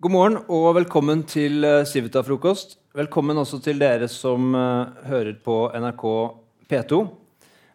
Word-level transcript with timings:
God 0.00 0.14
morgen 0.14 0.38
og 0.48 0.78
velkommen 0.78 1.20
til 1.28 1.60
eh, 1.60 1.82
Civita-frokost. 1.84 2.78
Velkommen 2.96 3.36
også 3.36 3.58
til 3.60 3.76
dere 3.82 4.06
som 4.08 4.54
uh, 4.56 4.94
hører 5.04 5.34
på 5.44 5.56
NRK 5.76 6.04
P2. 6.72 7.00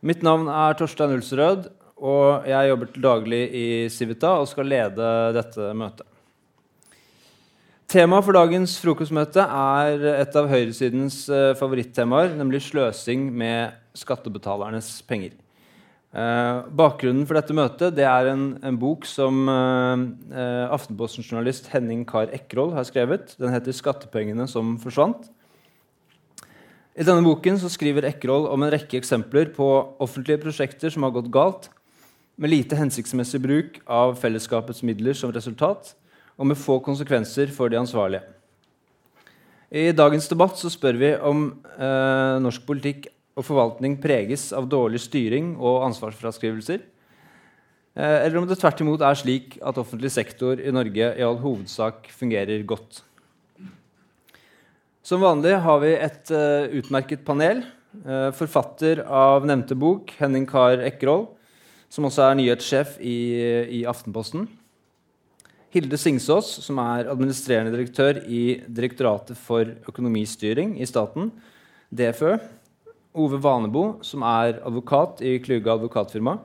Mitt 0.09 0.25
navn 0.25 0.49
er 0.49 0.73
Torstein 0.73 1.13
Ulsrød, 1.13 1.67
og 2.01 2.47
jeg 2.49 2.71
jobber 2.71 2.89
til 2.89 3.05
daglig 3.05 3.43
i 3.53 3.67
Civita 3.93 4.33
og 4.39 4.49
skal 4.49 4.71
lede 4.73 5.11
dette 5.37 5.69
møtet. 5.77 6.09
Temaet 7.93 8.25
for 8.25 8.41
dagens 8.41 8.73
frokostmøte 8.81 9.45
er 9.45 10.09
et 10.15 10.41
av 10.41 10.49
høyresidens 10.49 11.27
uh, 11.29 11.53
favorittemaer, 11.61 12.33
nemlig 12.41 12.65
sløsing 12.71 13.29
med 13.37 13.77
skattebetalernes 14.01 14.95
penger. 15.05 15.37
Eh, 16.15 16.57
bakgrunnen 16.71 17.25
for 17.27 17.35
dette 17.35 17.55
møtet 17.57 17.95
det 17.97 18.05
er 18.07 18.29
en, 18.31 18.43
en 18.63 18.77
bok 18.79 19.03
som 19.09 19.49
eh, 19.51 20.03
eh 20.31 20.71
Aftenposten-journalist 20.71 21.67
Henning 21.73 22.05
Kar 22.07 22.31
Ekroll 22.31 22.71
har 22.77 22.87
skrevet. 22.87 23.33
Den 23.35 23.51
heter 23.51 23.75
'Skattepengene 23.75 24.47
som 24.47 24.77
forsvant'. 24.79 25.27
I 26.95 27.03
denne 27.03 27.25
boken 27.25 27.59
skriver 27.59 28.07
Ekroll 28.07 28.47
om 28.47 28.63
en 28.63 28.71
rekke 28.71 28.95
eksempler 28.95 29.51
på 29.51 29.67
offentlige 29.99 30.39
prosjekter 30.39 30.89
som 30.89 31.03
har 31.03 31.11
gått 31.11 31.27
galt, 31.31 31.67
med 32.37 32.49
lite 32.49 32.75
hensiktsmessig 32.79 33.41
bruk 33.43 33.81
av 33.87 34.15
fellesskapets 34.15 34.83
midler 34.83 35.13
som 35.13 35.31
resultat, 35.35 35.95
og 36.39 36.47
med 36.47 36.55
få 36.55 36.79
konsekvenser 36.79 37.51
for 37.51 37.67
de 37.67 37.75
ansvarlige. 37.79 38.23
I 39.71 39.91
dagens 39.91 40.27
debatt 40.31 40.55
spør 40.55 40.95
vi 40.95 41.11
om 41.19 41.61
eh, 41.75 42.39
norsk 42.39 42.63
politikk 42.63 43.07
og 43.35 43.43
forvaltning 43.43 43.97
preges 44.01 44.49
av 44.55 44.67
dårlig 44.71 45.01
styring 45.03 45.55
og 45.59 45.83
ansvarsfraskrivelser? 45.89 46.83
Eh, 47.95 48.17
eller 48.25 48.39
om 48.39 48.47
det 48.47 48.57
tvert 48.59 48.81
imot 48.83 49.03
er 49.03 49.19
slik 49.19 49.57
at 49.63 49.79
offentlig 49.79 50.11
sektor 50.11 50.59
i 50.59 50.73
Norge 50.73 51.11
i 51.15 51.23
all 51.23 51.39
hovedsak 51.43 52.09
fungerer 52.15 52.63
godt? 52.67 53.03
Som 55.05 55.21
vanlig 55.21 55.53
har 55.61 55.81
vi 55.83 55.91
et 55.93 56.31
uh, 56.33 56.65
utmerket 56.79 57.21
panel. 57.27 57.59
Uh, 58.01 58.31
forfatter 58.33 59.03
av 59.05 59.45
nevnte 59.45 59.75
bok, 59.77 60.09
Henning 60.17 60.47
Kar 60.49 60.81
Ekkerhold, 60.81 61.27
som 61.93 62.07
også 62.09 62.23
er 62.25 62.39
nyhetssjef 62.39 62.95
i, 62.97 63.17
i 63.69 63.83
Aftenposten. 63.85 64.47
Hilde 65.75 65.99
Singsås, 66.01 66.49
som 66.65 66.79
er 66.81 67.11
administrerende 67.11 67.75
direktør 67.75 68.23
i 68.25 68.63
Direktoratet 68.65 69.37
for 69.37 69.75
økonomistyring 69.85 70.73
i 70.81 70.87
staten, 70.89 71.29
DFØ. 71.93 72.39
Ove 73.15 73.39
Vanebo, 73.41 73.85
som 74.03 74.23
er 74.27 74.59
advokat 74.65 75.21
i 75.23 75.37
Kluge 75.43 75.71
advokatfirma, 75.71 76.37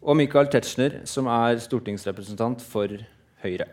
og 0.00 0.16
Michael 0.16 0.48
Tetzschner, 0.50 1.02
som 1.08 1.28
er 1.30 1.60
stortingsrepresentant 1.62 2.64
for 2.64 2.98
Høyre. 3.44 3.68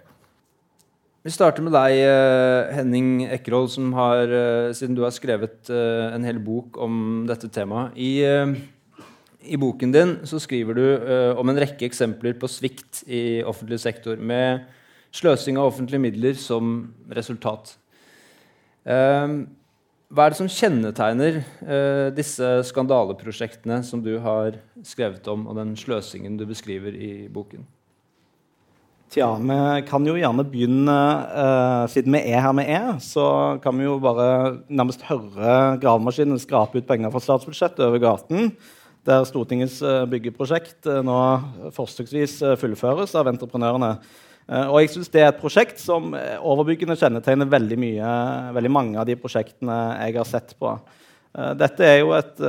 Vi 1.27 1.33
starter 1.33 1.59
med 1.65 1.73
deg, 1.75 1.97
eh, 1.99 2.69
Henning 2.77 3.25
Ekkerhold, 3.25 3.67
som 3.73 3.91
har, 3.91 4.21
eh, 4.31 4.71
siden 4.71 4.95
du 4.95 5.01
har 5.03 5.11
skrevet 5.11 5.69
eh, 5.69 6.15
en 6.15 6.23
hel 6.23 6.39
bok 6.39 6.77
om 6.79 7.25
dette 7.27 7.49
temaet. 7.51 7.91
I, 7.97 8.23
i 9.43 9.57
boken 9.57 9.91
din 9.91 10.13
så 10.23 10.39
skriver 10.39 10.73
du 10.73 11.35
om 11.35 11.49
en 11.49 11.59
rekke 11.59 11.83
eksempler 11.83 12.37
på 12.39 12.47
svikt 12.47 13.03
i 13.07 13.43
offentlig 13.43 13.79
sektor, 13.79 14.15
med 14.15 14.63
sløsing 15.11 15.57
av 15.57 15.73
offentlige 15.73 15.99
midler 15.99 16.33
som 16.39 16.93
resultat. 17.11 17.75
Hva 20.07 20.23
er 20.23 20.31
det 20.31 20.39
som 20.39 20.47
kjennetegner 20.47 21.41
eh, 21.43 22.09
disse 22.15 22.47
skandaleprosjektene 22.69 23.81
som 23.83 23.99
du 23.99 24.13
har 24.23 24.55
skrevet 24.87 25.25
om, 25.27 25.43
og 25.51 25.57
den 25.59 25.73
sløsingen 25.75 26.37
du 26.39 26.45
beskriver 26.47 26.95
i 26.95 27.27
boken? 27.27 27.65
Tja, 29.11 29.27
vi 29.39 29.57
kan 29.87 30.07
jo 30.07 30.15
gjerne 30.19 30.45
begynne 30.47 30.95
eh, 31.43 31.83
Siden 31.91 32.15
vi 32.15 32.21
er 32.31 32.43
her 32.43 32.55
vi 32.55 32.65
er, 32.71 32.87
så 33.03 33.25
kan 33.63 33.75
vi 33.75 33.87
jo 33.87 33.97
bare 34.03 34.29
nærmest 34.71 35.03
høre 35.09 35.75
gravemaskinen 35.83 36.39
skrape 36.39 36.79
ut 36.79 36.87
penger 36.87 37.11
fra 37.11 37.23
statsbudsjettet 37.23 37.83
over 37.89 38.03
gaten, 38.03 38.53
der 39.07 39.27
Stortingets 39.27 39.77
uh, 39.83 40.03
byggeprosjekt 40.11 40.83
nå 41.07 41.19
forsøksvis 41.71 42.41
fullføres 42.59 43.13
av 43.15 43.29
entreprenørene. 43.31 43.93
Eh, 44.47 44.67
og 44.71 44.79
jeg 44.79 44.93
synes 44.93 45.11
Det 45.11 45.21
er 45.21 45.31
et 45.31 45.41
prosjekt 45.41 45.81
som 45.83 46.13
eh, 46.15 46.37
overbyggende 46.39 46.95
kjennetegner 46.99 47.49
veldig, 47.51 47.77
mye, 47.81 48.13
veldig 48.55 48.71
mange 48.71 48.99
av 48.99 49.07
de 49.09 49.17
prosjektene 49.19 49.77
jeg 50.05 50.17
har 50.17 50.29
sett 50.29 50.55
på. 50.59 50.71
Eh, 51.35 51.53
dette 51.59 51.83
er 51.83 51.99
jo 51.99 52.13
et 52.15 52.43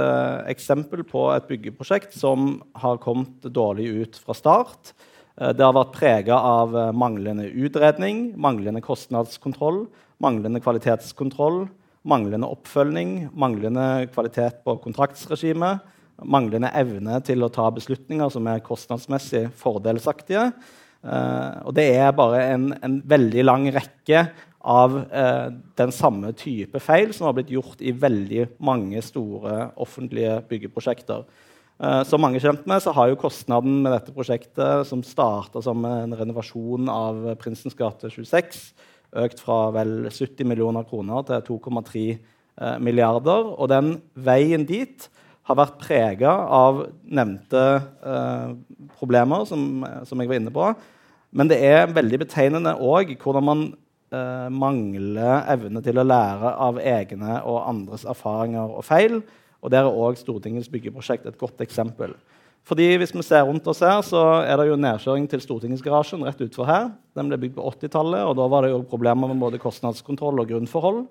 eksempel 0.53 1.03
på 1.09 1.29
et 1.35 1.49
byggeprosjekt 1.51 2.15
som 2.17 2.61
har 2.79 3.03
kommet 3.03 3.51
dårlig 3.51 3.91
ut 4.03 4.21
fra 4.23 4.37
start. 4.37 4.95
Det 5.39 5.63
har 5.63 5.71
vært 5.71 5.93
prega 5.95 6.35
av 6.35 6.73
manglende 6.99 7.45
utredning, 7.47 8.33
manglende 8.35 8.81
kostnadskontroll, 8.83 9.85
manglende 10.19 10.59
kvalitetskontroll, 10.59 11.61
manglende 12.11 12.49
oppfølging, 12.51 13.29
manglende 13.39 14.09
kvalitet 14.11 14.65
på 14.67 14.75
kontraktsregimet, 14.83 15.85
manglende 16.27 16.73
evne 16.75 17.21
til 17.23 17.47
å 17.47 17.53
ta 17.55 17.69
beslutninger 17.71 18.35
som 18.35 18.51
er 18.51 18.65
kostnadsmessig 18.67 19.45
fordelsaktige. 19.63 20.49
Uh, 20.99 21.63
og 21.69 21.75
det 21.79 21.87
er 21.95 22.15
bare 22.17 22.41
en, 22.57 22.71
en 22.83 22.99
veldig 23.07 23.45
lang 23.45 23.69
rekke 23.71 24.25
av 24.69 24.97
uh, 24.99 25.47
den 25.79 25.93
samme 25.95 26.33
type 26.37 26.81
feil 26.83 27.13
som 27.15 27.29
har 27.29 27.37
blitt 27.37 27.53
gjort 27.55 27.79
i 27.79 27.95
veldig 27.95 28.49
mange 28.67 29.03
store 29.07 29.71
offentlige 29.79 30.41
byggeprosjekter. 30.51 31.23
Uh, 31.79 32.03
som 32.09 32.19
mange 32.25 32.43
kjent 32.43 32.67
med, 32.67 32.83
så 32.83 32.93
har 32.97 33.13
jo 33.13 33.21
kostnaden 33.21 33.79
med 33.85 33.95
dette 33.95 34.15
prosjektet, 34.17 34.89
som 34.91 35.05
starta 35.07 35.63
som 35.63 35.87
en 35.87 36.17
renovasjon 36.19 36.91
av 36.91 37.23
Prinsens 37.39 37.79
gate 37.79 38.11
26, 38.11 38.59
økt 39.23 39.45
fra 39.45 39.61
vel 39.79 40.11
70 40.11 40.51
millioner 40.51 40.85
kroner 40.89 41.23
til 41.31 41.47
2,3 41.47 42.03
milliarder. 42.83 43.55
Og 43.55 43.71
den 43.71 43.95
veien 44.19 44.67
dit 44.67 45.07
har 45.49 45.57
vært 45.57 45.81
prega 45.81 46.33
av 46.53 46.83
nevnte 47.09 47.65
eh, 47.81 48.55
problemer, 49.01 49.47
som, 49.49 49.85
som, 50.05 50.21
jeg 50.21 50.29
var 50.29 50.41
inne 50.41 50.53
på. 50.53 50.71
Men 51.33 51.49
det 51.49 51.59
er 51.65 51.93
veldig 51.93 52.21
betegnende 52.25 52.75
òg 52.85 53.15
hvordan 53.21 53.47
man 53.47 53.63
eh, 54.13 54.49
mangler 54.53 55.49
evne 55.49 55.83
til 55.85 56.01
å 56.01 56.07
lære 56.07 56.53
av 56.69 56.81
egne 56.83 57.41
og 57.49 57.63
andres 57.65 58.05
erfaringer 58.09 58.77
og 58.77 58.85
feil. 58.85 59.23
Og 59.65 59.73
Der 59.73 59.89
er 59.89 60.03
òg 60.05 60.21
Stortingets 60.21 60.71
byggeprosjekt 60.71 61.27
et 61.27 61.41
godt 61.41 61.65
eksempel. 61.65 62.13
Fordi 62.69 62.91
Hvis 63.01 63.15
vi 63.17 63.25
ser 63.25 63.47
rundt 63.49 63.67
oss 63.67 63.81
her, 63.81 64.03
så 64.05 64.45
er 64.45 64.61
det 64.61 64.69
jo 64.69 64.77
nedkjøring 64.77 65.25
til 65.31 65.41
Stortingsgarasjen 65.41 66.27
rett 66.29 66.45
utfor 66.45 66.69
her. 66.69 66.91
Den 67.17 67.33
ble 67.33 67.41
bygd 67.41 67.57
på 67.57 67.65
80-tallet, 67.73 68.27
og 68.29 68.37
da 68.37 68.45
var 68.53 68.67
det 68.67 68.75
jo 68.75 68.85
problemer 68.85 69.33
med 69.33 69.41
både 69.41 69.61
kostnadskontroll 69.63 70.45
og 70.45 70.53
grunnforhold. 70.53 71.07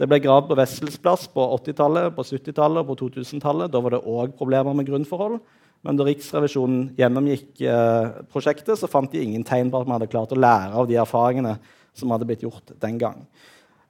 Det 0.00 0.08
ble 0.08 0.18
gravd 0.24 0.48
på 0.48 0.56
Wessels 0.58 0.96
på 0.98 1.44
80-tallet, 1.58 2.14
på 2.16 2.24
70-tallet 2.24 2.80
og 2.80 2.92
på 2.92 2.96
2000-tallet. 3.04 3.72
Da 3.72 3.82
var 3.84 3.94
det 3.96 4.04
òg 4.08 4.32
problemer 4.38 4.74
med 4.76 4.88
grunnforhold. 4.88 5.40
Men 5.82 5.98
da 5.98 6.06
Riksrevisjonen 6.06 6.92
gjennomgikk 6.98 7.60
eh, 7.66 8.22
prosjektet, 8.30 8.78
så 8.78 8.88
fant 8.90 9.10
de 9.12 9.22
ingen 9.22 9.42
tegn 9.44 9.70
på 9.70 9.80
at 9.80 9.88
man 9.88 9.98
hadde 9.98 10.12
klart 10.12 10.32
å 10.34 10.38
lære 10.38 10.78
av 10.78 10.86
de 10.88 10.98
erfaringene 11.02 11.56
som 11.98 12.12
hadde 12.14 12.28
blitt 12.28 12.44
gjort 12.46 12.72
den 12.82 13.00
gang. 13.02 13.24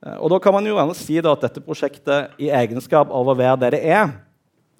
Eh, 0.02 0.16
og 0.16 0.32
da 0.32 0.40
kan 0.42 0.56
man 0.56 0.66
jo 0.66 0.74
gjerne 0.78 0.96
si 0.98 1.20
da, 1.20 1.36
at 1.36 1.44
dette 1.44 1.62
prosjektet 1.64 2.40
i 2.42 2.50
egenskap 2.50 3.12
av 3.12 3.28
å 3.28 3.36
være 3.38 3.60
det 3.66 3.72
det 3.76 3.82
er, 3.92 4.10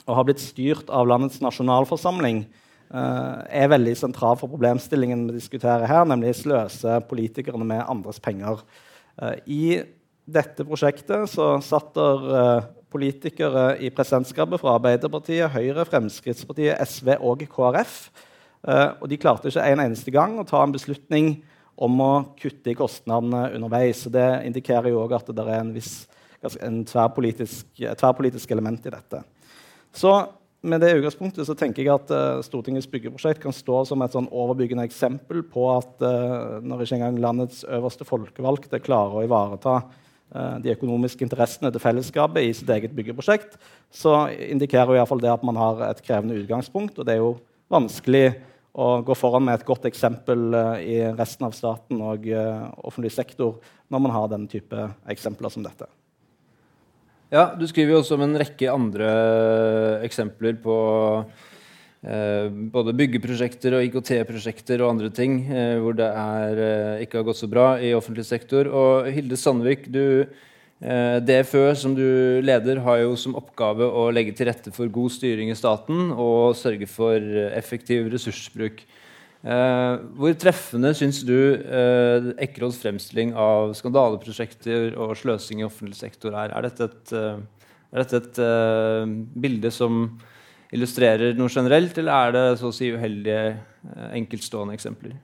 og 0.08 0.18
har 0.18 0.26
blitt 0.26 0.42
styrt 0.42 0.90
av 0.90 1.06
landets 1.06 1.42
nasjonalforsamling, 1.44 2.42
eh, 2.90 3.34
er 3.62 3.70
veldig 3.70 3.94
sentral 3.98 4.40
for 4.40 4.50
problemstillingen 4.50 5.28
vi 5.28 5.36
diskuterer 5.36 5.86
her, 5.86 6.08
nemlig 6.08 6.34
sløse 6.40 6.96
politikerne 7.12 7.66
med 7.68 7.84
andres 7.86 8.18
penger. 8.24 8.64
Eh, 9.20 9.36
I 9.46 9.62
dette 10.24 10.64
prosjektet 10.66 11.30
så 11.30 11.56
satt 11.64 11.94
der 11.96 12.26
uh, 12.30 12.68
politikere 12.92 13.78
i 13.82 13.90
presidentskapet 13.94 14.60
fra 14.60 14.76
Arbeiderpartiet, 14.76 15.50
Høyre, 15.54 15.86
Fremskrittspartiet, 15.88 16.76
SV 16.84 17.16
og 17.24 17.40
KrF. 17.48 17.94
Eh, 18.68 18.88
og 19.00 19.08
de 19.10 19.18
klarte 19.18 19.50
ikke 19.50 19.64
en 19.64 19.82
eneste 19.86 20.12
gang 20.14 20.36
å 20.38 20.46
ta 20.46 20.60
en 20.62 20.74
beslutning 20.74 21.32
om 21.82 22.02
å 22.04 22.10
kutte 22.38 22.70
i 22.70 22.76
kostnadene 22.78 23.46
underveis. 23.56 24.04
Så 24.04 24.12
det 24.12 24.26
indikerer 24.46 24.92
jo 24.92 25.00
også 25.02 25.22
at 25.22 25.32
det 25.32 25.46
er 25.46 25.62
en 25.62 25.72
viss, 25.74 25.94
en 26.60 26.82
tverrpolitisk, 26.86 27.72
et 27.80 27.98
tverrpolitisk 27.98 28.52
element 28.54 28.86
i 28.86 28.92
dette. 28.92 29.22
Så 29.96 30.12
med 30.62 30.84
det 30.84 30.92
utgangspunktet 30.94 31.48
så 31.48 31.56
tenker 31.58 31.82
jeg 31.82 31.90
at 31.90 32.12
uh, 32.14 32.44
Stortingets 32.44 32.86
byggeprosjekt 32.92 33.40
kan 33.42 33.56
stå 33.56 33.80
som 33.88 34.04
et 34.04 34.12
sånn 34.14 34.28
overbyggende 34.30 34.84
eksempel 34.86 35.42
på 35.42 35.64
at 35.72 36.04
uh, 36.04 36.60
når 36.62 36.84
ikke 36.84 37.00
engang 37.00 37.18
landets 37.24 37.64
øverste 37.66 38.06
folkevalgte 38.06 38.84
klarer 38.84 39.16
å 39.16 39.24
ivareta 39.26 39.80
Eh, 39.80 40.11
de 40.32 40.72
økonomiske 40.72 41.26
interessene 41.26 41.68
til 41.68 41.82
fellesskapet 41.82 42.46
i 42.46 42.54
sitt 42.56 42.70
eget 42.72 42.94
byggeprosjekt, 42.96 43.58
så 43.92 44.30
indikerer 44.32 44.96
i 44.96 45.18
det 45.20 45.28
at 45.28 45.44
man 45.44 45.58
har 45.60 45.82
et 45.90 46.00
krevende 46.06 46.38
utgangspunkt. 46.40 46.96
Og 46.96 47.04
det 47.04 47.18
er 47.18 47.20
jo 47.20 47.34
vanskelig 47.72 48.30
å 48.72 49.02
gå 49.04 49.16
foran 49.16 49.44
med 49.44 49.58
et 49.58 49.66
godt 49.68 49.84
eksempel 49.88 50.54
eh, 50.56 50.84
i 50.94 50.98
resten 51.12 51.44
av 51.48 51.56
staten 51.56 52.00
og 52.00 52.24
uh, 52.32 52.70
offentlig 52.80 53.12
sektor 53.12 53.58
når 53.92 54.04
man 54.06 54.14
har 54.14 54.30
den 54.32 54.46
type 54.48 54.86
eksempler 55.12 55.52
som 55.52 55.64
dette. 55.66 55.88
Ja, 57.32 57.52
Du 57.56 57.66
skriver 57.68 57.94
jo 57.94 58.00
også 58.00 58.16
om 58.16 58.24
en 58.26 58.38
rekke 58.40 58.72
andre 58.72 59.08
eksempler 60.04 60.56
på 60.64 60.76
eh, 61.20 61.50
både 62.02 62.94
byggeprosjekter 62.98 63.76
og 63.76 63.84
IKT-prosjekter 63.86 64.82
og 64.82 64.88
andre 64.96 65.10
ting 65.14 65.36
eh, 65.46 65.76
hvor 65.78 65.94
det 65.94 66.08
er, 66.08 66.62
eh, 66.62 67.02
ikke 67.04 67.20
har 67.20 67.28
gått 67.28 67.38
så 67.38 67.48
bra 67.50 67.66
i 67.78 67.92
offentlig 67.94 68.24
sektor. 68.26 68.66
Og 68.66 69.06
Hilde 69.14 69.38
Sandvik, 69.38 69.86
du, 69.86 70.26
eh, 70.82 71.18
DFØ, 71.22 71.76
som 71.78 71.94
du 71.94 72.42
leder, 72.42 72.82
har 72.82 73.04
jo 73.04 73.14
som 73.14 73.36
oppgave 73.38 73.86
å 73.86 74.08
legge 74.10 74.34
til 74.34 74.50
rette 74.50 74.74
for 74.74 74.90
god 74.90 75.14
styring 75.14 75.52
i 75.52 75.58
staten 75.58 76.10
og 76.10 76.58
sørge 76.58 76.90
for 76.90 77.22
effektiv 77.54 78.10
ressursbruk. 78.10 78.82
Eh, 79.42 79.94
hvor 80.14 80.34
treffende 80.38 80.92
syns 80.94 81.24
du 81.26 81.34
eh, 81.58 82.74
fremstilling 82.78 83.32
av 83.34 83.72
skandaleprosjekter 83.74 84.94
og 84.94 85.16
sløsing 85.18 85.62
i 85.62 85.66
offentlig 85.66 85.98
sektor 85.98 86.36
er? 86.38 86.54
Er 86.54 86.62
dette 86.62 86.84
et, 86.86 87.12
eh, 87.12 87.40
er 87.92 88.04
dette 88.04 88.20
et 88.22 88.38
eh, 88.38 89.06
bilde 89.34 89.72
som 89.74 90.20
illustrerer 90.72 91.36
noe 91.36 91.52
generelt, 91.52 91.98
eller 92.00 92.12
er 92.16 92.32
det 92.36 92.46
så 92.60 92.70
å 92.70 92.74
si 92.74 92.88
uheldige 92.94 93.42
eh, 93.52 94.08
enkeltstående 94.18 94.76
eksempler? 94.76 95.14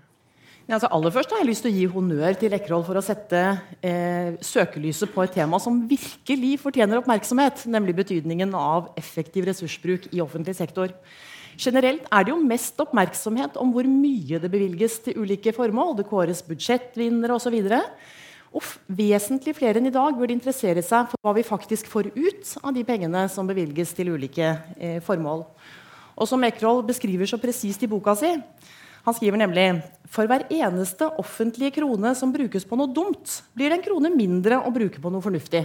Ja, 0.68 0.76
altså 0.76 0.90
aller 0.92 1.12
først 1.14 1.30
har 1.32 1.40
jeg 1.40 1.48
lyst 1.48 1.64
til 1.64 1.72
å 1.72 1.78
gi 1.78 1.86
honnør 1.88 2.34
til 2.36 2.52
Ekroll 2.52 2.82
for 2.84 3.00
å 3.00 3.04
sette 3.04 3.38
eh, 3.80 4.34
søkelyset 4.44 5.14
på 5.14 5.22
et 5.24 5.32
tema 5.38 5.56
som 5.64 5.78
virkelig 5.88 6.58
fortjener 6.60 7.00
oppmerksomhet, 7.00 7.64
nemlig 7.72 7.96
betydningen 8.02 8.52
av 8.52 8.90
effektiv 9.00 9.48
ressursbruk 9.48 10.10
i 10.12 10.20
offentlig 10.20 10.58
sektor. 10.58 10.92
Generelt 11.58 12.04
er 12.12 12.26
det 12.26 12.34
jo 12.34 12.42
mest 12.44 12.76
oppmerksomhet 12.84 13.56
om 13.58 13.72
hvor 13.72 13.88
mye 13.88 14.38
det 14.42 14.52
bevilges 14.52 15.00
til 15.06 15.16
ulike 15.24 15.56
formål. 15.56 15.96
Det 15.98 16.06
kåres 16.10 16.44
budsjettvinnere 16.46 17.40
osv. 17.40 17.56
Og, 18.54 18.64
vesentlig 18.88 19.52
flere 19.58 19.80
enn 19.80 19.90
i 19.90 19.94
dag 19.94 20.16
burde 20.16 20.32
interessere 20.32 20.82
seg 20.84 21.10
for 21.10 21.20
hva 21.24 21.34
vi 21.36 21.44
faktisk 21.46 21.90
får 21.90 22.10
ut 22.16 22.54
av 22.62 22.72
de 22.76 22.84
pengene 22.86 23.26
som 23.32 23.48
bevilges 23.48 23.92
til 23.96 24.14
ulike 24.14 24.54
eh, 24.78 24.98
formål. 25.04 25.44
Og 26.18 26.26
som 26.26 26.42
Ekroll 26.46 26.80
beskriver 26.86 27.28
så 27.28 27.38
presist 27.40 27.84
i 27.84 27.90
boka 27.90 28.16
si, 28.18 28.30
han 29.04 29.16
skriver 29.16 29.40
nemlig 29.40 29.66
for 30.10 30.28
hver 30.28 30.46
eneste 30.52 31.06
offentlige 31.20 31.76
krone 31.78 32.14
som 32.18 32.32
brukes 32.34 32.66
på 32.68 32.76
noe 32.76 32.90
dumt, 32.92 33.38
blir 33.56 33.70
det 33.70 33.78
en 33.78 33.84
krone 33.84 34.10
mindre 34.12 34.58
å 34.60 34.72
bruke 34.74 35.00
på 35.00 35.12
noe 35.12 35.24
fornuftig. 35.24 35.62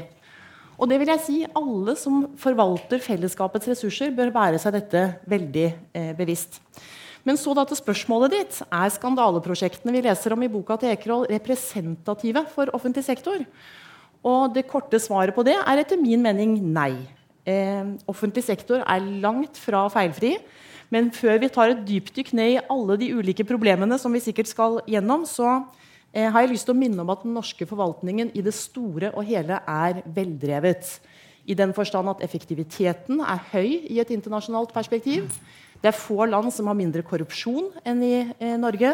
Og 0.77 0.89
det 0.89 0.99
vil 0.99 1.11
jeg 1.13 1.21
si, 1.23 1.37
Alle 1.55 1.95
som 1.99 2.25
forvalter 2.39 3.01
fellesskapets 3.03 3.69
ressurser, 3.71 4.13
bør 4.15 4.33
være 4.33 4.59
seg 4.61 4.75
dette 4.75 5.03
veldig 5.29 5.67
eh, 5.69 6.11
bevisst. 6.17 6.59
Men 7.23 7.39
så 7.39 7.53
da 7.55 7.63
til 7.67 7.79
spørsmålet 7.79 8.35
ditt. 8.35 8.59
Er 8.67 8.91
skandaleprosjektene 8.91 9.95
vi 9.95 10.03
leser 10.03 10.35
om 10.35 10.43
i 10.43 10.51
boka 10.51 10.75
til 10.79 10.91
Ekerhold, 10.91 11.29
representative 11.31 12.45
for 12.51 12.71
offentlig 12.75 13.05
sektor? 13.07 13.45
Og 14.23 14.53
det 14.55 14.67
korte 14.69 14.99
svaret 14.99 15.35
på 15.35 15.43
det 15.47 15.55
er 15.59 15.81
etter 15.81 15.99
min 15.99 16.23
mening 16.23 16.57
nei. 16.75 16.91
Eh, 17.47 17.95
offentlig 18.07 18.43
sektor 18.45 18.83
er 18.83 19.07
langt 19.23 19.59
fra 19.59 19.85
feilfri. 19.91 20.35
Men 20.93 21.09
før 21.15 21.39
vi 21.41 21.49
tar 21.51 21.71
et 21.73 21.81
dypdykk 21.87 22.33
ned 22.37 22.51
i 22.53 22.61
alle 22.71 22.99
de 23.01 23.09
ulike 23.15 23.47
problemene 23.47 23.97
som 23.99 24.13
vi 24.13 24.21
sikkert 24.23 24.51
skal 24.51 24.77
gjennom, 24.87 25.23
så 25.25 25.63
eh, 26.11 26.27
har 26.27 26.43
jeg 26.43 26.53
lyst 26.53 26.67
til 26.69 26.75
å 26.75 26.79
minne 26.79 27.01
om 27.01 27.11
at 27.11 27.23
den 27.25 27.33
norske 27.35 27.67
forvaltningen 27.67 28.31
i 28.35 28.43
det 28.45 28.53
store 28.55 29.09
og 29.15 29.25
hele 29.27 29.59
er 29.63 30.03
veldrevet. 30.15 30.99
I 31.43 31.55
den 31.59 31.73
forstand 31.75 32.11
at 32.11 32.23
effektiviteten 32.23 33.19
er 33.19 33.41
høy 33.51 33.89
i 33.89 33.99
et 33.99 34.11
internasjonalt 34.15 34.71
perspektiv. 34.75 35.31
Det 35.83 35.91
er 35.91 35.99
få 35.99 36.23
land 36.31 36.47
som 36.55 36.69
har 36.71 36.79
mindre 36.79 37.03
korrupsjon 37.03 37.73
enn 37.83 38.03
i 38.07 38.13
eh, 38.23 38.55
Norge. 38.55 38.93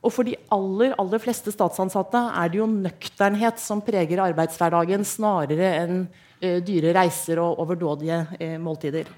Og 0.00 0.12
for 0.14 0.24
de 0.24 0.36
aller, 0.54 0.94
aller 0.94 1.20
fleste 1.20 1.52
statsansatte 1.52 2.20
er 2.38 2.52
det 2.52 2.60
jo 2.60 2.68
nøkternhet 2.70 3.58
som 3.60 3.82
preger 3.84 4.22
arbeidshverdagen, 4.30 5.02
snarere 5.04 5.72
enn 5.82 5.96
eh, 6.38 6.60
dyre 6.62 6.94
reiser 6.96 7.42
og 7.42 7.58
overdådige 7.64 8.22
eh, 8.38 8.56
måltider. 8.62 9.10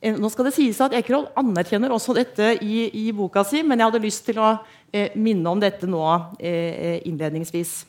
Eh, 0.00 0.16
nå 0.16 0.30
skal 0.32 0.48
det 0.48 0.54
sies 0.56 0.78
at 0.80 0.94
Ekerhold 0.96 1.32
anerkjenner 1.40 1.92
også 1.92 2.14
dette 2.16 2.54
i, 2.64 2.86
i, 2.88 3.10
boka 3.12 3.44
si, 3.44 3.60
men 3.66 3.80
jeg 3.80 3.90
hadde 3.90 4.04
lyst 4.06 4.24
til 4.30 4.40
å 4.40 4.54
eh, 4.88 5.12
minne 5.18 5.50
om 5.50 5.60
dette 5.60 5.88
nå 5.90 6.04
eh, 6.38 7.02
innledningsvis. 7.10 7.80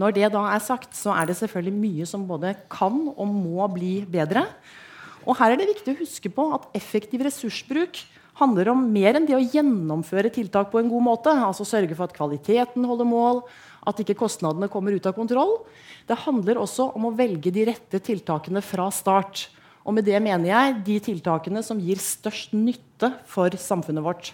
Når 0.00 0.14
det 0.16 0.30
da 0.32 0.46
er 0.54 0.62
sagt, 0.62 0.94
så 0.96 1.12
er 1.18 1.26
det 1.28 1.36
selvfølgelig 1.36 1.74
mye 1.82 2.06
som 2.06 2.24
både 2.28 2.54
kan 2.70 3.02
og 3.10 3.26
må 3.26 3.66
bli 3.74 3.98
bedre. 4.08 4.46
Og 5.26 5.36
her 5.36 5.52
er 5.52 5.60
det 5.60 5.68
viktig 5.74 5.92
å 5.92 6.00
huske 6.00 6.32
på 6.32 6.46
at 6.56 6.68
effektiv 6.78 7.24
ressursbruk 7.26 8.00
handler 8.40 8.70
om 8.72 8.86
mer 8.92 9.18
enn 9.18 9.26
det 9.28 9.36
å 9.36 9.42
gjennomføre 9.42 10.32
tiltak 10.32 10.70
på 10.72 10.80
en 10.80 10.88
god 10.90 11.04
måte. 11.04 11.32
altså 11.32 11.66
Sørge 11.68 11.96
for 11.96 12.08
at 12.08 12.16
kvaliteten 12.16 12.86
holder 12.88 13.08
mål, 13.08 13.42
at 13.86 14.00
ikke 14.00 14.18
kostnadene 14.22 14.70
kommer 14.72 14.96
ut 14.96 15.06
av 15.08 15.16
kontroll. 15.16 15.58
Det 16.08 16.18
handler 16.24 16.60
også 16.60 16.90
om 16.96 17.08
å 17.08 17.14
velge 17.16 17.52
de 17.52 17.66
rette 17.68 18.00
tiltakene 18.02 18.62
fra 18.64 18.88
start. 18.94 19.48
Og 19.84 19.96
med 19.96 20.06
det 20.08 20.18
mener 20.22 20.50
jeg 20.50 20.80
de 20.86 20.98
tiltakene 21.10 21.62
som 21.64 21.80
gir 21.80 22.00
størst 22.00 22.52
nytte 22.56 23.12
for 23.28 23.52
samfunnet 23.60 24.04
vårt. 24.04 24.32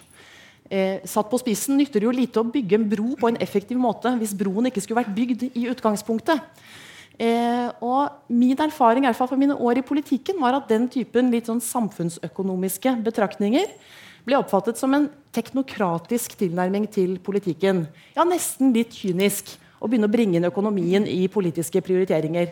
Eh, 0.67 0.99
satt 1.07 1.29
på 1.31 1.39
spissen 1.39 1.77
nytter 1.79 2.01
det 2.01 2.07
jo 2.09 2.15
lite 2.15 2.41
å 2.41 2.47
bygge 2.47 2.75
en 2.75 2.89
bro 2.91 3.13
på 3.19 3.29
en 3.29 3.39
effektiv 3.43 3.79
måte 3.79 4.11
hvis 4.19 4.35
broen 4.35 4.67
ikke 4.67 4.83
skulle 4.83 4.99
vært 4.99 5.15
bygd 5.15 5.45
i 5.53 5.69
utgangspunktet. 5.71 6.43
Eh, 7.17 7.69
og 7.81 8.29
min 8.29 8.57
erfaring 8.61 9.05
i 9.05 9.07
hvert 9.09 9.17
fall 9.17 9.31
for 9.31 9.41
mine 9.41 9.55
år 9.57 9.79
i 9.79 9.85
politikken 9.85 10.37
var 10.41 10.59
at 10.59 10.67
den 10.69 10.85
typen 10.93 11.31
litt 11.33 11.49
sånn 11.49 11.63
samfunnsøkonomiske 11.65 12.93
betraktninger 13.07 13.71
ble 14.27 14.37
oppfattet 14.37 14.77
som 14.77 14.93
en 14.93 15.07
teknokratisk 15.33 16.35
tilnærming 16.37 16.85
til 16.91 17.15
politikken. 17.23 17.85
Ja, 18.13 18.25
Nesten 18.27 18.73
litt 18.75 18.93
kynisk 18.93 19.55
å 19.79 19.87
begynne 19.89 20.09
å 20.09 20.13
bringe 20.13 20.37
inn 20.37 20.49
økonomien 20.49 21.07
i 21.09 21.25
politiske 21.31 21.81
prioriteringer. 21.85 22.51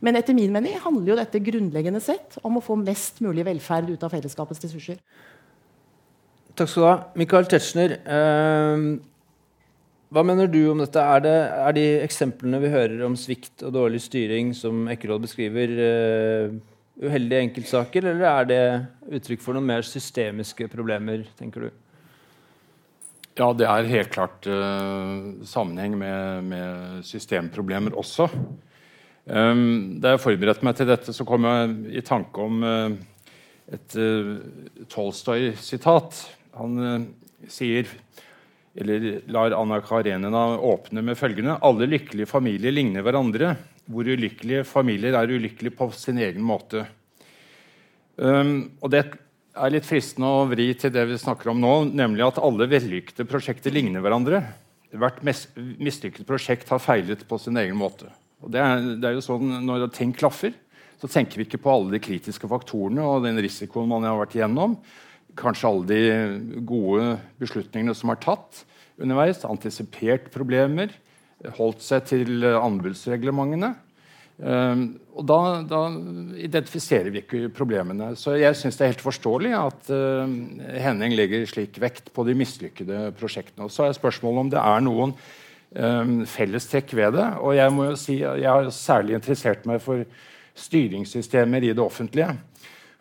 Men 0.00 0.16
etter 0.20 0.36
min 0.36 0.52
mening 0.52 0.76
handler 0.80 1.12
jo 1.12 1.18
dette 1.18 1.40
grunnleggende 1.42 2.02
sett 2.04 2.36
om 2.44 2.58
å 2.58 2.64
få 2.64 2.76
mest 2.78 3.20
mulig 3.24 3.46
velferd 3.48 3.90
ut 3.90 4.04
av 4.04 4.12
fellesskapets 4.12 4.62
ressurser. 4.64 5.00
Takk 6.56 6.70
skal 6.72 6.82
du 6.82 6.88
ha. 6.88 6.96
Michael 7.20 7.48
Tetzschner, 7.52 7.98
eh, 8.00 8.84
hva 10.14 10.22
mener 10.22 10.46
du 10.46 10.60
om 10.70 10.78
dette? 10.78 11.02
Er, 11.02 11.22
det, 11.24 11.34
er, 11.34 11.74
de 11.74 11.86
eksemplene 12.04 12.60
vi 12.62 12.70
hører 12.70 13.00
om 13.08 13.16
svikt 13.18 13.64
og 13.66 13.72
dårlig 13.74 14.04
styring, 14.04 14.52
som 14.54 14.84
Ekkerhold 14.92 15.24
beskriver, 15.24 15.72
uh, 15.74 16.54
uheldige 17.02 17.42
enkeltsaker, 17.48 18.06
eller 18.12 18.28
er 18.30 18.46
det 18.46 18.60
uttrykk 19.18 19.42
for 19.42 19.56
noen 19.56 19.66
mer 19.66 19.82
systemiske 19.86 20.68
problemer, 20.72 21.26
tenker 21.38 21.66
du? 21.66 21.74
Ja, 23.36 23.50
det 23.52 23.66
er 23.68 23.90
helt 23.90 24.14
klart 24.14 24.46
uh, 24.46 25.42
sammenheng 25.44 25.98
med, 25.98 26.46
med, 26.54 27.02
systemproblemer 27.04 27.98
også. 27.98 28.30
Um, 29.26 29.98
da 29.98 30.14
jeg 30.14 30.22
forberedte 30.22 30.64
meg 30.64 30.78
til 30.78 30.88
dette, 30.88 31.12
så 31.12 31.26
kom 31.26 31.50
jeg 31.50 31.98
i 31.98 32.06
tanke 32.06 32.46
om 32.46 32.62
uh, 32.62 32.94
et 33.74 33.98
Tolstoy-sitat. 34.94 36.22
Han 36.62 37.08
sier, 37.50 37.90
eller 38.76 39.06
lar 39.32 39.54
Anna 39.56 39.80
Karenina 39.80 40.58
åpne 40.58 41.02
med 41.02 41.16
følgende 41.18 41.58
Alle 41.64 41.88
lykkelige 41.88 42.28
familier 42.28 42.74
ligner 42.74 43.04
hverandre. 43.06 43.54
Hvor 43.86 44.08
ulykkelige 44.08 44.64
familier 44.68 45.16
er 45.16 45.30
ulykkelige 45.30 45.76
på 45.78 45.88
sin 45.94 46.18
egen 46.18 46.44
måte. 46.44 46.84
Um, 48.16 48.72
og 48.82 48.90
det 48.92 49.04
er 49.56 49.72
litt 49.72 49.86
fristende 49.88 50.28
å 50.28 50.44
vri 50.50 50.70
til 50.76 50.92
det 50.92 51.04
vi 51.08 51.18
snakker 51.20 51.52
om 51.52 51.60
nå, 51.60 51.74
nemlig 51.96 52.24
at 52.26 52.40
alle 52.42 52.68
vellykkede 52.68 53.28
prosjekter 53.28 53.72
ligner 53.72 54.04
hverandre. 54.04 54.42
Hvert 54.96 55.22
mislykket 55.24 56.26
prosjekt 56.28 56.70
har 56.72 56.82
feilet 56.82 57.24
på 57.28 57.38
sin 57.40 57.56
egen 57.60 57.76
måte. 57.78 58.10
Og 58.44 58.52
det 58.52 58.60
er, 58.60 58.84
det 59.00 59.08
er 59.08 59.16
jo 59.16 59.24
sånn, 59.24 59.60
Når 59.64 59.88
ting 59.96 60.12
klaffer, 60.16 60.52
så 61.00 61.08
tenker 61.08 61.40
vi 61.40 61.46
ikke 61.46 61.60
på 61.62 61.72
alle 61.72 61.96
de 61.96 62.02
kritiske 62.02 62.48
faktorene 62.48 63.04
og 63.04 63.24
den 63.26 63.40
risikoen 63.44 63.88
man 63.90 64.06
har 64.08 64.16
vært 64.20 64.36
igjennom. 64.38 64.78
Kanskje 65.36 65.68
alle 65.70 65.86
de 65.90 66.60
gode 66.68 67.16
beslutningene 67.40 67.94
som 67.96 68.12
er 68.12 68.20
tatt 68.22 68.64
underveis. 69.00 69.44
Antisipert 69.48 70.30
problemer. 70.34 70.94
Holdt 71.58 71.84
seg 71.84 72.06
til 72.08 72.46
anbudsreglementene. 72.46 73.74
Um, 74.36 74.98
og 75.16 75.24
da, 75.24 75.36
da, 75.64 75.78
identifiserer 76.44 77.08
vi 77.08 77.22
ikke 77.22 77.48
problemene. 77.56 78.10
Så 78.20 78.34
jeg 78.36 78.56
syns 78.58 78.76
det 78.76 78.84
er 78.84 78.92
helt 78.92 79.04
forståelig 79.04 79.52
at 79.56 79.88
uh, 79.88 80.28
Henning 80.76 81.16
legger 81.16 81.46
slik 81.48 81.78
vekt 81.80 82.12
på 82.12 82.26
de 82.28 82.36
mislykkede 82.36 83.14
prosjektene. 83.16 83.64
Og 83.64 83.72
så 83.72 83.86
er 83.86 83.96
spørsmålet 83.96 84.44
om 84.44 84.52
det 84.52 84.60
er 84.60 84.84
noen 84.84 85.14
um, 85.16 86.18
fellestrekk 86.28 86.92
ved 86.98 87.16
det. 87.16 87.30
Og 87.40 87.56
jeg 87.56 87.72
må 87.72 87.88
jo 87.90 88.00
si 88.00 88.18
jeg 88.20 88.44
har 88.44 88.68
særlig 88.76 89.16
interessert 89.16 89.64
meg 89.68 89.80
for 89.84 90.04
styringssystemer 90.56 91.64
i 91.64 91.72
det 91.72 91.84
offentlige. 91.84 92.34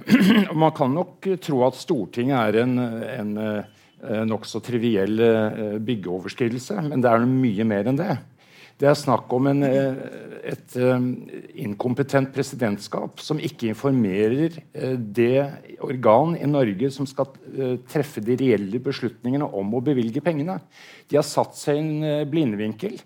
Man 0.53 0.73
kan 0.75 0.93
nok 0.93 1.27
tro 1.43 1.63
at 1.67 1.77
Stortinget 1.79 2.35
er 2.37 2.61
en, 2.65 2.77
en, 2.79 3.33
en 3.39 4.29
nokså 4.29 4.61
triviell 4.63 5.21
uh, 5.21 5.75
byggeoverskridelse, 5.83 6.81
men 6.89 7.03
det 7.03 7.11
er 7.11 7.27
mye 7.29 7.67
mer 7.67 7.89
enn 7.89 7.99
det. 7.99 8.17
Det 8.75 8.89
er 8.91 8.97
snakk 8.99 9.31
om 9.33 9.47
en, 9.53 9.63
uh, 9.63 10.01
et 10.45 10.75
inkompetent 11.63 12.33
presidentskap 12.35 13.23
som 13.23 13.39
ikke 13.39 13.71
informerer 13.71 14.59
det 14.99 15.79
organ 15.81 16.35
i 16.37 16.45
Norge 16.49 16.91
som 16.93 17.07
skal 17.09 17.31
treffe 17.89 18.21
de 18.21 18.35
reelle 18.43 18.83
beslutningene 18.83 19.47
om 19.47 19.73
å 19.73 19.81
bevilge 19.81 20.21
pengene. 20.21 20.59
De 21.09 21.17
har 21.17 21.25
satt 21.25 21.57
seg 21.57 21.79
i 21.79 21.81
en 21.81 22.29
blindvinkel 22.29 22.99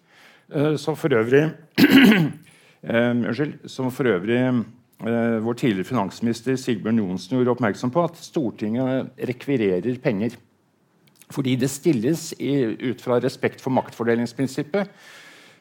som 0.82 0.98
for 1.00 1.14
øvrig 1.16 1.46
Unnskyld. 2.84 3.68
Som 3.70 3.92
for 3.92 4.08
øvrig 4.08 4.38
eh, 4.38 4.62
vår 5.00 5.56
tidligere 5.56 5.88
finansminister 5.88 6.58
Sigbjørn 6.60 6.98
Johnsen 7.00 7.38
gjorde 7.38 7.54
oppmerksom 7.54 7.92
på, 7.96 8.04
at 8.04 8.20
Stortinget 8.20 9.14
rekvirerer 9.30 9.96
penger. 10.04 10.36
Fordi 11.32 11.56
det 11.62 11.70
stilles 11.72 12.34
i, 12.42 12.52
ut 12.90 13.02
fra 13.04 13.20
respekt 13.24 13.62
for 13.64 13.72
maktfordelingsprinsippet. 13.78 14.90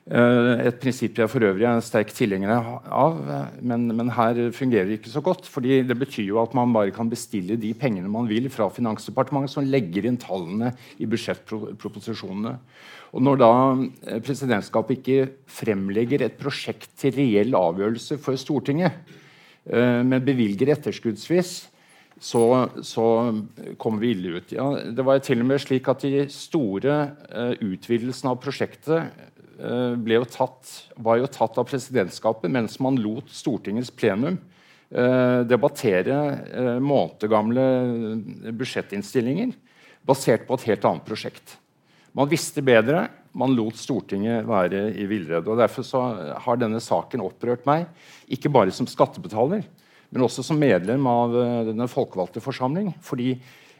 Eh, 0.08 0.52
et 0.64 0.78
prinsipp 0.80 1.18
jeg 1.20 1.28
for 1.28 1.44
øvrig 1.44 1.66
er 1.68 1.82
sterk 1.84 2.14
tilhenger 2.16 2.48
av, 2.88 3.18
men, 3.60 3.90
men, 3.92 4.08
her 4.16 4.38
fungerer 4.56 4.88
det 4.88 5.02
ikke 5.02 5.12
så 5.12 5.20
godt. 5.20 5.44
fordi 5.44 5.82
Det 5.84 5.98
betyr 5.98 6.30
jo 6.30 6.40
at 6.40 6.54
man 6.56 6.72
bare 6.72 6.94
kan 6.96 7.10
bestille 7.10 7.60
de 7.60 7.74
pengene 7.76 8.08
man 8.08 8.28
vil 8.28 8.48
fra 8.48 8.70
Finansdepartementet, 8.72 9.52
som 9.52 9.68
legger 9.68 10.08
inn 10.08 10.16
tallene 10.16 10.72
i 10.96 11.04
budsjettproposisjonene. 11.04 12.56
Og 13.12 13.22
Når 13.22 13.40
da 13.44 13.52
eh, 14.08 14.20
presidentskapet 14.24 14.96
ikke 14.98 15.28
fremlegger 15.44 16.24
et 16.24 16.40
prosjekt 16.40 16.88
til 16.96 17.12
reell 17.12 17.52
avgjørelse 17.52 18.16
for 18.24 18.40
Stortinget, 18.40 18.96
eh, 18.96 19.27
men 19.68 20.22
bevilger 20.24 20.70
etterskuddsvis, 20.72 21.50
så, 22.20 22.68
så 22.82 23.04
kommer 23.78 24.02
vi 24.02 24.12
ille 24.14 24.38
ut. 24.38 24.52
Ja, 24.52 24.68
det 24.90 25.04
var 25.06 25.20
til 25.22 25.42
og 25.42 25.50
med 25.50 25.62
slik 25.62 25.88
at 25.90 26.02
De 26.02 26.26
store 26.32 26.96
uh, 27.30 27.54
utvidelsene 27.62 28.32
av 28.32 28.40
prosjektet 28.42 29.12
uh, 29.62 30.26
tatt, 30.32 30.72
var 30.96 31.20
jo 31.20 31.30
tatt 31.30 31.58
av 31.58 31.68
presidentskapet 31.70 32.50
mens 32.50 32.78
man 32.82 32.98
lot 32.98 33.30
Stortingets 33.30 33.92
plenum 33.94 34.38
uh, 34.38 35.44
debattere 35.46 36.18
uh, 36.50 36.76
månedgamle 36.82 37.68
budsjettinnstillinger 38.50 39.54
basert 40.08 40.46
på 40.48 40.58
et 40.58 40.70
helt 40.72 40.86
annet 40.88 41.06
prosjekt. 41.06 41.58
Man 42.18 42.26
visste 42.26 42.64
bedre, 42.66 43.04
man 43.30 43.52
lot 43.54 43.76
Stortinget 43.78 44.46
være 44.48 44.88
i 44.98 45.04
villrede. 45.06 45.54
Derfor 45.60 45.86
har 46.42 46.58
denne 46.58 46.80
saken 46.82 47.22
opprørt 47.22 47.62
meg, 47.68 47.84
ikke 48.26 48.50
bare 48.50 48.74
som 48.74 48.88
skattebetaler, 48.90 49.62
men 50.10 50.24
også 50.26 50.42
som 50.42 50.58
medlem 50.58 51.06
av 51.06 51.36
eh, 51.38 51.60
denne 51.68 51.86
folkevalgte 51.90 52.42
forsamling. 52.42 52.90
Fordi 53.04 53.36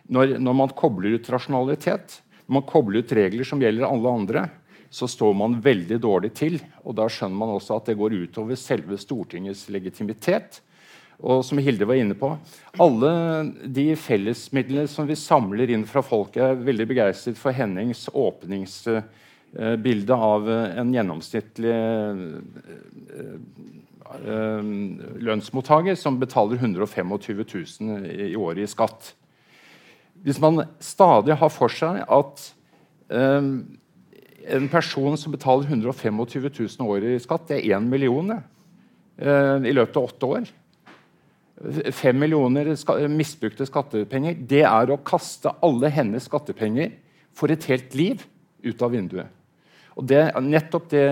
når, 0.07 0.37
når, 0.39 0.55
man 0.61 0.75
kobler 0.79 1.17
ut 1.17 1.31
rasjonalitet, 1.35 2.21
når 2.47 2.61
man 2.61 2.67
kobler 2.69 3.03
ut 3.03 3.17
regler 3.19 3.49
som 3.49 3.65
gjelder 3.65 3.89
alle 3.89 4.15
andre, 4.21 4.47
så 4.87 5.09
står 5.11 5.35
man 5.37 5.59
veldig 5.65 5.99
dårlig 6.01 6.31
til. 6.39 6.61
Og 6.87 6.95
da 7.01 7.09
skjønner 7.11 7.43
man 7.43 7.57
også 7.57 7.81
at 7.81 7.91
det 7.91 7.99
går 7.99 8.21
utover 8.23 8.61
selve 8.61 9.01
Stortingets 9.01 9.67
legitimitet. 9.73 10.61
Og 11.19 11.45
som 11.47 11.59
Hilde 11.59 11.87
var 11.89 11.99
inne 11.99 12.15
på, 12.15 12.39
alle 12.79 13.11
de 13.67 13.97
fellesmidlene 13.99 14.87
som 14.91 15.07
vi 15.09 15.17
samler 15.19 15.71
inn 15.75 15.87
fra 15.89 16.03
folket 16.07 16.43
er 16.45 16.61
veldig 16.63 16.87
begeistret 16.93 17.39
for 17.41 17.51
Hennings 17.57 18.09
åpningsbilde 18.13 20.15
av 20.15 20.49
en 20.53 20.95
gjennomsnittlig 20.95 21.75
Eh, 24.09 24.69
lønnsmottaker 25.21 25.97
som 25.99 26.17
betaler 26.21 26.57
125 26.57 27.11
000 27.81 28.07
i 28.09 28.37
året 28.37 28.65
i 28.65 28.71
skatt. 28.71 29.13
Hvis 30.25 30.41
man 30.41 30.65
stadig 30.81 31.37
har 31.37 31.51
for 31.53 31.73
seg 31.73 32.01
at 32.03 32.47
um, 33.13 33.51
en 34.49 34.71
person 34.73 35.19
som 35.21 35.35
betaler 35.35 35.69
125 35.69 36.25
000 36.25 36.89
året 36.89 37.19
i 37.19 37.21
skatt, 37.21 37.51
det 37.51 37.61
er 37.61 37.77
1 37.77 37.91
million 37.91 38.33
i 39.19 39.75
løpet 39.75 39.99
av 39.99 40.09
åtte 40.09 40.33
år 40.39 40.49
Fem 41.91 42.19
millioner 42.19 42.71
ska 42.79 42.95
misbrukte 43.11 43.67
skattepenger 43.67 44.37
det 44.47 44.63
er 44.69 44.93
å 44.93 45.01
kaste 45.03 45.51
alle 45.65 45.91
hennes 45.91 46.29
skattepenger 46.29 46.93
for 47.35 47.51
et 47.51 47.67
helt 47.71 47.97
liv 47.99 48.23
ut 48.63 48.83
av 48.83 48.95
vinduet. 48.95 49.35
Og 49.99 50.07
Det 50.07 50.21
er 50.29 50.45
nettopp 50.45 50.87
det, 50.93 51.07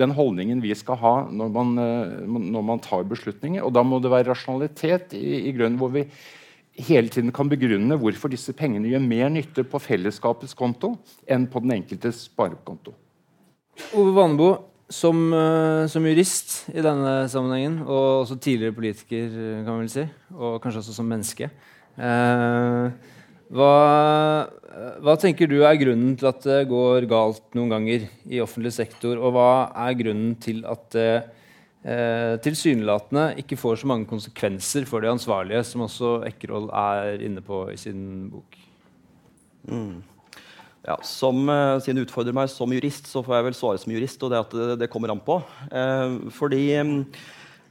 den 0.00 0.14
holdningen 0.16 0.62
vi 0.64 0.72
skal 0.72 0.96
ha 0.96 1.12
når 1.28 1.50
man, 1.52 1.74
eh, 1.76 2.14
når 2.24 2.64
man, 2.64 2.80
tar 2.80 3.04
beslutninger. 3.04 3.60
Og 3.60 3.74
da 3.76 3.82
må 3.84 4.00
det 4.00 4.12
være 4.12 4.30
rasjonalitet 4.30 5.12
i, 5.12 5.50
i 5.50 5.52
grunnen 5.52 5.76
hvor 5.76 5.92
vi 5.92 6.06
hele 6.88 7.12
tiden 7.12 7.32
kan 7.36 7.50
begrunne 7.52 7.98
hvorfor 8.00 8.32
disse 8.32 8.54
pengene 8.56 8.88
gjør 8.88 9.04
mer 9.04 9.28
nytte 9.30 9.66
på 9.68 9.78
fellesskapets 9.78 10.56
konto 10.56 10.94
enn 11.28 11.44
på 11.46 11.60
den 11.62 11.76
enkeltes 11.76 12.24
sparekonto. 12.30 12.96
Ove 13.92 14.14
Vanebo, 14.16 14.48
som, 14.94 15.24
eh, 15.34 15.86
som, 15.90 16.06
jurist 16.06 16.54
i 16.72 16.84
denne 16.84 17.24
sammenhengen, 17.32 17.80
og 17.82 18.22
også 18.22 18.38
tidligere 18.38 18.76
politiker, 18.76 19.26
kan 19.64 19.72
man 19.72 19.82
vel 19.82 19.92
si, 19.92 20.06
og 20.36 20.60
kanskje 20.62 20.84
også 20.84 20.94
som 20.96 21.10
menneske 21.10 21.50
eh, 21.98 23.10
hva, 23.54 23.70
hva, 25.04 25.14
tenker 25.20 25.50
du 25.50 25.60
er 25.62 25.78
grunnen 25.78 26.14
til 26.18 26.28
at 26.30 26.42
det 26.46 26.64
går 26.70 27.06
galt 27.10 27.44
noen 27.56 27.72
ganger 27.74 28.06
i 28.26 28.40
offentlig 28.42 28.72
sektor? 28.74 29.20
Og 29.20 29.34
hva 29.36 29.50
er 29.84 29.98
grunnen 29.98 30.34
til 30.42 30.64
at 30.68 30.88
det 30.94 31.10
eh, 31.84 32.34
tilsynelatende 32.44 33.28
ikke 33.44 33.58
får 33.60 33.82
så 33.82 33.90
mange 33.90 34.08
konsekvenser 34.10 34.88
for 34.88 35.04
de 35.04 35.12
ansvarlige, 35.12 35.62
som 35.68 35.84
også 35.86 36.16
Ekkerhold 36.30 36.72
er 36.72 37.22
inne 37.26 37.44
på 37.44 37.66
i 37.70 37.78
sin 37.80 38.26
bok? 38.32 38.58
Mm. 39.68 40.02
Ja, 40.84 40.98
som, 41.06 41.46
uh, 41.48 41.78
Siden 41.80 42.02
du 42.02 42.04
utfordrer 42.04 42.36
meg 42.36 42.50
som 42.52 42.72
jurist, 42.74 43.08
så 43.08 43.24
får 43.24 43.38
jeg 43.38 43.48
vel 43.48 43.56
svare 43.56 43.80
som 43.80 43.94
jurist. 43.94 44.22
og 44.22 44.34
det 44.34 44.42
at 44.42 44.52
det, 44.52 44.68
det 44.84 44.90
kommer 44.92 45.14
an 45.14 45.24
på. 45.24 45.40
Eh, 45.72 46.20
fordi 46.34 46.66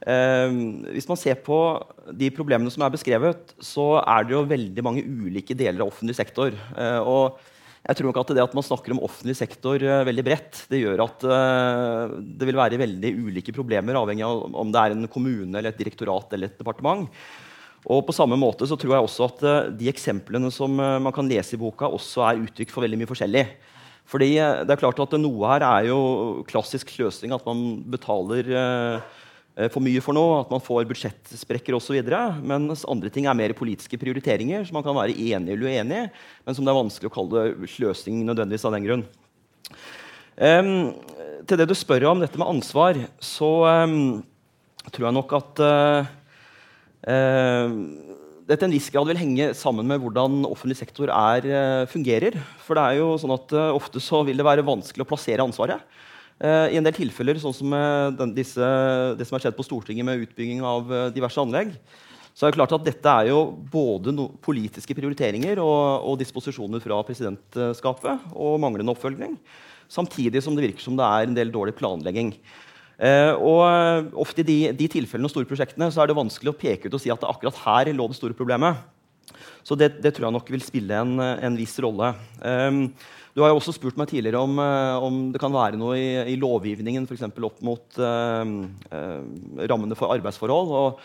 Uh, 0.04 0.84
hvis 0.92 1.08
man 1.08 1.20
ser 1.20 1.38
på 1.46 1.58
de 2.12 2.28
problemene 2.36 2.72
som 2.74 2.84
er 2.84 2.92
beskrevet, 2.92 3.54
så 3.64 4.02
er 4.02 4.26
det 4.28 4.36
jo 4.36 4.44
veldig 4.50 4.84
mange 4.84 5.04
ulike 5.04 5.56
deler 5.56 5.80
av 5.80 5.94
offentlig 5.94 6.18
sektor. 6.18 6.52
Eh, 6.52 7.00
og 7.00 7.40
jeg 7.84 8.00
tror 8.00 8.10
nok 8.10 8.20
at 8.20 8.34
det 8.36 8.44
at 8.44 8.58
man 8.58 8.66
snakker 8.68 8.96
om 8.96 9.00
offentlig 9.04 9.38
sektor 9.40 9.80
uh, 9.80 10.04
veldig 10.08 10.26
bredt, 10.28 10.66
det 10.72 10.82
gjør 10.82 11.06
at 11.06 11.24
det 12.20 12.48
vil 12.50 12.60
være 12.60 12.80
veldig 12.80 13.14
ulike 13.30 13.56
problemer, 13.56 13.96
avhengig 14.00 14.28
av 14.28 14.44
om 14.60 14.76
det 14.76 14.84
er 14.84 14.98
en 14.98 15.08
kommune, 15.12 15.56
eller 15.56 15.72
et 15.72 15.80
direktorat 15.80 16.36
eller 16.36 16.52
et 16.52 16.60
departement. 16.60 17.08
Og 17.84 18.06
på 18.08 18.16
samme 18.16 18.38
måte 18.40 18.68
så 18.70 18.78
tror 18.80 18.96
jeg 18.96 19.08
også 19.08 19.28
at 19.28 19.42
de 19.80 19.90
eksemplene 19.92 20.52
som 20.56 20.72
man 20.78 21.12
kan 21.16 21.28
lese 21.28 21.58
i 21.58 21.60
boka, 21.60 21.90
også 21.92 22.24
er 22.30 22.44
uttrykk 22.46 22.72
for 22.72 22.86
veldig 22.86 23.02
mye 23.02 23.10
forskjellig. 23.10 23.44
Fordi 24.08 24.30
det 24.38 24.72
er 24.72 24.80
klart 24.80 25.02
at 25.04 25.18
Noe 25.20 25.50
her 25.52 25.66
er 25.68 25.90
jo 25.90 26.00
klassisk 26.48 26.94
sløsing, 26.96 27.36
at 27.36 27.44
man 27.48 27.82
betaler 27.92 28.48
Eh, 29.54 29.70
for 29.70 29.86
mye 29.86 30.02
for 30.02 30.18
noe, 30.18 30.40
at 30.42 30.52
man 30.52 30.64
får 30.64 30.88
budsjettsprekker 30.90 31.76
osv. 31.78 32.00
Mens 32.42 32.86
andre 32.90 33.12
ting 33.14 33.28
er 33.30 33.38
mer 33.38 33.54
politiske 33.58 34.00
prioriteringer 34.02 34.66
som 34.66 34.80
man 34.80 34.86
kan 34.86 34.98
være 34.98 35.14
enig 35.14 35.54
eller 35.54 35.70
uenig 35.70 36.00
i, 36.00 36.08
men 36.46 36.58
som 36.58 36.66
det 36.66 36.74
er 36.74 36.80
vanskelig 36.80 37.12
å 37.12 37.14
kalle 37.14 37.46
sløsing 37.70 38.24
nødvendigvis 38.26 38.66
av 38.66 38.78
den 38.78 38.88
grunn. 38.88 39.06
Um, 40.34 40.72
til 41.46 41.60
det 41.60 41.68
du 41.70 41.76
spør 41.78 42.08
om 42.10 42.24
dette 42.24 42.40
med 42.42 42.50
ansvar, 42.50 42.98
så 43.22 43.52
um, 43.86 44.24
tror 44.90 45.08
jeg 45.08 45.18
nok 45.20 45.36
at 45.38 45.62
uh, 45.62 46.14
uh, 47.08 47.70
til 48.54 48.68
en 48.68 48.76
viss 48.76 48.90
grad 48.94 49.08
vil 49.10 49.22
henge 49.22 49.52
sammen 49.58 49.88
med 49.88 50.02
hvordan 50.04 50.44
offentlig 50.50 50.78
sektor 50.80 51.12
er, 51.14 51.48
uh, 51.48 51.84
fungerer. 51.92 52.40
For 52.64 52.80
det 52.80 52.86
er 52.86 53.02
jo 53.02 53.14
sånn 53.22 53.36
at 53.36 53.54
ofte 53.72 54.04
så 54.04 54.24
vil 54.28 54.40
det 54.40 54.48
være 54.48 54.66
vanskelig 54.68 55.06
å 55.06 55.12
plassere 55.14 55.46
ansvaret. 55.46 55.84
Eh, 56.44 56.74
I 56.74 56.80
en 56.80 56.86
del 56.86 56.96
tilfeller, 56.96 57.38
sånn 57.40 57.56
som 57.56 57.76
den, 58.18 58.34
disse, 58.36 58.70
det 59.18 59.28
som 59.28 59.38
har 59.38 59.46
skjedd 59.46 59.58
på 59.58 59.66
Stortinget 59.68 60.08
med 60.08 60.26
utbygging 60.26 60.64
av 60.66 60.90
eh, 60.92 61.12
diverse 61.16 61.40
anlegg, 61.40 61.76
så 62.34 62.48
er 62.48 62.52
det 62.52 62.58
klart 62.58 62.74
at 62.76 62.86
dette 62.88 63.12
er 63.22 63.30
jo 63.30 63.44
både 63.72 64.12
no 64.16 64.26
politiske 64.42 64.96
prioriteringer 64.98 65.62
og, 65.62 66.10
og, 66.10 66.18
disposisjoner 66.18 66.82
fra 66.82 66.98
presidentskapet 67.06 68.34
og 68.34 68.58
manglende 68.64 68.96
oppfølging. 68.96 69.38
Samtidig 69.92 70.42
som 70.42 70.58
det 70.58 70.66
virker 70.66 70.82
som 70.82 70.98
det 70.98 71.06
er 71.06 71.30
en 71.30 71.38
del 71.38 71.54
dårlig 71.54 71.76
planlegging. 71.78 72.34
Eh, 73.04 73.34
og 73.36 74.16
ofte 74.24 74.44
I 74.44 74.48
de, 74.48 74.58
de 74.80 74.90
tilfellene 74.92 75.28
og 75.28 75.34
store 75.34 75.50
prosjektene 75.50 75.90
så 75.92 76.04
er 76.04 76.12
det 76.12 76.20
vanskelig 76.20 76.54
å 76.54 76.58
peke 76.58 76.88
ut 76.88 76.96
og 76.96 77.04
si 77.04 77.12
at 77.12 77.26
akkurat 77.28 77.64
her 77.66 77.92
lå 77.96 78.08
det 78.08 78.20
store 78.20 78.38
problemet. 78.38 78.80
Så 79.64 79.76
det, 79.80 79.94
det 80.04 80.14
tror 80.14 80.28
jeg 80.28 80.36
nok 80.36 80.54
vil 80.54 80.64
spille 80.64 81.04
en, 81.04 81.20
en 81.20 81.58
viss 81.60 81.76
rolle. 81.84 82.14
Um, 82.44 82.88
du 83.34 83.42
har 83.42 83.50
jo 83.50 83.58
også 83.58 83.74
spurt 83.74 83.98
meg 83.98 84.12
tidligere 84.12 84.42
om, 84.46 84.60
eh, 84.62 85.04
om 85.08 85.20
det 85.34 85.42
kan 85.42 85.54
være 85.54 85.80
noe 85.80 85.98
i, 85.98 86.10
i 86.36 86.38
lovgivningen 86.38 87.08
f.eks. 87.10 87.26
opp 87.34 87.64
mot 87.66 87.98
eh, 87.98 88.52
eh, 88.94 89.66
rammene 89.72 89.98
for 89.98 90.14
arbeidsforhold. 90.14 90.74
og 90.78 91.02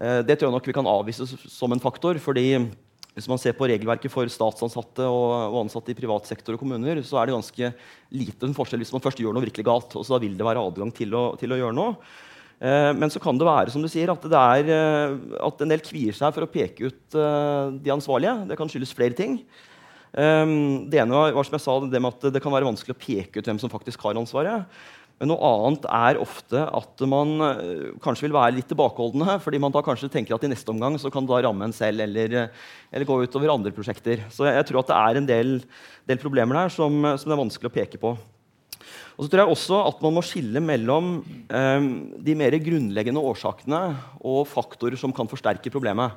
eh, 0.00 0.22
Det 0.24 0.38
tror 0.38 0.48
jeg 0.48 0.56
nok 0.56 0.70
vi 0.70 0.76
kan 0.78 0.88
avvise 0.88 1.28
som 1.28 1.76
en 1.76 1.82
faktor. 1.82 2.16
fordi 2.22 2.48
hvis 3.16 3.28
man 3.30 3.40
ser 3.40 3.54
på 3.56 3.64
regelverket 3.70 4.12
for 4.12 4.28
statsansatte 4.28 5.06
og, 5.08 5.56
ansatte 5.62 5.94
i 5.94 5.96
privat 5.96 6.28
sektor 6.28 6.52
og 6.56 6.60
kommuner, 6.60 7.00
så 7.00 7.16
er 7.16 7.28
det 7.28 7.36
ganske 7.38 7.70
liten 8.12 8.52
forskjell 8.56 8.82
hvis 8.82 8.92
man 8.92 9.04
først 9.04 9.22
gjør 9.22 9.32
noe 9.32 9.46
virkelig 9.46 9.64
galt. 9.64 9.96
og 9.96 10.04
så 10.04 10.20
vil 10.20 10.34
det 10.36 10.44
være 10.44 10.60
adgang 10.60 10.92
til 10.92 11.16
å, 11.16 11.30
til 11.40 11.54
å 11.54 11.58
gjøre 11.62 11.76
noe. 11.76 11.94
Eh, 12.60 12.90
men 12.96 13.12
så 13.12 13.20
kan 13.24 13.40
det 13.40 13.48
være 13.48 13.72
som 13.72 13.80
du 13.80 13.88
sier, 13.88 14.12
at, 14.12 14.26
er, 14.28 14.68
eh, 14.68 15.16
at 15.48 15.64
en 15.64 15.72
del 15.72 15.84
kvier 15.84 16.16
seg 16.16 16.36
for 16.36 16.44
å 16.44 16.50
peke 16.52 16.92
ut 16.92 17.16
de 17.80 17.94
ansvarlige. 17.94 18.36
Det 18.50 18.60
kan 18.60 18.68
skyldes 18.72 18.92
flere 18.96 19.16
ting. 19.16 19.40
Det 20.16 20.96
ene 20.96 21.12
var, 21.12 21.34
var, 21.36 21.44
som 21.44 21.56
jeg 21.56 21.64
sa, 21.64 21.72
det 21.92 22.00
med 22.00 22.14
at 22.14 22.30
det 22.32 22.40
kan 22.40 22.52
være 22.52 22.68
vanskelig 22.68 22.94
å 22.94 23.00
peke 23.00 23.40
ut 23.40 23.48
hvem 23.48 23.58
som 23.60 23.72
faktisk 23.72 24.04
har 24.06 24.16
ansvaret. 24.16 24.64
Men 25.16 25.30
noe 25.32 25.48
annet 25.48 25.86
er 25.88 26.18
ofte 26.20 26.60
at 26.60 27.02
man 27.08 27.30
uh, 27.40 27.94
kanskje 28.04 28.26
vil 28.26 28.36
være 28.36 28.58
litt 28.58 28.68
tilbakeholdne. 28.68 29.38
fordi 29.40 29.60
man 29.62 29.72
da 29.72 29.80
kanskje 29.84 30.10
tenker 30.12 30.36
at 30.36 30.44
i 30.44 30.50
neste 30.52 30.68
omgang 30.72 30.98
så 31.00 31.08
kan 31.12 31.24
det 31.24 31.32
da 31.32 31.46
ramme 31.46 31.64
en 31.64 31.76
selv 31.76 32.04
eller, 32.04 32.50
eller 32.92 33.08
gå 33.08 33.22
utover 33.24 33.54
andre 33.54 33.72
prosjekter. 33.72 34.26
Så 34.28 34.44
jeg, 34.44 34.68
tror 34.68 34.82
at 34.82 34.92
det 34.92 34.98
er 35.00 35.20
en 35.20 35.28
del, 35.28 35.52
del 36.04 36.20
problemer 36.20 36.60
der 36.60 36.74
som, 36.74 37.00
som, 37.16 37.30
det 37.30 37.36
er 37.36 37.44
vanskelig 37.46 37.72
å 37.72 37.76
peke 37.78 38.00
på. 38.02 38.12
Og 39.16 39.24
så 39.24 39.30
tror 39.32 39.42
jeg 39.42 39.54
også 39.54 39.78
at 39.88 40.02
Man 40.04 40.12
må 40.18 40.22
skille 40.24 40.60
mellom 40.60 41.14
eh, 41.48 41.86
de 42.20 42.34
mer 42.36 42.56
grunnleggende 42.60 43.22
årsakene 43.24 43.80
og 44.20 44.44
faktorer 44.50 45.00
som 45.00 45.14
kan 45.16 45.30
forsterke 45.30 45.72
problemet. 45.72 46.12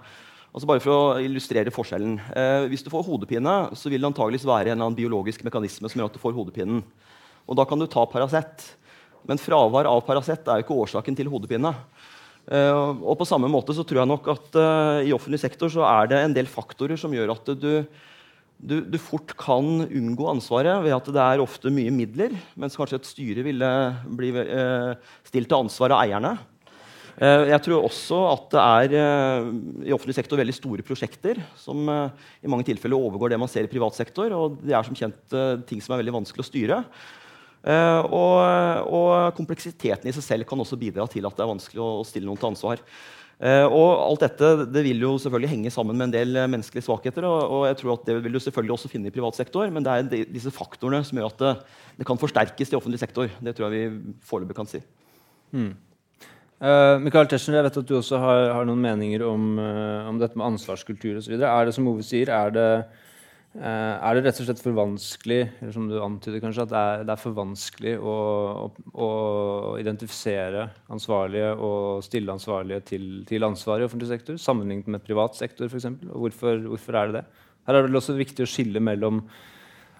Altså 0.50 0.68
bare 0.68 0.84
For 0.84 0.92
å 0.92 1.22
illustrere 1.24 1.72
forskjellen. 1.72 2.18
Eh, 2.36 2.66
hvis 2.72 2.84
du 2.84 2.92
får 2.92 3.06
hodepine, 3.08 3.56
så 3.80 3.92
vil 3.92 4.04
det 4.04 4.12
antageligvis 4.12 4.48
være 4.50 4.76
en 4.76 4.98
biologisk 4.98 5.46
mekanisme 5.48 5.88
som 5.88 6.02
gjør 6.02 6.12
at 6.12 6.18
du 6.18 6.22
får 6.22 6.36
hodepinen. 6.36 6.84
Og 7.48 7.58
Da 7.58 7.66
kan 7.66 7.80
du 7.80 7.88
ta 7.88 8.04
Paracet. 8.06 8.76
Men 9.28 9.42
fravær 9.42 9.90
av 9.90 10.06
Paracet 10.08 10.48
er 10.48 10.60
jo 10.60 10.68
ikke 10.68 10.80
årsaken 10.86 11.18
til 11.18 11.30
hodepine. 11.32 11.74
Uh, 12.50 12.98
og 13.06 13.20
på 13.20 13.28
samme 13.30 13.50
måte 13.52 13.76
så 13.78 13.84
tror 13.86 14.02
jeg 14.02 14.10
nok 14.10 14.28
at 14.34 14.56
uh, 14.58 15.00
i 15.06 15.14
offentlig 15.14 15.38
sektor 15.42 15.70
så 15.70 15.84
er 15.86 16.08
det 16.10 16.22
en 16.24 16.34
del 16.34 16.48
faktorer 16.50 16.98
som 16.98 17.12
gjør 17.14 17.36
at 17.36 17.52
du, 17.62 17.84
du, 18.58 18.80
du, 18.90 18.96
fort 18.98 19.36
kan 19.38 19.84
unngå 19.86 20.26
ansvaret 20.32 20.82
ved 20.82 20.96
at 20.96 21.12
det 21.14 21.26
er 21.28 21.44
ofte 21.44 21.70
mye 21.74 21.94
midler, 21.94 22.34
mens 22.58 22.80
kanskje 22.80 22.98
et 22.98 23.12
styre 23.12 23.46
ville 23.46 23.70
bli 24.18 24.32
uh, 24.34 24.96
stilt 25.28 25.52
til 25.52 25.60
ansvar 25.60 25.94
av 25.94 26.02
eierne. 26.08 26.40
jeg 27.20 27.60
tror 27.66 27.84
også 27.84 28.18
at 28.32 28.44
det 28.54 28.62
er 28.64 28.94
i 29.86 29.94
offentlig 29.94 30.16
sektor 30.16 30.40
veldig 30.40 30.56
store 30.56 30.86
prosjekter 30.88 31.42
som 31.60 31.84
i 31.84 32.48
mange 32.48 32.64
tilfeller 32.64 32.96
overgår 32.96 33.34
det 33.34 33.40
man 33.42 33.52
ser 33.52 33.68
i 33.68 33.72
privat 33.72 33.94
sektor. 33.94 34.32
Og 34.32 34.62
det 34.64 34.72
er 34.72 34.88
som 34.88 34.96
kjent 34.96 35.36
ting 35.68 35.84
som 35.84 35.94
er 35.94 36.00
veldig 36.00 36.16
vanskelig 36.16 36.46
å 36.46 36.48
styre. 36.48 36.78
Uh, 37.60 38.06
og, 38.16 38.36
og, 38.88 39.08
kompleksiteten 39.36 40.08
i 40.08 40.14
seg 40.16 40.24
selv 40.24 40.48
kan 40.48 40.62
også 40.64 40.78
bidra 40.80 41.04
til 41.12 41.26
at 41.28 41.36
det 41.36 41.44
er 41.44 41.50
vanskelig 41.50 41.82
å, 41.84 42.06
stille 42.08 42.30
noen 42.30 42.40
til 42.40 42.54
ansvar. 42.54 42.84
Uh, 43.40 43.66
og 43.68 43.90
alt 44.04 44.24
dette 44.26 44.68
det 44.68 44.84
vil 44.84 45.04
jo 45.04 45.14
selvfølgelig 45.20 45.52
henge 45.52 45.72
sammen 45.72 45.96
med 46.00 46.10
en 46.10 46.16
del 46.16 46.40
menneskelige 46.52 46.88
svakheter. 46.88 47.28
Og, 47.28 47.42
og, 47.44 47.66
jeg 47.68 47.80
tror 47.82 47.98
at 47.98 48.08
det 48.08 48.16
vil 48.24 48.38
du 48.38 48.40
selvfølgelig 48.46 48.76
også 48.78 48.92
finne 48.92 49.12
i 49.12 49.16
privat 49.16 49.36
sektor, 49.36 49.68
men 49.76 49.84
det 49.84 49.92
er 49.92 50.08
de, 50.08 50.22
disse 50.32 50.54
faktorene 50.56 51.04
som 51.08 51.20
gjør 51.20 51.34
at 51.34 51.44
det, 51.44 51.54
det, 52.00 52.08
kan 52.08 52.22
forsterkes 52.22 52.72
i 52.72 52.80
offentlig 52.80 53.02
sektor. 53.04 53.28
Det 53.28 53.56
tror 53.58 53.68
jeg 53.68 53.76
vi 53.92 54.16
foreløpig 54.32 54.60
kan 54.62 54.72
si. 54.72 54.82
Hmm. 55.52 55.76
Uh, 56.60 56.96
Michael 57.04 57.28
Tetzschner, 57.32 57.60
jeg 57.60 57.70
vet 57.70 57.84
at 57.84 57.92
du 57.92 57.94
også 58.00 58.24
har, 58.24 58.46
har 58.56 58.68
noen 58.68 58.82
meninger 58.84 59.24
om, 59.28 59.52
om, 59.60 60.18
dette 60.20 60.40
med 60.40 60.54
ansvarskultur 60.54 61.20
osv. 61.20 61.36
Er 61.36 61.68
det 61.68 61.76
som 61.76 61.92
Ove 61.92 62.08
sier, 62.08 62.32
er 62.32 62.56
det 62.56 62.72
er 63.58 64.14
det 64.14 64.22
rett 64.28 64.40
og 64.44 64.46
slett 64.46 64.62
for 64.62 64.76
vanskelig 64.78 65.40
eller 65.58 65.72
som 65.74 65.88
du 65.90 65.96
antyder 66.06 66.42
kanskje, 66.44 66.68
at 66.68 66.70
det 66.70 66.82
er, 66.82 67.04
det 67.08 67.14
er 67.16 67.22
for 67.22 67.34
vanskelig 67.34 67.94
å, 67.98 68.14
å, 68.62 68.68
å, 68.94 69.08
identifisere 69.82 70.68
ansvarlige 70.94 71.56
og 71.58 72.04
stille 72.06 72.36
ansvarlige 72.36 72.84
til, 72.92 73.08
til 73.30 73.48
ansvar 73.48 73.82
i 73.82 73.88
offentlig 73.88 74.12
sektor, 74.12 74.38
sammenlignet 74.38 74.92
med 74.94 75.06
privat 75.06 75.40
sektor 75.40 75.72
For 75.72 75.82
og 75.90 76.20
Hvorfor, 76.28 76.62
hvorfor 76.76 77.00
er 77.00 77.10
det 77.10 77.18
det? 77.20 77.26
Her 77.66 77.74
er 77.74 77.82
det 77.82 77.90
vel 77.90 78.02
også 78.02 78.18
viktig 78.20 78.46
å 78.46 78.50
skille 78.50 78.84
mellom 78.86 79.24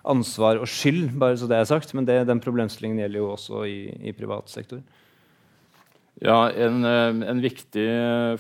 ansvar 0.10 0.62
og 0.62 0.70
skyld, 0.70 1.18
bare 1.20 1.38
så 1.38 1.50
det 1.50 1.58
er 1.58 1.68
sagt, 1.70 1.92
men 1.98 2.06
det, 2.08 2.22
den 2.30 2.42
problemstillingen 2.42 3.02
gjelder 3.02 3.24
jo 3.24 3.34
også 3.34 3.66
i, 3.66 3.80
i 4.10 4.14
privat 4.16 4.50
sektor. 4.50 4.86
Ja, 6.20 6.50
en, 6.52 6.82
eh, 6.84 7.30
en, 7.32 7.40
viktig 7.40 7.86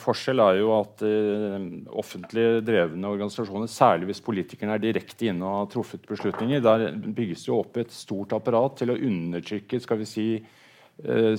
forskjell 0.03 0.41
er 0.43 0.57
jo 0.59 0.73
at 0.75 1.03
uh, 1.05 1.67
offentlig 2.01 2.59
drevne 2.67 3.07
organisasjoner, 3.07 3.71
særlig 3.71 4.09
hvis 4.09 4.23
politikerne 4.25 4.75
er 4.75 4.83
direkte 4.83 5.29
inne 5.31 5.47
og 5.47 5.61
har 5.61 5.69
truffet 5.71 6.03
beslutninger, 6.09 6.59
der 6.65 6.89
bygges 6.91 7.45
jo 7.47 7.61
opp 7.61 7.79
et 7.79 7.93
stort 7.95 8.35
apparat 8.35 8.81
til 8.81 8.91
å 8.91 8.99
undertrykke 8.99 9.79
skal 9.79 10.01
vi 10.01 10.09
si, 10.09 10.27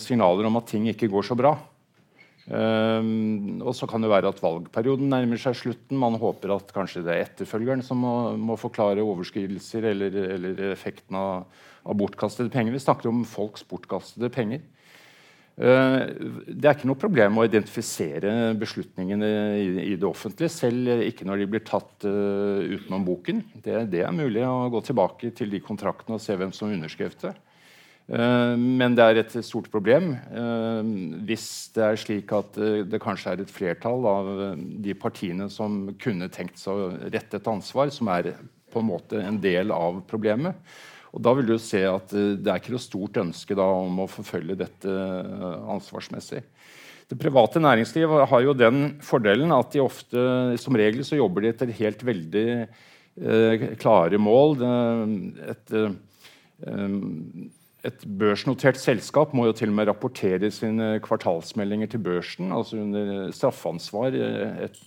signaler 0.00 0.47
om 0.49 0.56
at 0.56 0.70
ting 0.73 0.87
ikke 0.88 1.11
går 1.12 1.26
så 1.28 1.37
bra. 1.37 1.52
Um, 2.50 3.61
og 3.62 3.75
så 3.76 3.87
kan 3.87 4.02
det 4.02 4.09
være 4.11 4.30
at 4.32 4.40
valgperioden 4.42 5.11
nærmer 5.12 5.38
seg 5.38 5.54
slutten. 5.59 5.99
Man 6.00 6.16
håper 6.18 6.56
at 6.56 6.73
kanskje 6.75 7.04
det 7.06 7.12
er 7.12 7.26
etterfølgeren 7.28 7.85
som 7.87 8.00
må, 8.02 8.14
må 8.40 8.56
forklare 8.59 9.04
overskridelser 9.04 9.87
eller, 9.92 10.16
eller 10.38 10.64
effekten 10.73 11.18
av, 11.20 11.44
av 11.85 11.99
bortkastede 12.00 12.50
penger. 12.50 12.75
Vi 12.75 12.82
snakker 12.82 13.11
om 13.12 13.23
folks 13.28 13.62
bortkastede 13.68 14.32
penger. 14.35 14.64
Eh, 15.61 15.99
det 16.47 16.64
er 16.69 16.76
ikke 16.76 16.88
noe 16.88 17.00
problem 17.00 17.37
å 17.40 17.45
identifisere 17.45 18.54
beslutningene 18.59 19.28
i, 19.61 19.95
det 19.99 20.09
offentlige, 20.09 20.52
selv 20.54 21.04
ikke 21.04 21.26
når 21.28 21.42
de 21.42 21.49
blir 21.52 21.64
tatt 21.66 22.07
uh, 22.09 22.62
utenom 22.64 23.04
boken. 23.04 23.42
Det, 23.59 23.83
det, 23.92 24.04
er 24.07 24.14
mulig 24.16 24.45
å 24.47 24.71
gå 24.73 24.80
tilbake 24.87 25.33
til 25.37 25.52
de 25.52 25.61
kontraktene 25.64 26.16
og 26.16 26.25
se 26.25 26.37
hvem 26.38 26.54
som 26.57 26.73
underskrev 26.73 27.16
det. 27.21 27.35
Uh, 28.11 28.57
men 28.57 28.97
det 28.97 29.04
er 29.04 29.21
et 29.21 29.37
stort 29.47 29.69
problem 29.71 30.14
hvis 31.28 31.45
det 31.76 31.85
er 31.87 32.00
slik 32.00 32.33
at 32.35 32.57
det 32.90 33.02
kanskje 33.02 33.35
er 33.35 33.42
et 33.45 33.52
flertall 33.52 34.06
av 34.08 34.30
de 34.56 34.97
partiene 34.99 35.50
som 35.52 35.82
kunne 36.00 36.30
tenkt 36.32 36.58
seg 36.63 36.78
å 36.78 36.89
rette 37.13 37.36
et 37.36 37.52
ansvar, 37.52 37.93
som 37.93 38.08
er 38.15 38.32
på 38.71 38.80
en 38.80 38.89
måte 38.89 39.21
en 39.21 39.39
del 39.43 39.75
av 39.75 40.00
problemet. 40.08 40.56
Og 41.10 41.23
Da 41.25 41.34
vil 41.36 41.49
du 41.49 41.56
se 41.58 41.82
at 41.88 42.14
eh, 42.14 42.36
det 42.38 42.50
er 42.50 42.60
ikke 42.60 42.75
noe 42.76 42.82
stort 42.82 43.20
ønske 43.23 43.56
da, 43.58 43.66
om 43.82 44.04
å 44.04 44.10
forfølge 44.10 44.58
dette 44.60 44.90
eh, 44.90 45.58
ansvarsmessig. 45.75 46.42
Det 47.10 47.18
private 47.18 47.58
næringsliv 47.58 48.12
har 48.30 48.42
jo 48.44 48.54
den 48.54 49.00
fordelen 49.02 49.50
at 49.50 49.73
de 49.75 49.82
ofte, 49.82 50.20
som 50.62 50.76
regel 50.78 51.02
så 51.02 51.18
jobber 51.18 51.42
de 51.42 51.50
etter 51.50 51.73
helt 51.80 52.04
veldig 52.06 52.44
eh, 52.62 53.64
klare 53.80 54.20
mål. 54.23 54.60
Et, 55.50 55.75
eh, 55.75 55.90
et, 57.86 58.02
børsnotert 58.21 58.78
selskap 58.80 59.32
må 59.36 59.47
jo 59.49 59.54
til 59.56 59.71
og 59.73 59.76
med 59.78 59.88
rapportere 59.88 60.50
sine 60.52 60.93
kvartalsmeldinger 61.04 61.88
til 61.93 62.02
børsen, 62.04 62.52
altså 62.52 62.80
under 62.82 63.30
straffansvar 63.32 64.16
eh, 64.19 64.66
et, 64.66 64.80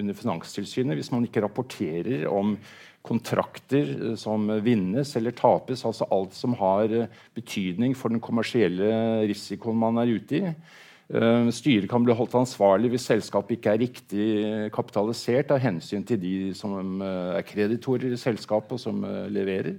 under 0.00 0.16
Finanstilsynet, 0.16 0.96
hvis 0.96 1.12
man 1.12 1.26
ikke 1.26 1.42
rapporterer 1.44 2.24
om 2.30 2.54
kontrakter 3.04 3.90
eh, 3.92 4.14
som 4.20 4.48
vinnes 4.64 5.12
eller 5.20 5.36
tapes, 5.36 5.84
altså 5.84 6.08
alt 6.16 6.36
som 6.36 6.56
har 6.60 6.96
eh, 6.96 7.20
betydning 7.36 7.92
for 7.98 8.14
den 8.14 8.24
kommersielle 8.24 8.88
risikoen 9.28 9.78
man 9.84 10.00
er 10.00 10.16
ute 10.16 10.40
i. 10.40 10.56
Styret 11.52 11.84
kan 11.90 12.00
bli 12.00 12.14
holdt 12.16 12.32
ansvarlig 12.38 12.88
hvis 12.94 13.04
selskapet 13.10 13.58
ikke 13.58 13.74
er 13.74 13.80
riktig 13.82 14.28
kapitalisert 14.72 15.52
av 15.52 15.60
hensyn 15.60 16.00
til 16.08 16.16
de 16.16 16.32
som 16.56 17.02
er 17.04 17.44
kreditorer 17.44 18.16
i 18.16 18.18
selskapet 18.18 18.72
og 18.72 18.80
som 18.80 19.04
leverer 19.28 19.76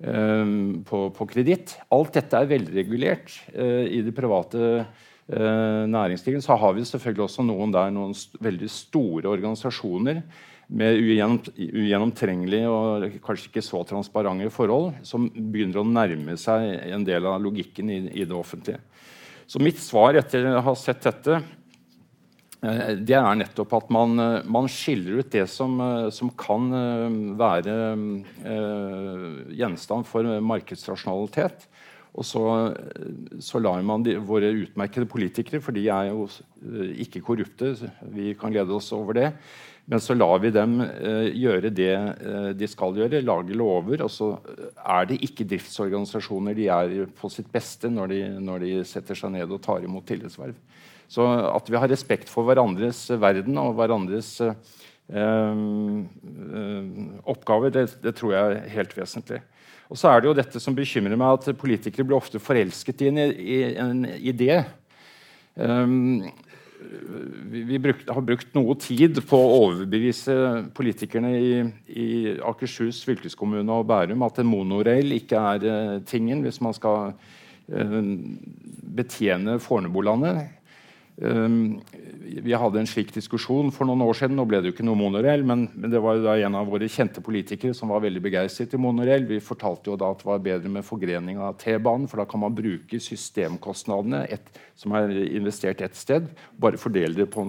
på, 0.00 0.98
på 1.12 1.26
kreditt. 1.28 1.74
Alt 1.92 2.14
dette 2.16 2.38
er 2.38 2.48
velregulert 2.48 3.34
i 3.52 3.98
det 4.00 4.14
private 4.16 4.86
næringslivet. 5.28 6.40
Så 6.40 6.56
har 6.56 6.72
vi 6.72 6.86
selvfølgelig 6.88 7.26
også 7.26 7.44
noen 7.44 7.74
der, 7.74 7.92
noen 7.92 8.14
veldig 8.40 8.70
store 8.72 9.28
organisasjoner 9.28 10.22
med 10.70 11.00
ugjennomtrengelige 11.02 12.70
og 12.70 13.06
kanskje 13.24 13.50
ikke 13.50 13.64
så 13.64 13.82
transparente 13.88 14.50
forhold, 14.54 14.92
som 15.06 15.26
begynner 15.34 15.82
å 15.82 15.86
nærme 15.86 16.36
seg 16.38 16.76
en 16.94 17.06
del 17.06 17.26
av 17.26 17.40
logikken 17.42 17.90
i, 17.90 17.98
i 18.22 18.26
det 18.26 18.36
offentlige. 18.36 18.78
Så 19.50 19.58
mitt 19.62 19.80
svar 19.82 20.14
etter 20.14 20.46
å 20.46 20.62
ha 20.62 20.74
sett 20.78 21.02
dette, 21.02 21.40
eh, 21.40 21.48
det 22.60 23.16
er 23.16 23.38
nettopp 23.40 23.72
at 23.78 23.92
man, 23.92 24.18
eh, 24.20 24.44
man 24.44 24.68
skiller 24.68 25.22
ut 25.22 25.30
det 25.32 25.46
som, 25.48 25.78
eh, 25.80 26.10
som 26.12 26.28
kan 26.36 26.68
være 27.40 27.76
gjenstand 29.56 30.06
for 30.06 30.28
markedsrasjonalitet. 30.44 31.66
Og 32.10 32.26
så, 32.26 32.42
så, 33.38 33.60
lar 33.62 33.80
man 33.86 34.02
de, 34.02 34.16
våre 34.18 34.50
utmerkede 34.50 35.06
politikere, 35.06 35.60
for 35.62 35.72
de 35.72 35.86
er 35.88 36.10
jo 36.10 36.26
ikke 36.98 37.22
korrupte, 37.22 37.76
vi 38.10 38.34
kan 38.34 38.50
glede 38.50 38.74
oss 38.74 38.90
over 38.92 39.14
det, 39.14 39.28
men 39.90 40.02
så 40.02 40.14
lar 40.14 40.38
vi 40.42 40.50
dem 40.54 40.76
uh, 40.82 41.26
gjøre 41.34 41.70
det 41.74 41.94
uh, 41.96 42.50
de 42.54 42.68
skal 42.70 42.98
gjøre, 42.98 43.22
lage 43.26 43.56
lover. 43.58 44.04
Og 44.04 44.10
så 44.12 44.28
er 44.78 45.08
det 45.10 45.18
ikke 45.26 45.48
driftsorganisasjoner. 45.50 46.54
De 46.54 46.68
er 46.70 47.08
på 47.18 47.30
sitt 47.32 47.50
beste 47.50 47.90
når 47.90 48.12
de, 48.12 48.20
når 48.38 48.62
de 48.66 48.70
setter 48.86 49.18
seg 49.18 49.34
ned 49.34 49.50
og 49.50 49.62
tar 49.64 49.82
imot 49.86 50.06
tillitsverv. 50.06 50.54
Så 51.10 51.26
at 51.26 51.70
vi 51.70 51.78
har 51.80 51.90
respekt 51.90 52.30
for 52.30 52.46
hverandres 52.46 53.08
verden 53.18 53.58
og 53.58 53.74
hverandres 53.78 54.36
eh, 54.44 54.58
oppgaver, 57.26 57.72
det, 57.74 57.86
det, 58.04 58.14
tror 58.18 58.36
jeg 58.36 58.52
er 58.52 58.68
helt 58.76 58.94
vesentlig. 58.94 59.40
Og 59.90 59.98
så 59.98 60.12
er 60.12 60.20
det 60.20 60.30
jo 60.30 60.36
dette 60.38 60.62
som 60.62 60.76
bekymrer 60.76 61.18
meg, 61.18 61.40
at 61.40 61.58
politikere 61.58 62.06
blir 62.06 62.20
ofte 62.20 62.38
forelsket 62.42 63.02
i 63.02 63.10
en, 63.10 63.18
i 63.26 63.58
en 63.74 64.04
idé. 64.06 64.60
Um, 65.58 66.22
vi, 67.50 67.64
vi 67.66 67.80
brukt, 67.82 68.06
har 68.08 68.22
brukt 68.24 68.54
noe 68.54 68.76
tid 68.80 69.18
på 69.28 69.36
å 69.36 69.58
overbevise 69.66 70.36
politikerne 70.78 71.32
i, 71.36 71.50
i 71.90 72.06
Akershus 72.46 73.02
fylkeskommune 73.04 73.74
og 73.74 73.90
Bærum 73.90 74.22
at 74.24 74.38
en 74.40 74.48
monorail 74.48 75.18
ikke 75.18 75.42
er 75.56 75.66
uh, 75.66 75.98
tingen 76.06 76.46
hvis 76.46 76.62
man 76.62 76.76
skal 76.78 77.12
uh, 77.74 78.00
betjene 78.94 79.58
Fornebulandet. 79.60 80.59
Um, 81.20 81.80
vi 82.30 82.54
hadde 82.56 82.78
en 82.80 82.88
slik 82.88 83.10
diskusjon 83.12 83.68
for 83.74 83.88
noen 83.88 84.00
år 84.06 84.16
siden. 84.16 84.38
Nå 84.38 84.46
ble 84.48 84.60
det 84.60 84.70
jo 84.70 84.74
ikke 84.74 84.86
noe 84.86 84.98
monorell, 84.98 85.42
men, 85.46 85.66
men, 85.74 85.90
det 85.92 86.00
var 86.00 86.16
jo 86.16 86.24
da 86.24 86.36
en 86.40 86.56
av 86.56 86.70
våre 86.70 86.88
kjente 86.88 87.20
politikere 87.24 87.76
som 87.76 87.92
var 87.92 88.04
veldig 88.04 88.22
begeistret 88.24 88.76
i 88.76 88.80
monorell. 88.80 89.26
Vi 89.28 89.40
fortalte 89.44 89.92
jo 89.92 89.98
da 90.00 90.12
at 90.14 90.22
det 90.22 90.30
var 90.30 90.44
bedre 90.44 90.72
med 90.72 90.86
forgrening 90.86 91.42
av 91.42 91.58
T-banen, 91.60 92.08
for 92.08 92.22
da 92.22 92.28
kan 92.30 92.44
man 92.44 92.56
bruke 92.56 93.02
systemkostnadene 93.02 94.22
et, 94.32 94.48
som 94.78 94.96
er 94.96 95.12
investert 95.26 95.82
ett 95.84 95.98
sted, 95.98 96.30
bare 96.60 96.80
fordele 96.80 97.18
det 97.18 97.28
på 97.34 97.44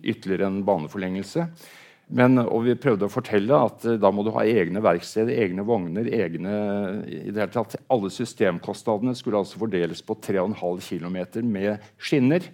ytterligere 0.00 0.48
en 0.48 0.62
baneforlengelse. 0.64 1.50
Men, 2.10 2.40
og 2.42 2.64
vi 2.66 2.78
prøvde 2.78 3.06
å 3.06 3.12
fortelle 3.12 3.60
at 3.68 3.84
uh, 3.86 3.98
da 4.00 4.10
må 4.10 4.24
du 4.26 4.32
ha 4.34 4.42
egne 4.48 4.80
verksteder, 4.82 5.36
egne 5.44 5.62
vogner 5.66 6.08
egne, 6.10 6.54
i 7.06 7.28
det 7.28 7.44
hele 7.44 7.52
tatt, 7.54 7.76
Alle 7.92 8.10
systemkostnadene 8.10 9.14
skulle 9.18 9.44
altså 9.44 9.60
fordeles 9.60 10.02
på 10.02 10.16
3,5 10.18 10.82
km 10.88 11.20
med 11.46 11.92
skinner. 12.02 12.48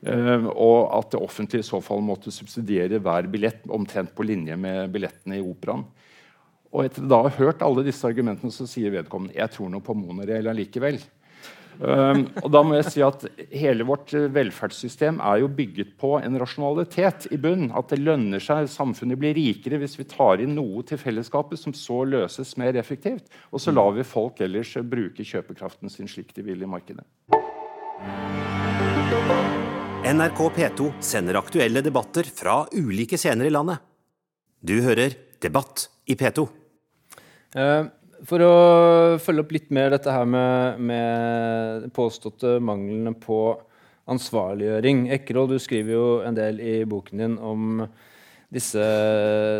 Uh, 0.00 0.46
og 0.54 0.78
at 0.96 1.10
det 1.12 1.20
offentlige 1.20 1.64
i 1.64 1.70
så 1.70 1.80
fall 1.84 2.00
måtte 2.04 2.32
subsidiere 2.32 3.02
hver 3.04 3.28
billett 3.28 3.66
omtrent 3.68 4.14
på 4.16 4.24
linje 4.24 4.56
med 4.56 4.88
billettene 4.94 5.36
i 5.36 5.44
operaen. 5.44 5.84
Og 6.70 6.86
etter 6.86 7.06
da 7.10 7.18
å 7.20 7.28
ha 7.28 7.36
hørt 7.36 7.64
alle 7.66 7.84
disse 7.84 8.06
argumentene 8.06 8.54
så 8.54 8.66
sier 8.70 8.94
vedkommende 8.94 9.36
jeg 9.36 9.52
tror 9.56 9.72
noe 9.72 9.84
på 9.84 9.96
monorail 9.98 10.48
allikevel. 10.52 11.00
Um, 11.80 12.26
og 12.42 12.50
da 12.52 12.60
må 12.66 12.74
jeg 12.76 12.90
si 12.92 13.00
at 13.00 13.22
Hele 13.56 13.86
vårt 13.88 14.12
eh, 14.12 14.26
velferdssystem 14.34 15.16
er 15.24 15.38
jo 15.40 15.46
bygget 15.56 15.94
på 16.00 16.10
en 16.18 16.36
rasjonalitet 16.40 17.28
i 17.32 17.38
bunn. 17.40 17.70
At 17.76 17.94
det 17.94 18.02
lønner 18.02 18.42
seg, 18.42 18.68
samfunnet 18.68 19.20
blir 19.20 19.34
rikere 19.38 19.80
hvis 19.80 19.96
vi 20.00 20.08
tar 20.10 20.42
inn 20.44 20.54
noe 20.58 20.84
til 20.86 21.00
fellesskapet 21.00 21.60
som 21.60 21.74
så 21.76 22.02
løses 22.04 22.56
mer 22.60 22.76
effektivt. 22.80 23.32
Og 23.50 23.64
så 23.64 23.72
lar 23.72 23.94
vi 23.96 24.04
folk 24.06 24.42
ellers 24.44 24.76
bruke 24.84 25.24
kjøpekraften 25.24 25.92
sin 25.92 26.10
slik 26.10 26.34
de 26.36 26.44
vil 26.50 26.66
i 26.66 26.70
markedet. 26.70 27.06
NRK 30.00 30.38
P2 30.56 30.92
sender 31.04 31.36
aktuelle 31.36 31.82
debatter 31.84 32.24
fra 32.24 32.62
ulike 32.72 33.18
scener 33.20 33.44
i 33.44 33.52
landet. 33.52 33.82
Du 34.60 34.78
hører 34.80 35.12
Debatt 35.44 35.90
i 36.08 36.16
P2. 36.16 36.46
Uh, 37.52 37.84
for 38.24 38.44
å 38.44 38.54
følge 39.20 39.44
opp 39.44 39.52
litt 39.52 39.68
mer 39.76 39.92
dette 39.92 40.12
her 40.14 40.24
med, 40.24 40.80
med 40.80 41.90
påståtte 41.96 42.56
manglene 42.64 43.12
på 43.20 43.42
ansvarliggjøring. 44.10 45.10
Ekkerhold, 45.18 45.52
du 45.52 45.60
skriver 45.60 45.94
jo 45.94 46.06
en 46.24 46.38
del 46.38 46.64
i 46.64 46.78
boken 46.88 47.20
din 47.20 47.36
om 47.36 47.84
disse, 48.50 48.82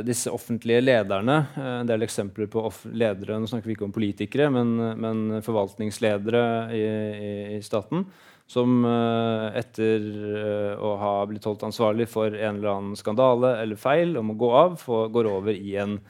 disse 0.08 0.32
offentlige 0.34 0.80
lederne. 0.82 1.36
En 1.82 1.88
del 1.88 2.08
eksempler 2.08 2.48
på 2.50 2.64
ledere 2.90 3.38
Nå 3.38 3.48
snakker 3.50 3.70
vi 3.70 3.76
ikke 3.76 3.86
om 3.86 3.94
politikere, 3.94 4.48
men, 4.56 4.74
men 5.04 5.44
forvaltningsledere 5.46 6.44
i, 6.74 6.82
i, 6.82 7.32
i, 7.58 7.62
staten. 7.64 8.08
Som 8.50 8.80
eh, 8.82 9.58
etter 9.60 10.06
eh, 10.42 10.80
å 10.82 10.96
ha 10.98 11.12
blitt 11.30 11.44
holdt 11.46 11.68
ansvarlig 11.68 12.08
for 12.10 12.34
en 12.34 12.56
eller 12.58 12.72
annen 12.72 12.98
skandale 12.98 13.54
eller 13.62 13.78
feil 13.78 14.16
om 14.18 14.32
å 14.32 14.38
gå 14.40 14.48
av, 14.58 14.74
får, 14.80 15.12
går 15.14 15.28
over 15.30 15.54
i 15.54 15.76
en 15.78 16.00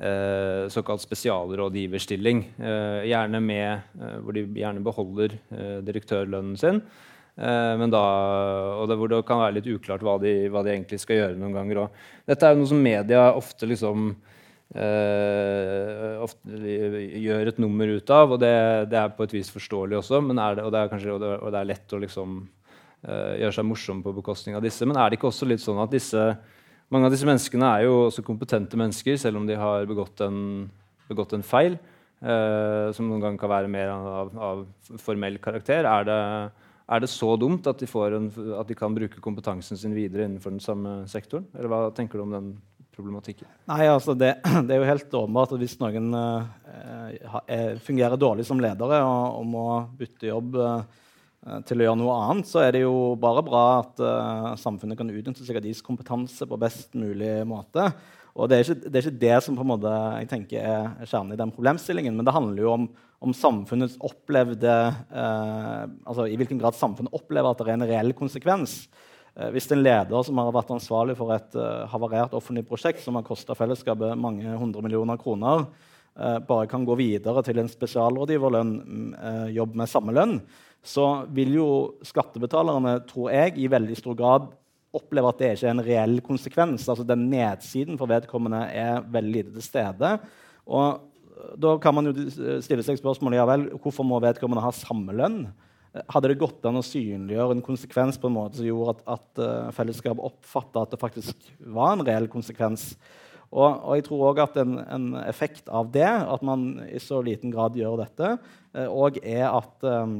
eh, 0.00 0.64
såkalt 0.72 1.04
spesialrådgiverstilling. 1.04 2.40
Eh, 2.56 3.00
gjerne 3.10 3.40
med, 3.44 3.84
eh, 4.00 4.16
hvor 4.24 4.36
de 4.36 4.46
gjerne 4.62 4.84
beholder 4.84 5.36
eh, 5.36 5.80
direktørlønnen 5.84 6.56
sin. 6.60 6.80
Men 7.34 7.90
da, 7.90 8.00
og 8.78 8.86
det, 8.86 8.94
hvor 8.94 9.08
det 9.10 9.16
kan 9.26 9.40
være 9.40 9.56
litt 9.56 9.66
uklart 9.66 10.04
hva 10.06 10.12
de, 10.22 10.44
hva 10.54 10.60
de 10.62 10.70
egentlig 10.70 11.00
skal 11.02 11.16
gjøre. 11.18 11.38
noen 11.40 11.56
ganger. 11.56 11.80
òg. 11.82 11.96
dette 12.30 12.46
er 12.46 12.52
jo 12.54 12.60
noe 12.60 12.70
som 12.70 12.84
media 12.84 13.24
ofte 13.34 13.66
liksom 13.66 14.12
Uh, 14.74 16.24
gjør 17.22 17.52
et 17.52 17.60
nummer 17.62 17.92
ut 17.94 18.10
av, 18.10 18.34
og 18.34 18.40
det, 18.42 18.50
det, 18.90 18.98
er 18.98 19.12
på 19.14 19.22
et 19.26 19.36
vis 19.36 19.52
forståelig 19.54 20.00
også. 20.00 20.18
Det, 20.18 20.64
og, 20.64 20.72
det 20.74 20.80
er 20.80 20.90
kanskje, 20.90 21.14
og, 21.14 21.22
det, 21.22 21.30
og, 21.38 21.52
det 21.54 21.60
er 21.60 21.70
lett 21.70 21.94
å 21.94 22.00
liksom, 22.02 22.40
uh, 23.06 23.32
gjøre 23.38 23.54
seg 23.54 23.68
morsom 23.68 24.02
på 24.02 24.16
bekostning 24.18 24.58
av 24.58 24.66
disse. 24.66 24.86
Men 24.88 24.98
er 24.98 25.10
det 25.10 25.20
ikke 25.20 25.30
også 25.30 25.46
litt 25.46 25.62
sånn 25.62 25.82
at 25.84 25.94
disse 25.94 26.26
mange 26.92 27.08
av 27.08 27.14
disse 27.14 27.26
menneskene 27.26 27.68
er 27.78 27.86
jo 27.86 27.94
også 28.08 28.22
kompetente 28.26 28.78
mennesker, 28.78 29.16
selv 29.18 29.40
om 29.40 29.46
de 29.48 29.56
har 29.58 29.86
begått 29.88 30.20
en, 30.26 30.68
begått 31.08 31.32
en 31.36 31.46
feil. 31.46 31.78
uh, 32.24 32.92
som 32.94 33.08
noen 33.08 33.20
ganger 33.20 33.40
kan 33.40 33.50
være 33.50 33.70
mer 33.72 33.90
av, 33.92 34.30
av 34.38 34.60
formell 35.02 35.38
karakter. 35.42 35.84
Er 35.84 36.06
det, 36.08 36.20
er 36.96 37.06
så 37.10 37.34
dumt 37.40 37.66
at 37.68 37.82
de, 37.82 37.88
en, 38.06 38.30
at 38.60 38.68
de, 38.68 38.76
kan 38.78 38.94
bruke 38.94 39.20
kompetansen 39.20 39.76
sin 39.80 39.96
videre 39.96 40.24
innenfor 40.28 40.54
den 40.54 40.62
samme 40.64 41.02
sektoren? 41.10 41.48
Eller 41.54 41.72
hva 41.72 41.90
tenker 41.96 42.18
du 42.18 42.24
om 42.24 42.32
den 42.32 42.54
problematikken? 42.94 43.50
Nei, 43.70 43.84
altså 43.90 44.16
det, 44.18 44.36
det 44.66 44.74
er 44.74 44.82
jo 44.82 44.90
helt 44.90 45.16
åpenbart 45.20 45.54
at 45.54 45.62
hvis 45.62 45.78
noen 45.82 46.10
eh, 46.16 47.78
fungerer 47.84 48.20
dårlig 48.20 48.46
som 48.48 48.62
ledere 48.62 49.02
og, 49.04 49.40
og 49.40 49.48
må 49.50 49.66
bytte 49.98 50.30
jobb 50.30 50.60
uh, 50.60 51.02
Eh, 51.44 51.60
til 51.68 51.80
å 51.80 51.88
gjøre 51.88 52.00
noe 52.00 52.16
annet, 52.24 52.48
så 52.48 52.62
er 52.64 52.72
det 52.72 52.84
jo 52.86 53.14
bare 53.20 53.44
bra 53.44 53.64
at 53.82 54.00
eh, 54.00 54.50
samfunnet 54.60 54.96
kan 54.96 55.10
utnytte 55.12 55.44
seg 55.44 55.58
av 55.58 55.64
deres 55.66 55.84
kompetanse 55.84 56.48
på 56.48 56.60
best 56.60 56.94
mulig 56.96 57.36
måte. 57.48 57.90
Og 58.34 58.48
det 58.50 58.56
er, 58.56 58.64
ikke, 58.64 58.88
det 58.88 58.98
er 58.98 59.04
ikke 59.04 59.22
det, 59.26 59.34
som 59.44 59.58
på 59.58 59.62
en 59.62 59.72
måte, 59.74 59.90
jeg 60.22 60.30
tenker 60.30 60.64
er 60.64 61.04
kjernen 61.10 61.36
i 61.36 61.38
den 61.38 61.52
problemstillingen, 61.54 62.16
men 62.16 62.26
det 62.26 62.34
handler 62.34 62.64
jo 62.64 62.72
om, 62.72 62.86
om 63.24 63.34
samfunnets 63.36 63.94
opplevde 64.02 64.72
uh, 65.14 65.84
altså 66.02 66.26
I 66.26 66.34
hvilken 66.40 66.58
grad 66.58 66.74
samfunnet 66.74 67.14
opplever 67.14 67.52
at 67.52 67.60
det 67.62 67.68
er 67.68 67.76
en 67.76 67.86
reell 67.92 68.10
konsekvens. 68.18 68.74
Uh, 69.34 69.50
hvis 69.54 69.70
en 69.74 69.82
leder 69.82 70.26
som 70.26 70.38
har 70.40 70.52
vært 70.54 70.74
ansvarlig 70.74 71.16
for 71.18 71.34
et 71.34 71.58
havarert 71.92 72.36
offentlig 72.36 72.66
prosjekt 72.68 73.02
som 73.04 73.18
har 73.18 73.26
kosta 73.26 73.56
fellesskapet 73.58 74.18
mange 74.18 74.58
hundre 74.60 74.84
millioner 74.84 75.20
kroner, 75.20 75.66
bare 76.46 76.68
kan 76.70 76.84
gå 76.86 76.94
videre 76.94 77.42
til 77.42 77.58
en 77.58 77.66
spesialrådgiverlønn, 77.66 78.74
uh, 79.18 79.48
jobb 79.50 79.72
med 79.80 79.90
samme 79.90 80.12
lønn, 80.14 80.36
så 80.78 81.24
vil 81.34 81.56
jo 81.56 81.70
skattebetalerne, 82.06 83.00
tror 83.08 83.32
jeg, 83.34 83.56
i 83.58 83.66
veldig 83.72 83.96
stor 83.98 84.14
grad 84.20 84.46
oppleve 84.94 85.32
at 85.32 85.40
det 85.40 85.50
ikke 85.56 85.66
er 85.66 85.74
en 85.74 85.84
reell 85.88 86.20
konsekvens. 86.22 86.86
Altså 86.86 87.06
Den 87.06 87.26
nedsiden 87.32 87.98
for 87.98 88.10
vedkommende 88.10 88.62
er 88.70 89.02
veldig 89.02 89.34
lite 89.34 89.54
til 89.56 89.66
stede. 89.66 90.12
Og 90.70 91.00
da 91.60 91.74
kan 91.82 91.96
man 91.96 92.10
jo 92.10 92.28
stille 92.62 92.84
seg 92.86 93.00
spørsmålet 93.00 93.40
ja 93.40 93.46
vel, 93.48 93.66
hvorfor 93.82 94.06
må 94.06 94.20
vedkommende 94.22 94.62
ha 94.64 94.70
samme 94.76 95.14
lønn. 95.16 95.48
Hadde 96.10 96.32
det 96.32 96.40
gått 96.40 96.64
an 96.66 96.80
å 96.80 96.82
synliggjøre 96.82 97.54
en 97.54 97.62
konsekvens 97.62 98.16
på 98.18 98.26
en 98.26 98.34
måte 98.34 98.58
som 98.58 98.66
gjorde 98.66 98.96
at, 98.96 99.04
at 99.14 99.42
uh, 99.42 99.68
fellesskapet 99.76 100.26
oppfatta 100.26 100.82
at 100.82 100.94
det 100.94 100.98
faktisk 100.98 101.52
var 101.70 101.94
en 101.94 102.02
reell 102.06 102.26
konsekvens? 102.32 102.94
Og, 103.54 103.68
og 103.68 103.92
jeg 103.94 104.06
tror 104.08 104.24
òg 104.32 104.40
at 104.42 104.58
en, 104.58 104.80
en, 104.82 105.06
effekt 105.22 105.70
av 105.70 105.92
det, 105.94 106.08
at 106.08 106.42
man 106.42 106.82
i 106.88 106.98
så 106.98 107.20
liten 107.22 107.54
grad 107.54 107.78
gjør 107.78 108.00
dette, 108.02 108.32
òg 108.90 109.20
uh, 109.22 109.28
er 109.36 109.46
at 109.52 109.86
um, 109.86 110.18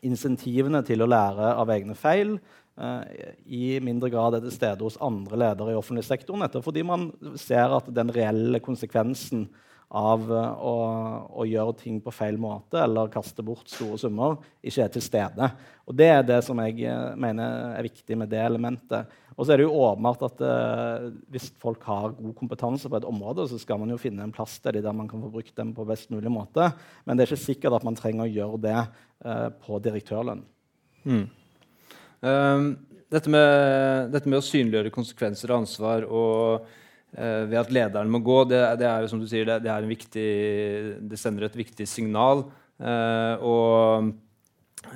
insentivene 0.00 0.80
til 0.86 1.04
å 1.04 1.10
lære 1.10 1.52
av 1.60 1.72
egne 1.74 1.96
feil 1.98 2.38
uh, 2.80 3.04
i 3.44 3.76
mindre 3.84 4.08
grad 4.14 4.38
er 4.38 4.46
til 4.46 4.54
stede 4.56 4.86
hos 4.86 4.96
andre 5.04 5.42
ledere 5.44 5.74
i 5.74 5.78
offentlig 5.78 6.06
sektor. 6.08 6.40
Nettopp 6.40 6.64
fordi 6.70 6.86
man 6.88 7.10
ser 7.36 7.76
at 7.76 7.92
den 7.92 8.14
reelle 8.16 8.62
konsekvensen 8.64 9.44
av 9.92 10.24
uh, 10.30 10.52
å, 10.56 10.74
å, 11.42 11.46
gjøre 11.48 11.74
ting 11.82 11.98
på 12.02 12.14
feil 12.14 12.38
måte 12.40 12.80
eller 12.80 13.10
kaste 13.12 13.44
bort 13.44 13.68
store 13.70 13.98
summer, 14.00 14.38
ikke 14.64 14.86
er 14.86 14.92
til 14.94 15.04
stede. 15.04 15.48
Og 15.86 15.96
Det 15.98 16.08
er 16.08 16.22
det 16.26 16.38
som 16.46 16.60
jeg 16.64 16.86
uh, 16.88 17.12
mener 17.20 17.76
er 17.76 17.86
viktig 17.88 18.16
med 18.18 18.32
det 18.32 18.40
elementet. 18.40 19.18
Og 19.32 19.44
så 19.44 19.54
er 19.54 19.60
det 19.60 19.64
jo 19.64 19.78
åpenbart 19.80 20.26
at 20.26 20.42
eh, 20.44 21.04
Hvis 21.32 21.46
folk 21.56 21.80
har 21.88 22.10
god 22.12 22.34
kompetanse 22.36 22.84
på 22.84 22.98
et 22.98 23.06
område, 23.08 23.46
så 23.48 23.56
skal 23.56 23.78
man 23.80 23.88
jo 23.88 23.96
finne 23.96 24.26
en 24.26 24.34
plass 24.34 24.58
til 24.60 24.76
de 24.76 24.82
der 24.84 24.92
man 24.92 25.08
kan 25.08 25.22
få 25.24 25.30
brukt 25.32 25.54
dem 25.56 25.70
på 25.72 25.86
best 25.88 26.12
mulig 26.12 26.28
måte. 26.30 26.66
Men 27.06 27.16
det 27.16 27.24
er 27.24 27.32
ikke 27.32 27.46
sikkert 27.46 27.78
at 27.78 27.86
man 27.88 27.96
trenger 27.96 28.26
å 28.26 28.28
gjøre 28.28 28.60
det 28.60 28.82
på 29.64 29.80
direktørlønn. 29.86 30.44
Mm. 31.08 31.24
Um, 32.20 32.68
dette, 33.12 33.30
med, 33.30 34.12
dette, 34.12 34.28
med, 34.30 34.38
å 34.38 34.46
synliggjøre 34.46 34.92
konsekvenser 34.94 35.50
og 35.50 35.64
ansvar 35.64 36.06
og 36.06 36.62
eh, 36.62 36.78
ved 37.12 37.58
at 37.60 37.70
lederen 37.74 38.08
må 38.08 38.22
gå, 38.24 38.38
det, 38.48 38.58
det, 38.80 38.86
er 38.88 39.02
jo 39.04 39.08
som 39.12 39.20
du 39.20 39.26
sier, 39.28 39.44
det, 39.44 39.58
det, 39.66 39.72
viktig, 39.84 40.28
det 41.10 41.18
sender 41.20 41.44
et 41.44 41.58
viktig 41.60 41.84
signal. 41.88 42.46
Eh, 42.82 43.44
og, 43.46 44.08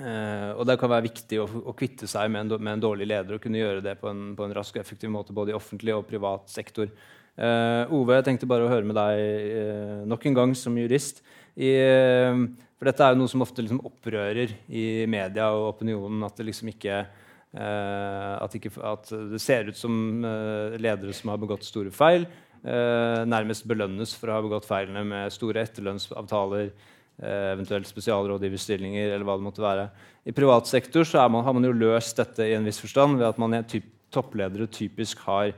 eh, 0.01 0.51
og, 0.55 0.65
det 0.67 0.79
kan 0.81 0.91
være 0.91 1.07
viktig 1.07 1.39
å, 1.43 1.47
å 1.71 1.75
kvitte 1.77 2.09
seg 2.11 2.31
med 2.33 2.47
en, 2.47 2.57
med 2.59 2.77
en, 2.77 2.85
dårlig 2.89 3.09
leder 3.09 3.37
og 3.37 3.43
kunne 3.43 3.61
gjøre 3.61 3.85
det 3.85 3.97
på 4.01 4.11
en, 4.11 4.31
på 4.39 4.47
en 4.47 4.55
rask 4.57 4.77
og 4.77 4.83
effektiv 4.83 5.13
måte 5.13 5.37
både 5.37 5.55
i 5.55 5.59
offentlig 5.59 5.95
og 5.95 6.07
privat 6.09 6.51
sektor. 6.53 6.91
Eh, 7.37 7.95
Ove, 7.95 8.17
jeg 8.19 8.29
tenkte 8.31 8.49
bare 8.51 8.67
å 8.67 8.73
høre 8.73 8.89
med 8.89 8.99
deg 8.99 9.21
eh, 9.21 10.01
nok 10.09 10.27
en 10.27 10.41
gang 10.41 10.57
som 10.59 10.79
jurist. 10.81 11.23
I, 11.57 11.71
eh, 11.77 12.43
for 12.77 12.91
dette 12.91 13.05
er 13.05 13.15
jo 13.15 13.23
noe 13.23 13.33
som 13.33 13.45
ofte 13.45 13.63
liksom 13.65 13.85
opprører 13.87 14.57
i 14.69 15.07
media 15.11 15.53
og 15.55 15.77
opinionen. 15.77 16.27
At 16.27 16.41
det 16.41 16.51
liksom 16.51 16.75
ikke 16.75 17.05
Uh, 17.05 17.23
at, 17.55 18.57
ikke, 18.59 18.73
at, 18.85 19.13
det 19.31 19.41
ser 19.41 19.71
ut 19.71 19.79
som 19.79 19.95
uh, 20.25 20.75
ledere 20.81 21.15
som 21.17 21.33
har 21.33 21.41
begått 21.41 21.65
store 21.65 21.93
feil, 21.95 22.27
uh, 22.67 23.23
nærmest 23.29 23.67
belønnes 23.69 24.13
for 24.19 24.31
å 24.31 24.37
ha 24.37 24.45
begått 24.45 24.69
feilene 24.69 25.05
med 25.07 25.35
store 25.35 25.65
etterlønnsavtaler, 25.67 26.71
eventuelt 27.17 27.89
spesialrådgiverstillinger 27.89 29.15
eller 29.15 29.25
hva 29.25 29.39
det 29.39 29.45
måtte 29.47 29.63
være. 29.65 29.87
I 30.29 30.35
privat 30.37 30.69
sektor 30.69 31.09
man, 31.33 31.47
har 31.47 31.55
man 31.57 31.65
jo 31.65 31.71
løst 31.73 32.19
dette 32.21 32.45
i 32.45 32.53
en 32.53 32.67
viss 32.69 32.77
forstand 32.83 33.17
ved 33.17 33.25
at 33.25 33.39
man 33.41 33.57
typ, 33.65 33.87
toppledere 34.13 34.67
typisk 34.69 35.23
har 35.25 35.55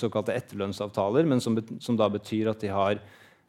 såkalte 0.00 0.32
etterlønnsavtaler, 0.32 1.28
men 1.28 1.44
som, 1.44 1.60
som, 1.76 1.98
da 2.00 2.08
betyr 2.08 2.48
at 2.54 2.64
de 2.64 2.72
har 2.72 3.02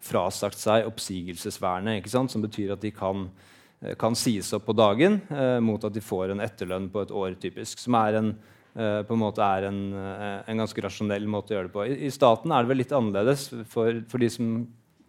frasagt 0.03 0.59
seg 0.59 0.89
oppsigelsesvernet, 0.89 2.11
som 2.11 2.43
betyr 2.43 2.75
at 2.75 2.83
de 2.83 2.91
kan 2.91 3.23
Eh, 3.23 3.52
kan 3.99 4.15
sies 4.15 4.51
opp 4.55 4.67
på 4.69 4.75
dagen 4.77 5.19
eh, 5.33 5.59
mot 5.63 5.83
at 5.83 5.93
de 5.93 6.03
får 6.03 6.33
en 6.33 6.43
etterlønn 6.43 6.89
på 6.93 7.03
et 7.03 7.13
år, 7.13 7.35
typisk. 7.41 7.81
Som 7.83 7.97
er 7.99 8.19
en, 8.19 8.31
eh, 8.77 9.01
på 9.03 9.15
en 9.15 9.23
måte 9.23 9.43
er 9.43 9.67
en, 9.69 9.81
eh, 9.93 10.39
en, 10.47 10.63
ganske 10.63 10.85
rasjonell 10.85 11.27
måte 11.27 11.53
å 11.53 11.57
gjøre 11.57 11.69
det 11.69 11.75
på. 11.75 11.85
I, 11.89 11.99
I, 12.07 12.13
staten 12.13 12.53
er 12.53 12.63
det 12.63 12.71
vel 12.71 12.81
litt 12.83 12.95
annerledes 12.95 13.49
for, 13.73 14.03
for 14.11 14.23
de 14.23 14.31
som 14.31 14.55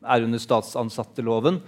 er 0.05 0.27
under 0.27 0.43
statsansatteloven. 0.43 1.61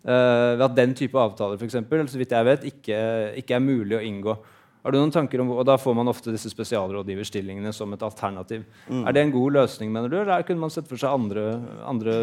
Eh, 0.00 0.56
ved 0.56 0.64
at 0.64 0.78
den 0.78 0.94
type 0.96 1.18
avtaler 1.20 1.60
for 1.60 1.68
eksempel, 1.68 2.06
så 2.08 2.20
vidt 2.20 2.32
jeg 2.32 2.48
vet, 2.48 2.66
ikke, 2.70 3.00
ikke 3.42 3.56
er 3.56 3.64
mulig 3.64 3.98
å 3.98 4.04
inngå. 4.04 4.36
Har 4.80 4.94
du 4.94 4.96
noen 4.96 5.12
tanker 5.12 5.42
om, 5.42 5.50
og 5.52 5.66
Da 5.68 5.76
får 5.76 5.96
man 5.96 6.08
ofte 6.08 6.32
disse 6.32 6.48
spesialrådgiverstillingene 6.48 7.72
som 7.76 7.92
et 7.92 8.04
alternativ. 8.04 8.64
Mm. 8.88 9.02
Er 9.04 9.12
det 9.12 9.24
en 9.26 9.34
god 9.34 9.58
løsning, 9.58 9.92
mener 9.92 10.08
du, 10.08 10.16
eller 10.22 10.46
kunne 10.48 10.64
man 10.64 10.72
sett 10.72 10.88
for 10.88 10.96
seg 11.00 11.12
andre, 11.12 11.60
andre, 11.84 12.14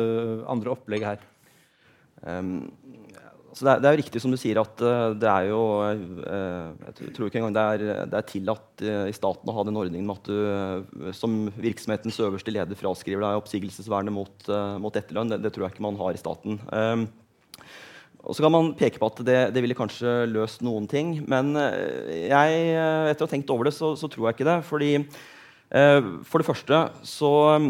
andre 0.50 0.74
opplegg 0.74 1.06
her? 1.06 1.22
Um, 2.26 2.72
så 3.58 3.66
det 3.66 3.72
er, 3.72 3.80
det 3.82 3.88
er, 3.88 3.96
jo 3.96 4.02
riktig 4.04 4.22
som 4.22 4.34
du 4.34 4.38
sier 4.38 4.60
at 4.62 4.82
uh, 4.86 5.14
det 5.18 5.30
er 5.32 5.48
jo 5.50 5.62
uh, 5.82 6.74
Jeg 6.86 7.14
tror 7.16 7.30
ikke 7.30 7.40
engang 7.42 7.56
det 7.56 7.64
er, 7.64 7.86
det 8.12 8.18
er 8.20 8.28
tillatt 8.30 8.84
uh, 8.86 9.06
i 9.10 9.16
staten 9.16 9.50
å 9.50 9.56
ha 9.56 9.64
den 9.66 9.80
ordningen 9.82 10.06
med 10.06 10.20
at 10.20 10.28
du 10.30 11.14
som 11.18 11.38
virksomhetens 11.58 12.20
øverste 12.22 12.54
leder 12.54 12.78
fraskriver 12.78 13.24
deg 13.24 13.40
oppsigelsesvernet 13.40 14.14
mot, 14.14 14.50
mot 14.82 15.00
etterlønn. 15.00 15.32
Det, 15.32 15.40
det, 15.46 15.52
tror 15.56 15.66
jeg 15.66 15.76
ikke 15.76 15.86
man 15.88 15.98
har 16.00 16.14
i 16.14 16.22
staten. 16.22 16.60
Um, 16.70 17.08
og 18.28 18.36
så 18.36 18.44
kan 18.44 18.54
man 18.54 18.74
peke 18.78 19.00
på 19.02 19.10
at 19.10 19.22
det, 19.26 19.38
det, 19.56 19.64
ville 19.64 19.78
kanskje 19.78 20.28
løst 20.30 20.66
noen 20.66 20.86
ting. 20.92 21.14
Men 21.30 21.54
jeg, 21.56 22.58
etter 23.08 23.24
å 23.24 23.28
ha 23.28 23.32
tenkt 23.32 23.54
over 23.54 23.70
det, 23.70 23.76
så, 23.78 23.94
så 24.00 24.10
tror 24.12 24.28
jeg 24.28 24.38
ikke 24.38 24.50
det. 24.50 24.58
Fordi 24.68 24.92
For 26.28 26.42
det 26.42 26.48
første 26.50 26.82
så 27.08 27.32
um, 27.56 27.70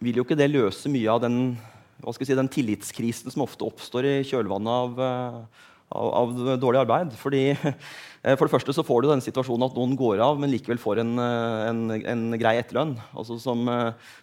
vil 0.00 0.20
jo 0.20 0.24
ikke 0.26 0.38
det 0.40 0.50
løse 0.54 0.90
mye 0.92 1.12
av 1.12 1.22
den 1.26 1.38
si, 2.12 2.34
den 2.36 2.50
tillitskrisen 2.50 3.32
som 3.32 3.44
ofte 3.44 3.66
oppstår 3.66 4.06
i 4.08 4.14
kjølvannet 4.26 4.70
av, 4.70 5.00
eh, 5.00 5.64
av, 5.94 6.08
av, 6.20 6.34
dårlig 6.60 6.82
arbeid. 6.82 7.12
Fordi, 7.20 7.42
eh, 7.54 8.34
for 8.36 8.46
det 8.46 8.52
første 8.52 8.74
så 8.76 8.84
får 8.84 9.02
du 9.02 9.08
den 9.10 9.24
situasjonen 9.24 9.66
at 9.68 9.76
noen 9.78 9.96
går 9.96 10.22
av, 10.24 10.38
men 10.40 10.52
likevel 10.52 10.80
får 10.80 11.02
en, 11.02 11.14
eh, 11.18 11.66
en, 11.70 11.82
en 11.96 12.24
grei 12.40 12.56
etterlønn. 12.60 12.96
Altså 13.16 13.38
som, 13.40 13.64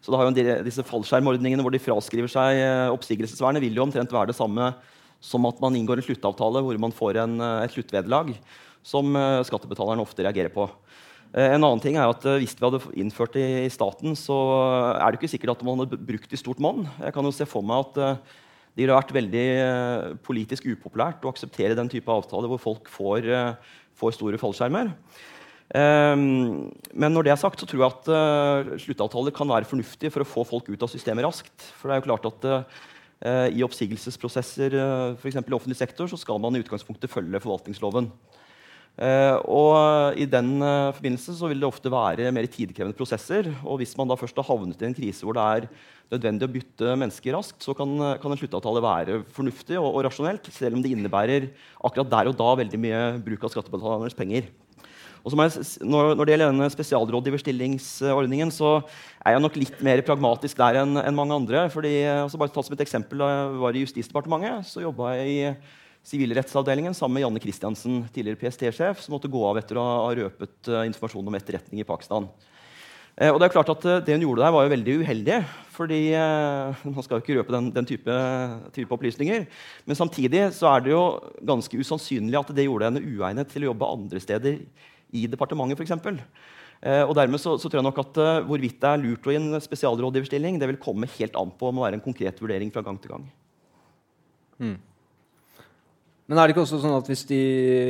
så 0.02 0.13
da 0.13 0.22
har 0.22 0.30
jo 0.30 0.63
disse 0.67 0.86
fallskjermordningene 0.88 1.65
hvor 1.65 1.74
de 1.74 1.84
fraskriver 1.84 2.32
seg 2.32 2.62
oppsigelsesvernet, 2.94 3.63
vil 3.63 3.78
jo 3.78 3.88
omtrent 3.88 4.13
være 4.13 4.34
det 4.34 4.39
samme 4.39 4.74
som 5.22 5.46
at 5.46 5.60
man 5.62 5.76
inngår 5.78 6.02
en 6.02 6.08
sluttavtale 6.08 6.63
hvor 6.65 6.78
man 6.82 6.94
får 6.96 7.22
en, 7.22 7.36
et 7.62 7.74
sluttvederlag 7.74 8.34
som 8.82 9.13
skattebetalerne 9.46 10.02
ofte 10.02 10.26
reagerer 10.26 10.50
på. 10.50 10.65
Eh, 11.32 11.54
en 11.56 11.63
annen 11.63 11.80
ting 11.80 11.96
er 11.96 12.12
at 12.12 12.26
eh, 12.28 12.41
Hvis 12.44 12.58
vi 12.58 12.65
hadde 12.65 12.84
innført 13.00 13.36
det 13.38 13.48
i 13.63 13.72
staten, 13.72 14.15
så 14.20 14.36
er 14.98 15.12
det 15.12 15.22
ikke 15.22 15.32
sikkert 15.32 15.56
at 15.56 15.65
man 15.67 15.84
hadde 15.84 16.00
brukt 16.00 16.32
i 16.32 16.39
stort 16.39 16.60
monn. 16.63 16.84
Jeg 17.00 17.15
kan 17.15 17.28
jo 17.28 17.34
se 17.36 17.48
for 17.48 17.63
meg 17.63 17.86
at 17.88 18.00
eh, 18.04 18.39
det 18.72 18.86
ville 18.86 18.96
vært 18.96 19.12
veldig 19.15 19.48
politisk 20.24 20.70
upopulært 20.72 21.26
å 21.28 21.32
akseptere 21.32 21.76
den 21.76 21.89
type 21.91 22.08
avtaler 22.08 22.48
hvor 22.48 22.62
folk 22.63 22.86
får, 22.88 23.26
får 24.00 24.13
store 24.15 24.39
fallskjermer. 24.39 24.94
Um, 25.76 26.72
men 26.96 27.12
når 27.12 27.28
det 27.28 27.34
er 27.34 27.41
sagt, 27.41 27.60
så 27.60 27.67
tror 27.67 27.84
jeg 27.84 27.91
at 27.91 28.80
sluttavtaler 28.86 29.36
kan 29.36 29.52
være 29.52 29.67
fornuftige 29.67 30.13
for 30.15 30.24
å 30.24 30.30
få 30.30 30.46
folk 30.48 30.72
ut 30.72 30.88
av 30.88 30.91
systemet 30.91 31.28
raskt. 31.28 31.67
For 31.82 31.91
det 31.91 31.98
er 31.98 32.00
jo 32.00 32.08
klart 32.08 32.30
at 32.32 33.52
i 33.52 33.67
oppsigelsesprosesser, 33.67 34.80
for 35.20 35.28
i 35.28 35.60
offentlig 35.60 35.82
sektor, 35.84 36.08
så 36.08 36.24
skal 36.24 36.39
man 36.39 36.56
i 36.56 36.63
utgangspunktet 36.63 37.12
følge 37.12 37.44
forvaltningsloven. 37.44 38.08
Uh, 38.99 39.38
og 39.49 40.19
I 40.19 40.27
den 40.30 40.58
uh, 40.60 40.91
forbindelse 40.93 41.34
så 41.38 41.47
vil 41.49 41.62
det 41.62 41.67
ofte 41.69 41.89
være 41.89 42.32
mer 42.36 42.45
tidkrevende 42.51 42.97
prosesser. 42.97 43.47
og 43.63 43.80
Hvis 43.82 43.95
man 43.97 44.12
da 44.12 44.17
først 44.19 44.38
har 44.38 44.45
havnet 44.45 44.82
i 44.84 44.89
en 44.89 44.97
krise 44.97 45.25
hvor 45.25 45.38
det 45.38 45.45
er 45.45 45.69
nødvendig 46.12 46.47
å 46.47 46.51
bytte 46.51 46.97
mennesker 46.99 47.34
raskt, 47.38 47.63
så 47.63 47.73
kan, 47.77 47.95
kan 48.21 48.34
en 48.34 48.39
sluttavtale 48.39 48.84
være 48.84 49.21
fornuftig 49.32 49.80
og, 49.80 49.88
og, 49.93 50.04
rasjonelt, 50.10 50.51
selv 50.54 50.75
om 50.75 50.84
det 50.84 50.91
innebærer 50.91 51.47
akkurat 51.80 52.12
der 52.12 52.30
og 52.30 52.36
da 52.38 52.49
veldig 52.60 52.82
mye 52.84 52.99
bruk 53.23 53.47
av 53.47 53.56
skattebetalernes 53.56 54.17
penger. 54.17 54.51
Og 55.21 55.36
jeg, 55.38 55.65
når, 55.86 56.15
når, 56.17 56.25
det 56.25 56.34
gjelder 56.34 56.49
denne 56.49 56.69
spesialrådgiverstillingsordningen, 56.73 58.51
så 58.54 58.80
er 59.21 59.36
jeg 59.36 59.43
nok 59.43 59.60
litt 59.62 59.84
mer 59.86 60.01
pragmatisk 60.06 60.58
der 60.58 60.82
enn 60.82 60.97
en 60.97 61.17
mange 61.17 61.38
andre. 61.38 61.67
fordi, 61.69 61.93
altså 62.10 62.41
bare 62.41 62.54
tatt 62.54 62.67
som 62.67 62.75
et 62.75 62.82
eksempel, 62.82 63.21
Da 63.21 63.30
jeg 63.30 63.62
var 63.62 63.77
i 63.77 63.84
Justisdepartementet, 63.86 64.65
så 64.65 64.82
jobba 64.82 65.13
jeg 65.19 65.30
i 65.30 65.41
sivilrettsavdelingen 66.07 66.95
sammen 66.97 67.19
med 67.19 67.25
Janne 67.25 67.41
Christiansen, 67.41 68.01
tidligere 68.13 68.39
PST-sjef, 68.41 69.01
som 69.03 69.15
måtte 69.15 69.29
gå 69.31 69.41
av 69.45 69.59
etter 69.61 69.77
å 69.77 69.83
ha 69.85 70.13
røpet 70.17 70.71
uh, 70.71 70.81
informasjon 70.89 71.27
om 71.29 71.37
etterretning 71.37 71.83
i 71.83 71.87
Pakistan. 71.87 72.25
Uh, 73.19 73.29
og 73.29 73.37
Det 73.37 73.47
er 73.47 73.53
klart 73.53 73.73
at 73.75 73.85
uh, 73.85 73.99
det 74.01 74.15
hun 74.17 74.25
gjorde 74.25 74.41
der, 74.41 74.55
var 74.55 74.65
jo 74.65 74.73
veldig 74.73 74.95
uheldig. 75.03 75.41
fordi 75.75 75.99
Man 76.13 77.05
skal 77.05 77.19
jo 77.19 77.23
ikke 77.23 77.37
røpe 77.37 77.53
den, 77.53 77.69
den 77.73 77.89
type, 77.89 78.15
type, 78.73 78.93
opplysninger. 78.93 79.45
Men 79.85 79.99
samtidig 79.99 80.47
så 80.57 80.71
er 80.73 80.81
det 80.81 80.95
jo 80.95 81.03
ganske 81.53 81.77
usannsynlig 81.77 82.39
at 82.39 82.55
det 82.55 82.65
gjorde 82.65 82.89
henne 82.89 83.05
uegnet 83.05 83.49
til 83.49 83.65
å 83.65 83.71
jobbe 83.71 83.93
andre 83.93 84.21
steder 84.21 84.59
i 85.13 85.27
departementet. 85.29 85.77
For 85.77 85.85
eksempel. 85.85 86.21
og 86.81 87.15
dermed 87.15 87.37
så, 87.37 87.57
så, 87.61 87.69
tror 87.69 87.81
jeg 87.81 87.87
nok 87.87 87.99
at 88.01 88.21
hvorvidt 88.47 88.79
det 88.81 88.89
er 88.89 89.01
lurt 89.01 89.25
å 89.27 89.33
gi 89.33 89.37
en 89.37 89.61
spesialrådgiverstilling, 89.61 90.57
det 90.57 90.69
vil 90.69 90.81
komme 90.81 91.09
helt 91.17 91.35
an 91.37 91.51
på 91.57 91.71
må 91.71 91.85
være 91.85 91.99
en 91.99 92.05
konkret 92.05 92.41
vurdering 92.41 92.73
fra 92.73 92.81
gang 92.85 92.97
til 93.01 93.13
gang. 93.13 93.27
Mm. 94.61 94.77
Men 96.32 96.39
er 96.39 96.48
det 96.48 96.54
ikke 96.54 96.63
også 96.63 96.78
sånn 96.80 96.94
at 96.96 97.10
hvis, 97.12 97.26
de, 97.28 97.38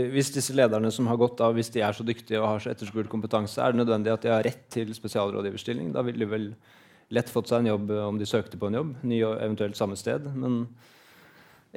hvis, 0.10 0.32
disse 0.34 0.56
lederne 0.58 0.90
som 0.90 1.06
har 1.06 1.20
gått 1.22 1.44
av, 1.46 1.54
hvis 1.54 1.70
de 1.76 1.84
er 1.86 1.94
så 1.94 2.02
dyktige 2.02 2.40
og 2.40 2.48
har 2.48 2.64
så 2.64 2.72
etterspurt 2.72 3.12
kompetanse, 3.12 3.60
er 3.62 3.70
det 3.70 3.78
nødvendig 3.84 4.10
at 4.16 4.24
de 4.24 4.32
har 4.34 4.42
rett 4.48 4.64
til 4.74 4.90
spesialrådgiverstilling? 4.98 5.92
Da 5.94 6.02
ville 6.08 6.26
de 6.26 6.32
vel 6.32 6.48
lett 7.14 7.30
fått 7.30 7.52
seg 7.52 7.62
en 7.62 7.70
jobb 7.76 7.92
om 8.02 8.18
de 8.18 8.26
søkte 8.26 8.58
på 8.58 8.72
en 8.72 8.80
jobb, 8.80 8.96
ny 9.06 9.20
og 9.28 9.36
eventuelt 9.36 9.78
samme 9.78 10.00
sted. 10.00 10.26
Men 10.34 10.64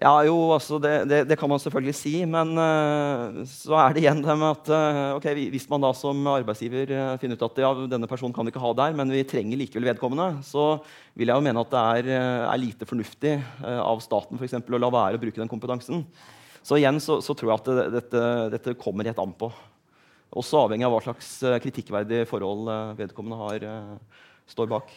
ja, 0.01 0.11
jo, 0.25 0.35
altså 0.57 0.81
det, 0.83 0.93
det, 1.11 1.19
det, 1.29 1.37
kan 1.39 1.53
man 1.53 1.61
selvfølgelig 1.61 1.95
si. 1.99 2.15
Men 2.27 2.57
uh, 2.57 3.45
så 3.47 3.77
er 3.83 3.93
det 3.93 4.07
igjen 4.07 4.23
det 4.25 4.37
med 4.41 4.49
at 4.49 4.71
uh, 4.73 5.01
okay, 5.19 5.37
hvis 5.53 5.69
man 5.69 5.85
da 5.85 5.93
som 5.95 6.25
arbeidsgiver 6.33 6.95
uh, 6.97 7.11
finner 7.21 7.37
ut 7.37 7.45
at 7.45 7.61
ja, 7.61 7.75
denne 7.93 8.09
personen 8.09 8.33
kan 8.33 8.49
vi 8.49 8.55
ikke 8.55 8.63
ha 8.65 8.73
der, 8.81 8.97
men 8.97 9.13
vi 9.13 9.21
trenger 9.29 9.61
likevel 9.61 9.93
vedkommende, 9.93 10.41
så 10.49 10.79
vil 11.13 11.29
jeg 11.29 11.37
jo 11.37 11.45
mene 11.45 11.63
at 11.69 11.77
det 11.77 11.85
er, 12.01 12.15
er 12.49 12.63
lite 12.63 12.89
fornuftig 12.89 13.37
av 13.69 14.01
staten 14.03 14.41
for 14.41 14.49
eksempel, 14.49 14.79
å 14.79 14.83
la 14.83 14.91
være 14.97 15.21
å 15.21 15.23
bruke 15.29 15.45
den 15.45 15.53
kompetansen. 15.53 16.03
Så 16.65 16.79
igjen 16.81 17.01
så, 17.03 17.19
så 17.21 17.35
tror 17.37 17.51
jeg 17.53 17.61
at 17.61 17.67
det, 17.69 17.83
dette, 17.93 18.21
dette, 18.55 18.77
kommer 18.81 19.05
helt 19.05 19.21
an 19.21 19.35
på. 19.37 19.51
Også 20.35 20.63
avhengig 20.65 20.87
av 20.87 20.95
hva 20.95 21.03
slags 21.05 21.35
eh, 21.45 21.59
kritikkverdige 21.61 22.25
forhold 22.31 22.71
eh, 22.73 22.95
vedkommende 23.03 23.41
har, 23.43 23.67
eh, 23.69 24.23
står 24.49 24.71
bak. 24.73 24.95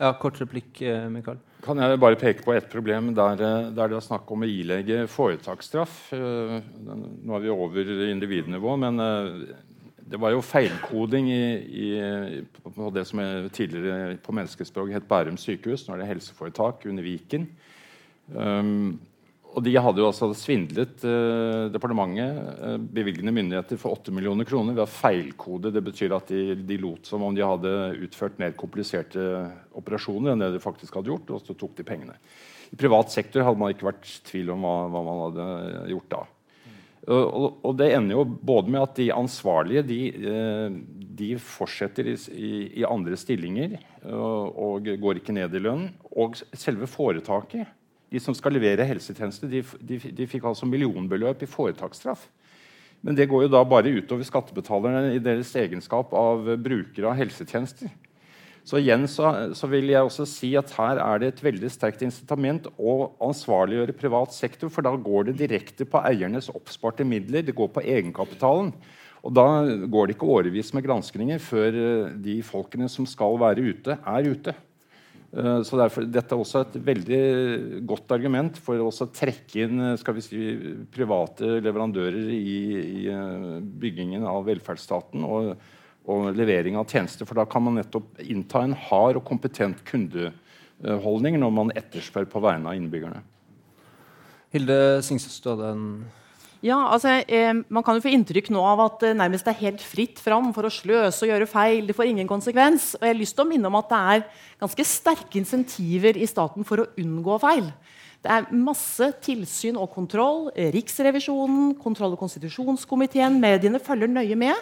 Ja, 0.00 0.10
Kort 0.18 0.40
replikk, 0.40 0.80
Mikael. 1.12 1.36
Kan 1.62 1.78
jeg 1.78 2.00
bare 2.02 2.18
peke 2.18 2.42
på 2.44 2.56
ett 2.56 2.66
problem 2.72 3.12
der, 3.14 3.38
der 3.38 3.92
det 3.92 3.94
er 4.00 4.02
snakk 4.02 4.32
om 4.34 4.42
å 4.42 4.48
ilegge 4.48 5.04
foretaksstraff? 5.08 5.94
Nå 6.10 7.36
er 7.36 7.44
vi 7.44 7.52
over 7.52 7.92
individnivå, 8.08 8.74
men 8.82 8.98
det 10.10 10.18
var 10.20 10.34
jo 10.34 10.42
feilkoding 10.44 11.30
i, 11.30 11.46
i, 11.62 11.86
på 12.66 12.90
det 12.92 13.06
som 13.08 13.22
tidligere 13.54 14.18
på 14.26 14.34
menneskespråk 14.34 14.92
het 14.96 15.08
Bærum 15.08 15.38
sykehus. 15.40 15.86
Nå 15.86 15.94
er 15.94 16.02
det 16.02 16.10
helseforetak 16.10 16.84
under 16.90 17.06
Viken. 17.06 17.46
Um, 18.34 18.98
og 19.54 19.62
de 19.62 19.74
hadde 19.78 20.02
jo 20.02 20.08
altså 20.08 20.28
svindlet 20.34 21.04
eh, 21.06 21.68
departementet, 21.70 22.38
eh, 22.58 22.76
bevilgende 22.98 23.34
myndigheter, 23.34 23.78
for 23.78 23.94
8 24.00 24.14
millioner 24.14 24.48
kroner 24.48 24.74
ved 24.74 24.82
å 24.82 24.90
feilkode. 24.90 25.70
Det 25.74 25.82
betyr 25.86 26.14
at 26.16 26.32
de, 26.32 26.56
de, 26.58 26.78
lot 26.82 27.06
som 27.06 27.22
om 27.22 27.36
de 27.36 27.44
hadde 27.46 27.74
utført 28.02 28.40
mer 28.42 28.56
kompliserte 28.58 29.22
operasjoner 29.78 30.34
enn 30.34 30.42
det 30.42 30.54
de 30.56 30.62
faktisk 30.62 30.98
hadde 30.98 31.12
gjort, 31.12 31.30
og 31.36 31.44
så 31.46 31.54
tok 31.58 31.76
de 31.78 31.86
pengene. 31.86 32.18
I 32.74 32.78
privat 32.80 33.14
sektor 33.14 33.46
hadde 33.46 33.60
man 33.60 33.74
ikke 33.74 33.92
vært 33.92 34.10
tvil 34.26 34.50
om 34.56 34.66
hva, 34.66 34.74
hva 34.90 35.04
man 35.06 35.22
hadde 35.28 35.46
gjort 35.92 36.10
da. 36.16 36.24
Og, 37.04 37.68
det 37.76 37.90
ender 37.92 38.16
jo 38.16 38.22
både 38.24 38.72
med 38.72 38.80
at 38.80 38.94
de 38.96 39.10
ansvarlige 39.12 39.84
de, 39.84 40.00
eh, 40.08 40.76
de 41.20 41.34
fortsetter 41.36 42.08
i, 42.14 42.16
i, 42.80 42.84
andre 42.88 43.18
stillinger 43.20 43.76
og, 44.08 44.56
og 44.56 44.92
går 45.02 45.20
ikke 45.20 45.36
ned 45.36 45.54
i 45.54 45.62
lønn. 45.62 45.90
Og 46.16 46.40
selve 46.56 46.88
foretaket 46.88 47.68
de 48.12 48.20
som 48.22 48.36
skal 48.36 48.54
levere 48.56 48.86
helsetjenester, 48.86 49.50
de, 49.50 49.62
de, 49.80 49.98
de 50.16 50.26
fikk 50.30 50.46
altså 50.48 50.68
millionbeløp 50.68 51.42
i 51.42 51.50
foretaksstraff. 51.50 52.28
Men 53.04 53.16
det 53.18 53.28
går 53.28 53.44
jo 53.44 53.52
da 53.52 53.60
bare 53.68 53.92
utover 53.92 54.24
skattebetalerne 54.24 55.12
i 55.16 55.22
deres 55.22 55.50
egenskap 55.60 56.14
av 56.16 56.46
brukere 56.64 57.10
av 57.10 57.18
helsetjenester. 57.18 57.90
Så 58.64 58.78
igjen 58.80 59.04
så, 59.12 59.28
så, 59.52 59.68
vil 59.68 59.90
jeg 59.92 60.06
også 60.06 60.24
si 60.28 60.54
at 60.56 60.70
her 60.78 60.96
er 61.04 61.20
det 61.20 61.28
et 61.34 61.42
veldig 61.44 61.68
sterkt 61.68 62.00
incitament 62.06 62.70
å 62.80 63.10
ansvarliggjøre 63.26 63.96
privat 63.98 64.32
sektor, 64.32 64.72
for 64.72 64.86
da 64.86 64.94
går 64.96 65.28
det 65.28 65.36
direkte 65.42 65.84
på 65.84 66.00
eiernes 66.00 66.48
oppsparte 66.48 67.04
midler. 67.04 67.44
Det 67.44 67.56
går 67.56 67.68
på 67.74 67.84
egenkapitalen. 67.84 68.72
Og 69.24 69.34
da 69.36 69.44
går 69.64 70.08
det 70.08 70.16
ikke 70.16 70.30
årevis 70.32 70.72
med 70.76 70.84
granskninger 70.86 71.44
før 71.44 71.76
eh, 71.80 72.16
de 72.24 72.38
folkene 72.44 72.88
som 72.92 73.04
skal 73.08 73.36
være 73.40 73.68
ute, 73.68 73.98
er 74.00 74.30
ute. 74.32 74.56
Eh, 75.34 75.60
så 75.66 75.78
derfor, 75.80 76.06
Dette 76.06 76.34
er 76.34 76.40
også 76.40 76.62
et 76.62 76.76
veldig 76.86 77.22
godt 77.88 78.12
argument 78.14 78.58
for 78.62 78.78
å 78.78 78.90
trekke 79.10 79.64
inn 79.64 79.80
eh, 79.82 79.96
skal 79.98 80.14
vi 80.18 80.22
si, 80.22 80.42
private 80.94 81.56
leverandører 81.64 82.28
i, 82.36 82.58
i 83.02 83.06
eh, 83.10 83.48
byggingen 83.82 84.26
av 84.30 84.44
velferdsstaten 84.46 85.26
og, 85.26 85.54
og, 86.06 86.28
levering 86.38 86.78
av 86.78 86.86
tjenester. 86.86 87.26
For 87.26 87.40
da 87.40 87.48
kan 87.50 87.66
man 87.66 87.80
nettopp 87.80 88.22
innta 88.22 88.62
en 88.62 88.76
hard 88.86 89.18
og 89.18 89.26
kompetent 89.26 89.82
kundeholdning 89.88 91.40
når 91.42 91.56
man 91.58 91.74
etterspør 91.74 92.30
på 92.30 92.44
vegne 92.44 92.70
av 92.70 92.78
innbyggerne. 92.78 93.24
Hilde 94.54 94.78
Singseth, 95.02 95.40
du 95.42 95.50
hadde 95.50 95.72
en 95.74 95.88
ja, 96.64 96.78
altså, 96.88 97.18
eh, 97.28 97.52
Man 97.68 97.84
kan 97.84 97.98
jo 97.98 98.04
få 98.06 98.12
inntrykk 98.14 98.48
nå 98.54 98.62
av 98.64 98.80
at 98.86 99.02
det 99.02 99.10
eh, 99.12 99.18
nærmest 99.20 99.48
er 99.50 99.58
helt 99.60 99.82
fritt 99.84 100.20
fram 100.22 100.48
for 100.56 100.64
å 100.64 100.72
sløse 100.72 101.26
og 101.26 101.28
gjøre 101.28 101.48
feil. 101.50 101.84
Det 101.84 101.96
får 101.96 102.08
ingen 102.08 102.30
konsekvens. 102.30 102.94
Og 102.96 103.04
jeg 103.04 103.12
har 103.12 103.20
lyst 103.20 103.36
til 103.36 103.44
å 103.44 103.50
minne 103.50 103.68
om 103.68 103.76
at 103.76 103.90
det 103.92 104.00
er 104.14 104.24
ganske 104.62 104.86
sterke 104.88 105.36
insentiver 105.42 106.16
i 106.16 106.28
staten 106.30 106.64
for 106.64 106.80
å 106.80 106.88
unngå 106.96 107.36
feil. 107.42 107.68
Det 108.24 108.32
er 108.32 108.48
masse 108.56 109.10
tilsyn 109.20 109.76
og 109.76 109.92
kontroll. 109.92 110.48
Riksrevisjonen, 110.56 111.74
kontroll- 111.76 112.16
og 112.16 112.22
konstitusjonskomiteen, 112.24 113.36
mediene 113.42 113.82
følger 113.84 114.08
nøye 114.08 114.38
med. 114.40 114.56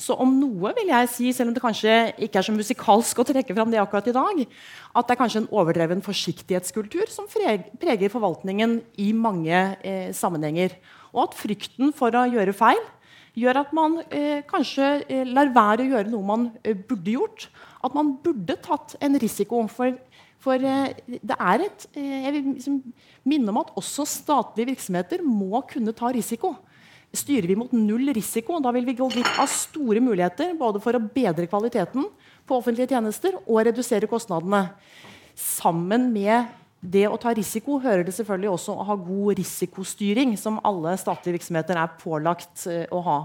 Så 0.00 0.16
om 0.18 0.32
noe 0.40 0.72
vil 0.78 0.88
jeg 0.90 1.10
si, 1.12 1.28
selv 1.36 1.52
om 1.52 1.54
det 1.54 1.62
kanskje 1.62 1.92
ikke 2.24 2.40
er 2.40 2.46
så 2.48 2.56
musikalsk 2.56 3.20
å 3.20 3.28
trekke 3.28 3.54
fram 3.54 3.70
det 3.70 3.78
akkurat 3.82 4.08
i 4.10 4.16
dag, 4.16 4.40
at 4.96 5.06
det 5.06 5.14
er 5.14 5.20
kanskje 5.20 5.44
en 5.44 5.52
overdreven 5.54 6.02
forsiktighetskultur 6.04 7.12
som 7.12 7.28
preger 7.28 8.10
forvaltningen 8.12 8.80
i 9.04 9.12
mange 9.12 9.60
eh, 9.84 10.10
sammenhenger. 10.16 10.74
Og 11.14 11.28
at 11.28 11.38
frykten 11.38 11.94
for 11.96 12.14
å 12.14 12.26
gjøre 12.30 12.56
feil 12.56 12.82
gjør 13.38 13.62
at 13.64 13.72
man 13.74 13.98
eh, 14.14 14.42
kanskje 14.46 14.90
eh, 15.08 15.24
lar 15.26 15.50
være 15.54 15.84
å 15.84 15.90
gjøre 15.92 16.10
noe 16.12 16.26
man 16.26 16.50
eh, 16.62 16.76
burde 16.76 17.16
gjort. 17.16 17.48
At 17.84 17.96
man 17.96 18.14
burde 18.22 18.58
tatt 18.62 18.94
en 19.02 19.18
risiko. 19.20 19.64
For, 19.70 19.96
for 20.42 20.58
eh, 20.58 20.94
det 21.14 21.38
er 21.38 21.66
et 21.66 21.88
eh, 21.94 22.20
Jeg 22.26 22.36
vil 22.36 22.46
liksom 22.52 22.78
minne 23.26 23.50
om 23.50 23.62
at 23.64 23.74
også 23.80 24.06
statlige 24.10 24.74
virksomheter 24.74 25.24
må 25.26 25.64
kunne 25.70 25.96
ta 25.96 26.12
risiko 26.14 26.54
styrer 27.14 27.46
vi 27.48 27.56
mot 27.58 27.72
null 27.74 28.10
risiko. 28.14 28.58
Da 28.62 28.72
vil 28.74 28.86
vi 28.88 28.96
gå 28.98 29.08
glipp 29.12 29.38
av 29.40 29.50
store 29.50 30.02
muligheter 30.02 30.54
både 30.58 30.82
for 30.82 30.96
å 30.96 31.02
bedre 31.02 31.46
kvaliteten 31.50 32.08
på 32.44 32.58
offentlige 32.58 32.94
tjenester 32.94 33.38
og 33.44 33.62
redusere 33.68 34.10
kostnadene. 34.10 34.66
Sammen 35.34 36.10
med 36.14 36.50
det 36.84 37.06
å 37.08 37.18
ta 37.20 37.32
risiko 37.32 37.78
hører 37.80 38.04
det 38.04 38.12
selvfølgelig 38.12 38.50
også 38.52 38.76
å 38.76 38.86
ha 38.90 38.96
god 39.00 39.38
risikostyring, 39.40 40.34
som 40.36 40.60
alle 40.66 40.96
statlige 41.00 41.38
virksomheter 41.38 41.78
er 41.80 41.94
pålagt 42.00 42.66
uh, 42.68 42.84
å 42.92 43.00
ha. 43.06 43.18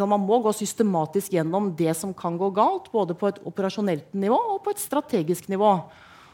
Man 0.00 0.22
må 0.22 0.38
gå 0.42 0.52
systematisk 0.54 1.34
gjennom 1.34 1.72
det 1.76 1.92
som 1.98 2.12
kan 2.14 2.36
gå 2.38 2.48
galt, 2.54 2.88
både 2.92 3.16
på 3.18 3.30
et 3.30 3.40
operasjonelt 3.46 4.14
nivå 4.14 4.38
og 4.54 4.62
på 4.64 4.72
et 4.74 4.82
strategisk 4.82 5.48
nivå. 5.50 5.72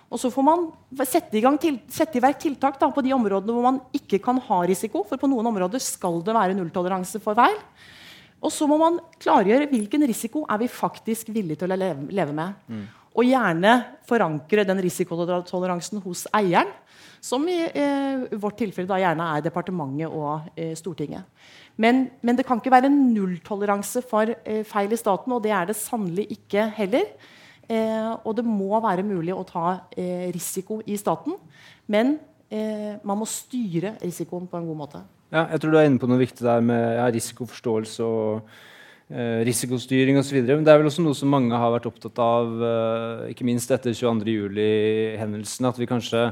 Og 0.06 0.20
så 0.22 0.30
får 0.30 0.44
man 0.46 0.66
sette 1.02 1.40
i, 1.40 1.42
til, 1.58 1.80
sette 1.90 2.20
i 2.20 2.22
verk 2.22 2.38
tiltak 2.42 2.76
da, 2.78 2.90
på 2.94 3.02
de 3.02 3.14
områdene 3.16 3.56
hvor 3.56 3.64
man 3.64 3.80
ikke 3.96 4.20
kan 4.22 4.38
ha 4.48 4.60
risiko. 4.68 5.02
For 5.08 5.18
på 5.18 5.30
noen 5.30 5.48
områder 5.50 5.82
skal 5.82 6.20
det 6.26 6.36
være 6.36 6.54
nulltoleranse 6.58 7.20
for 7.24 7.38
feil. 7.38 7.56
Og 8.44 8.52
så 8.52 8.68
må 8.70 8.76
man 8.78 9.00
klargjøre 9.22 9.66
hvilken 9.72 10.04
risiko 10.06 10.44
er 10.46 10.60
vi 10.62 10.70
faktisk 10.70 11.32
villige 11.34 11.64
til 11.64 11.72
å 11.72 11.80
leve, 11.80 12.06
leve 12.14 12.36
med. 12.36 12.60
Mm. 12.68 12.84
Og 13.16 13.24
gjerne 13.24 13.76
forankre 14.06 14.66
den 14.68 14.82
risikotoleransen 14.84 16.02
hos 16.04 16.26
eieren, 16.36 16.68
som 17.24 17.46
i 17.48 17.62
eh, 17.64 18.26
vårt 18.38 18.58
tilfelle 18.60 18.88
da 18.90 18.98
gjerne 19.00 19.30
er 19.34 19.46
departementet 19.46 20.12
og 20.12 20.50
eh, 20.54 20.74
Stortinget. 20.78 21.24
Men, 21.80 22.06
men, 22.20 22.36
det 22.36 22.44
kan 22.46 22.60
ikke 22.60 22.72
være 22.72 22.92
nulltoleranse 22.92 24.04
for 24.06 24.30
eh, 24.36 24.62
feil 24.68 24.92
i 24.92 25.00
staten, 25.00 25.32
og 25.32 25.42
det 25.44 25.54
er 25.56 25.66
det 25.68 25.78
sannelig 25.80 26.28
ikke 26.36 26.68
heller. 26.76 27.08
Eh, 27.66 28.12
og 28.22 28.36
det 28.38 28.44
må 28.46 28.78
være 28.84 29.04
mulig 29.06 29.34
å 29.34 29.44
ta 29.48 29.66
eh, 29.96 30.28
risiko 30.34 30.78
i 30.86 30.98
staten. 31.00 31.34
Men 31.90 32.16
eh, 32.52 32.94
man 33.02 33.20
må 33.20 33.28
styre 33.28 33.96
risikoen 34.04 34.46
på 34.50 34.60
en 34.60 34.70
god 34.70 34.80
måte. 34.84 35.02
Ja, 35.34 35.48
jeg 35.50 35.62
tror 35.62 35.74
du 35.74 35.80
er 35.80 35.88
inne 35.88 35.98
på 35.98 36.08
noe 36.10 36.20
viktig 36.22 36.44
der 36.46 36.62
med 36.62 36.84
ja, 37.00 37.08
risikoforståelse 37.10 38.06
og 38.06 38.56
risikostyring 39.46 40.18
osv. 40.18 40.40
Men 40.42 40.64
det 40.66 40.72
er 40.72 40.80
vel 40.80 40.90
også 40.90 41.04
noe 41.04 41.14
som 41.14 41.30
mange 41.30 41.54
har 41.54 41.70
vært 41.76 41.86
opptatt 41.86 42.18
av, 42.18 42.52
eh, 42.66 43.30
ikke 43.30 43.46
minst 43.46 43.70
etter 43.70 43.94
22.07-hendelsen. 43.94 45.68
At 45.70 45.78
vi 45.78 45.86
kanskje 45.90 46.28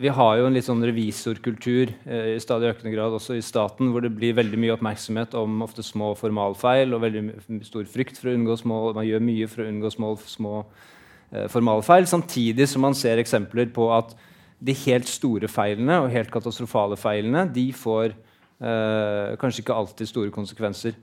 vi 0.00 0.08
har 0.08 0.38
jo 0.38 0.46
en 0.48 0.54
litt 0.56 0.64
sånn 0.64 0.82
revisorkultur 0.88 1.90
eh, 2.08 2.32
i 2.32 2.40
stadig 2.40 2.70
økende 2.70 2.94
grad 2.94 3.12
også 3.12 3.36
i 3.36 3.44
staten, 3.44 3.90
hvor 3.92 4.00
det 4.04 4.14
blir 4.14 4.32
veldig 4.38 4.60
mye 4.60 4.72
oppmerksomhet 4.76 5.36
om 5.36 5.60
ofte 5.66 5.84
små 5.84 6.14
formalfeil 6.16 6.96
og 6.96 7.02
veldig 7.04 7.60
stor 7.66 7.84
frykt 7.92 8.16
for 8.20 8.30
å 8.30 8.36
unngå 8.38 8.56
små 8.62 8.80
Man 8.96 9.06
gjør 9.06 9.24
mye 9.26 9.48
for 9.52 9.64
å 9.64 9.68
unngå 9.68 9.92
små, 9.92 10.14
små 10.24 10.54
eh, 10.62 11.44
formalfeil, 11.52 12.08
samtidig 12.08 12.70
som 12.72 12.86
man 12.86 12.96
ser 12.96 13.20
eksempler 13.20 13.68
på 13.74 13.90
at 13.92 14.16
de 14.62 14.74
helt 14.86 15.10
store 15.10 15.50
feilene 15.50 16.00
og 16.00 16.12
helt 16.14 16.32
katastrofale 16.32 16.96
feilene 16.96 17.44
de 17.52 17.68
får 17.76 18.14
eh, 18.14 19.36
kanskje 19.42 19.66
ikke 19.66 19.76
alltid 19.76 20.08
store 20.08 20.32
konsekvenser. 20.32 20.96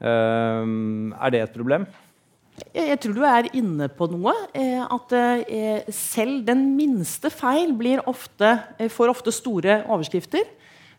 Eh, 0.00 0.66
er 1.16 1.34
det 1.34 1.44
et 1.44 1.56
problem? 1.56 1.86
Jeg 2.76 2.96
tror 3.02 3.16
du 3.16 3.24
er 3.26 3.48
inne 3.56 3.88
på 3.92 4.08
noe. 4.12 4.32
Eh, 4.56 4.80
at 4.80 5.14
eh, 5.16 5.88
selv 5.92 6.44
den 6.46 6.70
minste 6.76 7.30
feil 7.32 7.74
ofte, 8.06 8.52
eh, 8.78 8.92
får 8.92 9.12
ofte 9.12 9.34
store 9.34 9.82
overskrifter. 9.86 10.54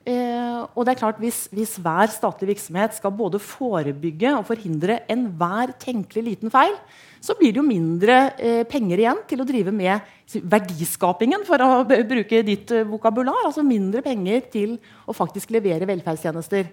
Og 0.08 0.86
det 0.88 0.94
er 0.94 1.00
klart 1.02 1.18
Hvis, 1.20 1.50
hvis 1.52 1.74
hver 1.84 2.08
statlig 2.08 2.54
virksomhet 2.54 2.94
skal 2.96 3.12
både 3.12 3.42
forebygge 3.44 4.38
og 4.38 4.46
forhindre 4.48 5.02
enhver 5.12 5.74
tenkelig 5.76 6.24
liten 6.24 6.50
feil, 6.50 6.78
så 7.20 7.36
blir 7.36 7.52
det 7.52 7.60
jo 7.60 7.66
mindre 7.68 8.16
penger 8.72 9.02
igjen 9.02 9.20
til 9.28 9.44
å 9.44 9.48
drive 9.50 9.74
med 9.76 10.00
verdiskapingen, 10.48 11.44
for 11.44 11.60
å 11.60 11.84
bruke 11.84 12.40
ditt 12.40 12.72
vokabular. 12.88 13.50
Altså 13.50 13.68
mindre 13.68 14.00
penger 14.06 14.48
til 14.48 14.78
å 15.04 15.18
faktisk 15.18 15.52
levere 15.52 15.90
velferdstjenester. 15.92 16.72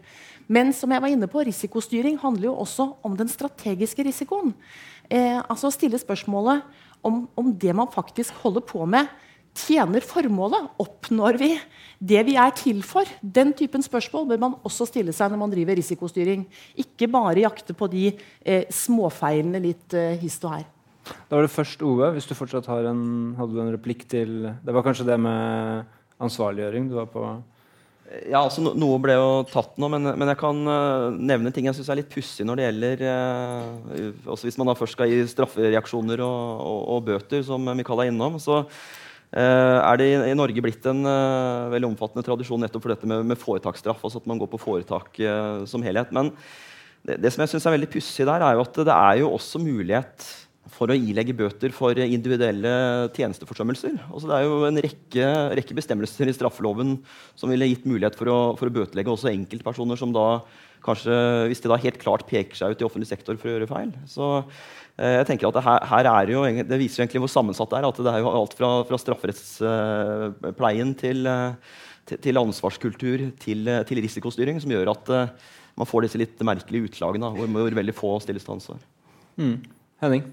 Men 0.49 0.73
som 0.77 0.93
jeg 0.93 1.03
var 1.03 1.13
inne 1.13 1.29
på, 1.31 1.45
risikostyring 1.47 2.19
handler 2.23 2.51
jo 2.51 2.57
også 2.65 2.89
om 3.07 3.17
den 3.17 3.31
strategiske 3.33 4.05
risikoen. 4.05 4.53
Eh, 5.09 5.41
altså 5.41 5.73
stille 5.73 6.01
spørsmålet 6.01 6.65
om, 7.05 7.25
om 7.37 7.53
det 7.53 7.75
man 7.77 7.91
faktisk 7.93 8.37
holder 8.43 8.65
på 8.65 8.85
med, 8.89 9.09
tjener 9.55 10.05
formålet? 10.05 10.69
Oppnår 10.83 11.39
vi 11.41 11.51
det 12.03 12.25
vi 12.27 12.37
er 12.41 12.53
til 12.59 12.83
for? 12.87 13.09
Den 13.21 13.53
typen 13.57 13.85
spørsmål 13.85 14.29
bør 14.33 14.43
man 14.43 14.57
også 14.67 14.89
stille 14.91 15.15
seg 15.15 15.33
når 15.33 15.43
man 15.45 15.55
driver 15.55 15.79
risikostyring. 15.79 16.45
Ikke 16.81 17.09
bare 17.11 17.45
jakte 17.45 17.77
på 17.77 17.89
de 17.93 18.09
eh, 18.11 18.65
småfeilene 18.73 19.63
litt 19.63 19.97
eh, 19.97 20.19
hist 20.21 20.45
og 20.45 20.59
her. 20.59 20.69
Da 21.29 21.37
var 21.37 21.45
det 21.45 21.53
først 21.53 21.83
Ove. 21.85 22.11
Hvis 22.17 22.29
du 22.29 22.35
fortsatt 22.37 22.69
en, 22.73 23.35
hadde 23.39 23.53
du 23.53 23.61
en 23.61 23.75
replikk 23.75 24.07
til 24.09 24.47
Det 24.65 24.73
var 24.73 24.85
kanskje 24.87 25.05
det 25.11 25.19
med 25.21 25.85
ansvarliggjøring 26.25 26.89
du 26.89 26.97
var 26.97 27.11
på? 27.13 27.27
Ja, 28.05 28.43
altså 28.43 28.61
no, 28.61 28.75
Noe 28.77 28.99
ble 29.03 29.15
jo 29.17 29.29
tatt 29.49 29.79
nå, 29.81 29.89
men, 29.91 30.11
men 30.13 30.31
jeg 30.31 30.39
kan 30.41 30.59
uh, 30.69 31.15
nevne 31.15 31.51
ting 31.55 31.71
jeg 31.71 31.77
syns 31.79 31.89
er 31.89 31.99
litt 32.03 32.11
pussig 32.13 32.45
når 32.45 32.61
det 32.61 32.67
gjelder 32.67 33.05
uh, 33.09 34.35
også 34.35 34.45
Hvis 34.45 34.59
man 34.61 34.69
da 34.69 34.75
først 34.77 34.99
skal 34.99 35.09
gi 35.09 35.23
straffereaksjoner 35.31 36.21
og, 36.25 36.61
og, 36.61 36.83
og 36.95 37.09
bøter, 37.09 37.41
som 37.47 37.65
Mikael 37.73 38.05
er 38.05 38.13
innom, 38.13 38.37
så 38.43 38.61
uh, 38.61 39.41
er 39.41 40.01
det 40.01 40.11
i, 40.11 40.21
i, 40.29 40.37
Norge 40.37 40.67
blitt 40.67 40.85
en 40.91 41.01
veldig 41.73 41.91
omfattende 41.95 42.27
tradisjon 42.27 42.61
nettopp 42.67 42.85
for 42.85 42.95
dette 42.95 43.09
med, 43.09 43.25
med 43.33 43.41
foretaksstraff. 43.41 44.05
altså 44.05 44.21
at 44.21 44.29
man 44.31 44.43
går 44.43 44.53
på 44.53 44.63
foretak 44.63 45.19
som 45.71 45.83
helhet. 45.85 46.13
Men 46.15 46.31
det, 47.05 47.19
det 47.25 47.33
som 47.33 47.43
jeg 47.43 47.55
syns 47.55 47.67
er 47.67 47.79
veldig 47.79 47.93
pussig 47.97 48.29
der, 48.29 48.45
er 48.45 48.59
jo 48.59 48.67
at 48.69 48.83
det 48.85 48.95
er 48.95 49.23
jo 49.25 49.33
også 49.33 49.65
mulighet 49.65 50.29
for 50.73 50.91
å 50.91 50.97
ilegge 50.97 51.35
bøter 51.37 51.73
for 51.75 51.99
individuelle 52.01 52.75
tjenesteforsømmelser. 53.17 53.99
Altså 54.09 54.31
det 54.31 54.37
er 54.37 54.47
jo 54.47 54.61
en 54.69 54.81
rekke, 54.87 55.27
rekke, 55.61 55.77
bestemmelser 55.77 56.31
i 56.31 56.37
straffeloven 56.37 56.97
som 57.37 57.53
ville 57.53 57.69
gitt 57.69 57.89
mulighet 57.89 58.17
for 58.19 58.31
å, 58.33 58.39
for 58.59 58.71
å 58.71 58.75
bøtelegge 58.75 59.13
også 59.13 59.33
enkeltpersoner 59.33 60.01
som 60.01 60.15
da 60.15 60.29
kanskje, 60.85 61.15
hvis 61.49 61.63
de 61.65 61.71
da 61.71 61.81
helt 61.81 62.01
klart 62.01 62.27
peker 62.29 62.59
seg 62.59 62.75
ut 62.75 62.83
i 62.83 62.87
offentlig 62.87 63.09
sektor 63.09 63.39
for 63.41 63.49
å 63.49 63.55
gjøre 63.55 63.71
feil. 63.71 63.93
Så 64.11 64.29
eh, 64.41 65.17
jeg 65.21 65.29
tenker 65.31 65.49
at 65.49 65.57
det, 65.59 65.65
her, 65.65 65.89
her 65.93 66.11
er 66.11 66.33
jo, 66.35 66.45
det 66.45 66.81
viser 66.81 67.05
egentlig 67.05 67.25
hvor 67.25 67.33
sammensatt 67.33 67.73
det 67.73 67.81
er. 67.81 67.89
at 67.89 68.05
Det 68.05 68.13
er 68.13 68.25
jo 68.25 68.33
alt 68.33 68.57
fra, 68.59 68.71
fra 68.89 69.01
strafferettspleien 69.01 70.95
til, 71.01 71.27
eh, 71.31 72.15
til, 72.15 72.41
ansvarskultur 72.41 73.29
til, 73.41 73.75
til, 73.89 74.05
risikostyring 74.05 74.61
som 74.61 74.73
gjør 74.75 74.93
at 74.93 75.13
uh, 75.13 75.53
man 75.81 75.89
får 75.89 76.05
disse 76.05 76.21
litt 76.21 76.43
merkelige 76.45 76.91
utslagene 76.91 77.33
hvor, 77.33 77.49
hvor 77.49 77.81
veldig 77.81 77.97
få 77.97 78.17
stilles 78.21 78.45
til 78.45 78.59
ansvar. 78.59 78.83
Mm. 79.41 79.57
Henning? 80.05 80.27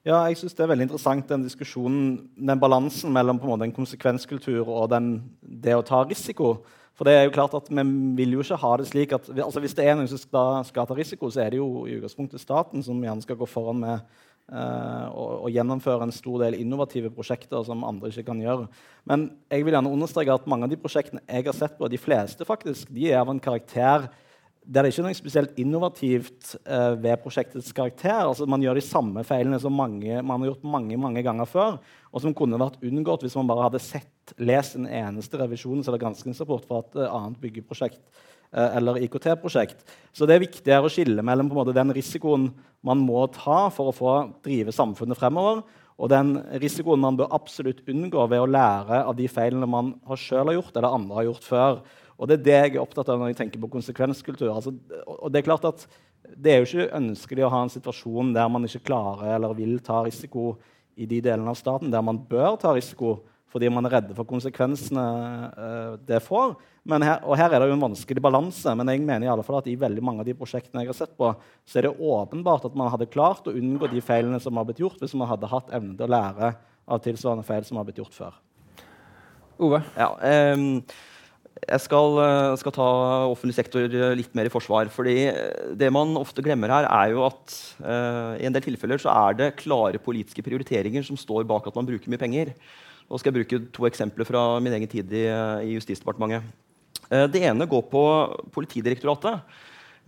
Ja, 0.00 0.22
jeg 0.24 0.38
synes 0.40 0.54
Det 0.54 0.64
er 0.64 0.70
veldig 0.72 0.86
interessant 0.88 1.28
den 1.28 1.42
diskusjonen, 1.44 2.04
den 2.32 2.60
balansen 2.60 3.12
mellom 3.12 3.38
på 3.38 3.44
en 3.44 3.52
måte 3.52 3.66
en 3.68 3.76
konsekvenskultur 3.76 4.68
og 4.68 4.88
den, 4.90 5.18
det 5.42 5.74
å 5.76 5.84
ta 5.84 6.00
risiko. 6.08 6.62
For 6.96 7.04
det 7.04 7.14
er 7.16 7.26
jo 7.26 7.34
klart 7.34 7.54
at 7.54 7.68
Vi 7.68 7.84
vil 8.16 8.32
jo 8.32 8.40
ikke 8.40 8.56
ha 8.56 8.76
det 8.76 8.88
slik 8.88 9.12
at 9.12 9.28
altså 9.28 9.60
hvis 9.60 9.76
det 9.76 9.84
er 9.84 9.96
noen 9.96 10.08
som 10.08 10.18
skal, 10.18 10.64
skal, 10.64 10.86
ta 10.86 10.96
risiko, 10.96 11.28
så 11.30 11.44
er 11.44 11.50
det 11.50 11.60
jo 11.60 11.84
i 11.84 11.98
utgangspunktet 11.98 12.40
staten 12.40 12.82
som 12.82 13.00
gjerne 13.00 13.22
skal 13.22 13.36
gå 13.36 13.46
foran 13.48 13.80
med 13.80 14.00
uh, 14.52 15.06
og, 15.12 15.44
og, 15.44 15.50
gjennomføre 15.52 16.08
en 16.08 16.16
stor 16.16 16.46
del 16.46 16.56
innovative 16.56 17.12
prosjekter 17.12 17.62
som 17.64 17.84
andre 17.84 18.08
ikke 18.08 18.24
kan 18.32 18.40
gjøre. 18.40 18.68
Men 19.04 19.30
jeg 19.52 19.64
vil 19.64 19.76
gjerne 19.76 19.92
understreke 19.92 20.32
at 20.32 20.48
mange 20.48 20.64
av 20.64 20.72
de 20.72 20.80
prosjektene 20.80 21.24
jeg 21.28 21.44
har 21.44 21.56
sett 21.56 21.76
på, 21.76 21.88
de 21.92 22.00
fleste 22.00 22.48
faktisk, 22.48 22.88
de 22.88 23.12
er 23.12 23.20
av 23.20 23.28
en 23.28 23.40
karakter 23.40 24.08
det 24.60 24.80
er 24.80 24.88
ikke 24.90 25.02
noe 25.06 25.16
spesielt 25.16 25.56
innovativt 25.58 26.54
uh, 26.68 26.92
ved 27.00 27.20
prosjektets 27.22 27.72
karakter. 27.74 28.20
Altså, 28.22 28.46
man 28.50 28.62
gjør 28.62 28.76
de 28.76 28.84
samme 28.84 29.24
feilene 29.26 29.58
som 29.62 29.74
mange, 29.74 30.20
man 30.20 30.42
har 30.42 30.52
gjort 30.52 30.66
mange 30.76 30.98
mange 31.00 31.24
ganger 31.26 31.48
før, 31.48 31.78
og 32.12 32.22
som 32.22 32.34
kunne 32.36 32.60
vært 32.60 32.82
unngått 32.84 33.24
hvis 33.24 33.38
man 33.40 33.48
bare 33.50 33.66
hadde 33.68 33.82
sett, 33.82 34.34
lest 34.38 34.76
en 34.78 34.86
eneste 34.86 35.40
revisjons- 35.40 35.88
eller 35.88 36.02
granskingsrapport 36.02 36.68
fra 36.68 36.82
et 36.84 36.98
uh, 37.00 37.08
annet 37.08 37.40
byggeprosjekt 37.42 38.02
uh, 38.52 38.68
eller 38.76 39.00
IKT-prosjekt. 39.06 39.82
Så 40.12 40.28
det 40.28 40.36
er 40.36 40.44
viktigere 40.44 40.86
å 40.86 40.92
skille 40.92 41.24
mellom 41.24 41.50
måte, 41.56 41.74
den 41.74 41.94
risikoen 41.96 42.50
man 42.86 43.00
må 43.02 43.24
ta 43.34 43.64
for 43.74 43.90
å 43.90 43.96
få 43.96 44.12
drive 44.44 44.76
samfunnet 44.76 45.18
fremover, 45.18 45.64
og 46.00 46.12
den 46.12 46.36
risikoen 46.62 47.00
man 47.02 47.18
bør 47.18 47.32
absolutt 47.36 47.82
unngå 47.90 48.22
ved 48.30 48.44
å 48.44 48.48
lære 48.48 49.02
av 49.02 49.16
de 49.18 49.26
feilene 49.28 49.68
man 49.68 49.92
selv 50.16 50.48
har 50.48 50.60
gjort, 50.60 50.76
eller 50.76 50.96
andre 50.96 51.18
har 51.18 51.28
gjort 51.28 51.48
før. 51.48 51.82
Og 52.20 52.28
Det 52.28 52.36
er 52.36 52.44
det 52.44 52.58
jeg 52.58 52.74
er 52.76 52.82
opptatt 52.82 53.08
av 53.08 53.18
når 53.18 53.32
jeg 53.32 53.40
tenker 53.40 53.62
på 53.62 53.72
konsekvenskultur. 53.72 54.50
Altså, 54.52 54.74
og 55.06 55.32
Det 55.32 55.40
er 55.40 55.48
klart 55.48 55.64
at 55.64 55.86
det 56.36 56.52
er 56.52 56.60
jo 56.60 56.68
ikke 56.68 56.98
ønskelig 57.00 57.46
å 57.46 57.52
ha 57.52 57.62
en 57.64 57.72
situasjon 57.72 58.34
der 58.36 58.50
man 58.52 58.66
ikke 58.68 58.84
klarer 58.90 59.34
eller 59.34 59.56
vil 59.56 59.78
ta 59.82 60.02
risiko 60.04 60.52
i 61.00 61.08
de 61.08 61.22
delene 61.24 61.48
av 61.50 61.58
staten 61.58 61.90
der 61.90 62.04
man 62.04 62.20
bør 62.28 62.58
ta 62.60 62.74
risiko 62.76 63.22
fordi 63.50 63.70
man 63.72 63.88
er 63.88 63.96
redde 63.96 64.14
for 64.14 64.28
konsekvensene 64.28 65.04
uh, 65.56 65.94
det 66.06 66.20
får. 66.22 66.52
Her, 66.86 67.24
og 67.24 67.34
her 67.34 67.50
er 67.50 67.64
det 67.64 67.70
jo 67.72 67.74
en 67.74 67.82
vanskelig 67.82 68.22
balanse, 68.22 68.76
men 68.78 68.92
jeg 68.92 69.02
mener 69.02 69.26
i 69.26 69.32
alle 69.32 69.42
fall 69.42 69.58
at 69.58 69.66
i 69.66 69.74
veldig 69.80 70.04
mange 70.06 70.22
av 70.22 70.28
de 70.28 70.36
prosjektene 70.38 70.84
jeg 70.84 70.92
har 70.92 70.98
sett 71.00 71.16
på, 71.18 71.32
så 71.66 71.80
er 71.80 71.88
det 71.88 71.96
åpenbart 71.98 72.68
at 72.68 72.76
man 72.78 72.92
hadde 72.92 73.10
klart 73.10 73.48
å 73.50 73.56
unngå 73.58 73.90
de 73.90 74.04
feilene 74.06 74.38
som 74.44 74.54
har 74.60 74.68
blitt 74.68 74.84
gjort, 74.84 75.02
hvis 75.02 75.16
man 75.18 75.32
hadde 75.32 75.50
hatt 75.50 75.74
evne 75.74 75.96
til 75.98 76.06
å 76.06 76.14
lære 76.14 76.52
av 76.86 77.02
tilsvarende 77.02 77.48
feil 77.48 77.66
som 77.66 77.80
har 77.80 77.88
blitt 77.88 77.98
gjort 77.98 78.14
før. 78.14 78.38
Ove? 79.66 79.82
Ja, 79.98 80.12
um 80.54 80.84
jeg 81.58 81.82
skal, 81.84 82.18
eh, 82.22 82.56
skal, 82.60 82.74
ta 82.74 82.88
offentlig 83.30 83.56
sektor 83.56 83.84
eh, 83.84 84.14
litt 84.18 84.34
mer 84.36 84.48
i 84.48 84.52
forsvar. 84.52 84.88
fordi 84.88 85.16
eh, 85.28 85.74
det 85.76 85.90
man 85.92 86.16
ofte 86.16 86.42
glemmer 86.42 86.70
her, 86.72 86.86
er 86.88 87.12
jo 87.12 87.24
at 87.26 87.56
uh, 87.84 88.38
i 88.40 88.46
en 88.46 88.54
del 88.54 88.64
tilfeller 88.64 88.98
så 88.98 89.10
er 89.12 89.36
det 89.36 89.56
klare 89.60 89.98
politiske 89.98 90.42
prioriteringer 90.42 91.04
som 91.04 91.18
står 91.18 91.44
bak 91.44 91.66
at 91.66 91.76
man 91.76 91.86
bruker 91.86 92.10
mye 92.10 92.20
penger. 92.20 92.54
Nå 93.10 93.18
skal 93.18 93.32
jeg 93.32 93.40
bruke 93.40 93.72
to 93.74 93.86
eksempler 93.88 94.26
fra 94.26 94.60
min 94.62 94.72
egen 94.72 94.88
tid 94.88 95.10
i, 95.12 95.26
i 95.66 95.74
Justisdepartementet. 95.76 96.46
Uh, 97.10 97.26
det 97.26 97.42
ene 97.44 97.66
går 97.68 97.82
på 97.90 98.04
Politidirektoratet. 98.54 99.42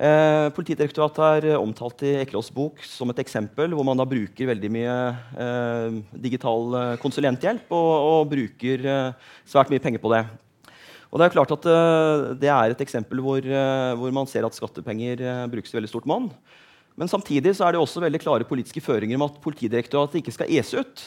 Uh, 0.03 0.49
Politidirektoratet 0.57 1.51
er 1.51 1.59
omtalt 1.61 2.01
i 2.07 2.15
Ekelås 2.23 2.49
bok 2.55 2.81
som 2.87 3.13
et 3.13 3.21
eksempel 3.23 3.75
hvor 3.77 3.85
man 3.87 3.99
da 4.01 4.09
bruker 4.09 4.49
veldig 4.49 4.71
mye 4.73 4.95
digital 6.17 6.97
konsulenthjelp 7.03 7.69
og, 7.77 7.93
og 8.15 8.33
bruker 8.33 8.89
svært 9.45 9.71
mye 9.71 9.83
penger 9.85 10.03
på 10.03 10.15
det. 10.15 10.25
Og 11.13 11.21
Det 11.21 11.27
er 11.27 11.35
klart 11.35 11.53
at 11.53 11.67
uh, 11.69 12.33
det 12.41 12.49
er 12.49 12.73
et 12.73 12.83
eksempel 12.83 13.21
hvor, 13.21 13.45
uh, 13.45 13.93
hvor, 14.01 14.13
man 14.17 14.29
ser 14.29 14.47
at 14.49 14.57
skattepenger 14.57 15.21
uh, 15.21 15.49
brukes 15.53 15.73
i 15.73 15.77
veldig 15.77 15.91
stort 15.91 16.09
monn. 16.09 16.31
Men 16.97 17.09
samtidig 17.09 17.53
så 17.57 17.67
er 17.67 17.75
det 17.75 17.83
også 17.83 18.01
veldig 18.01 18.21
klare 18.21 18.49
politiske 18.49 18.81
føringer 18.85 19.19
om 19.19 19.27
at 19.27 19.37
Politidirektoratet 19.45 20.21
ikke 20.21 20.33
skal 20.33 20.51
ese 20.53 20.81
ut. 20.81 21.05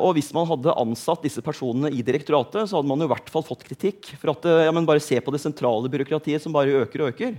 og 0.00 0.14
Hvis 0.16 0.30
man 0.32 0.46
hadde 0.48 0.72
ansatt 0.80 1.20
disse 1.22 1.44
personene 1.44 1.90
i 1.92 2.00
direktoratet, 2.00 2.64
så 2.64 2.78
hadde 2.78 2.88
man 2.88 3.04
i 3.04 3.08
hvert 3.10 3.28
fall 3.28 3.44
fått 3.44 3.66
kritikk 3.68 4.14
for 4.16 4.32
at 4.32 4.48
ja, 4.64 4.72
bare 4.72 5.04
se 5.04 5.20
på 5.20 5.34
det 5.34 5.42
sentrale 5.44 5.92
byråkratiet 5.92 6.40
som 6.40 6.56
bare 6.56 6.86
øker 6.86 7.04
og 7.04 7.12
øker. 7.12 7.36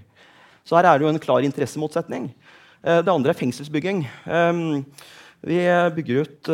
Så 0.62 0.78
her 0.78 0.86
er 0.86 1.02
det 1.02 1.08
jo 1.08 1.10
en 1.10 1.20
klar 1.26 1.42
interessemotsetning. 1.42 2.30
det 2.86 3.16
andre 3.16 3.34
er 3.34 3.42
fengselsbygging. 3.42 4.06
Um, 4.30 4.86
vi 5.42 5.58
bygger 5.98 6.22
ut 6.22 6.54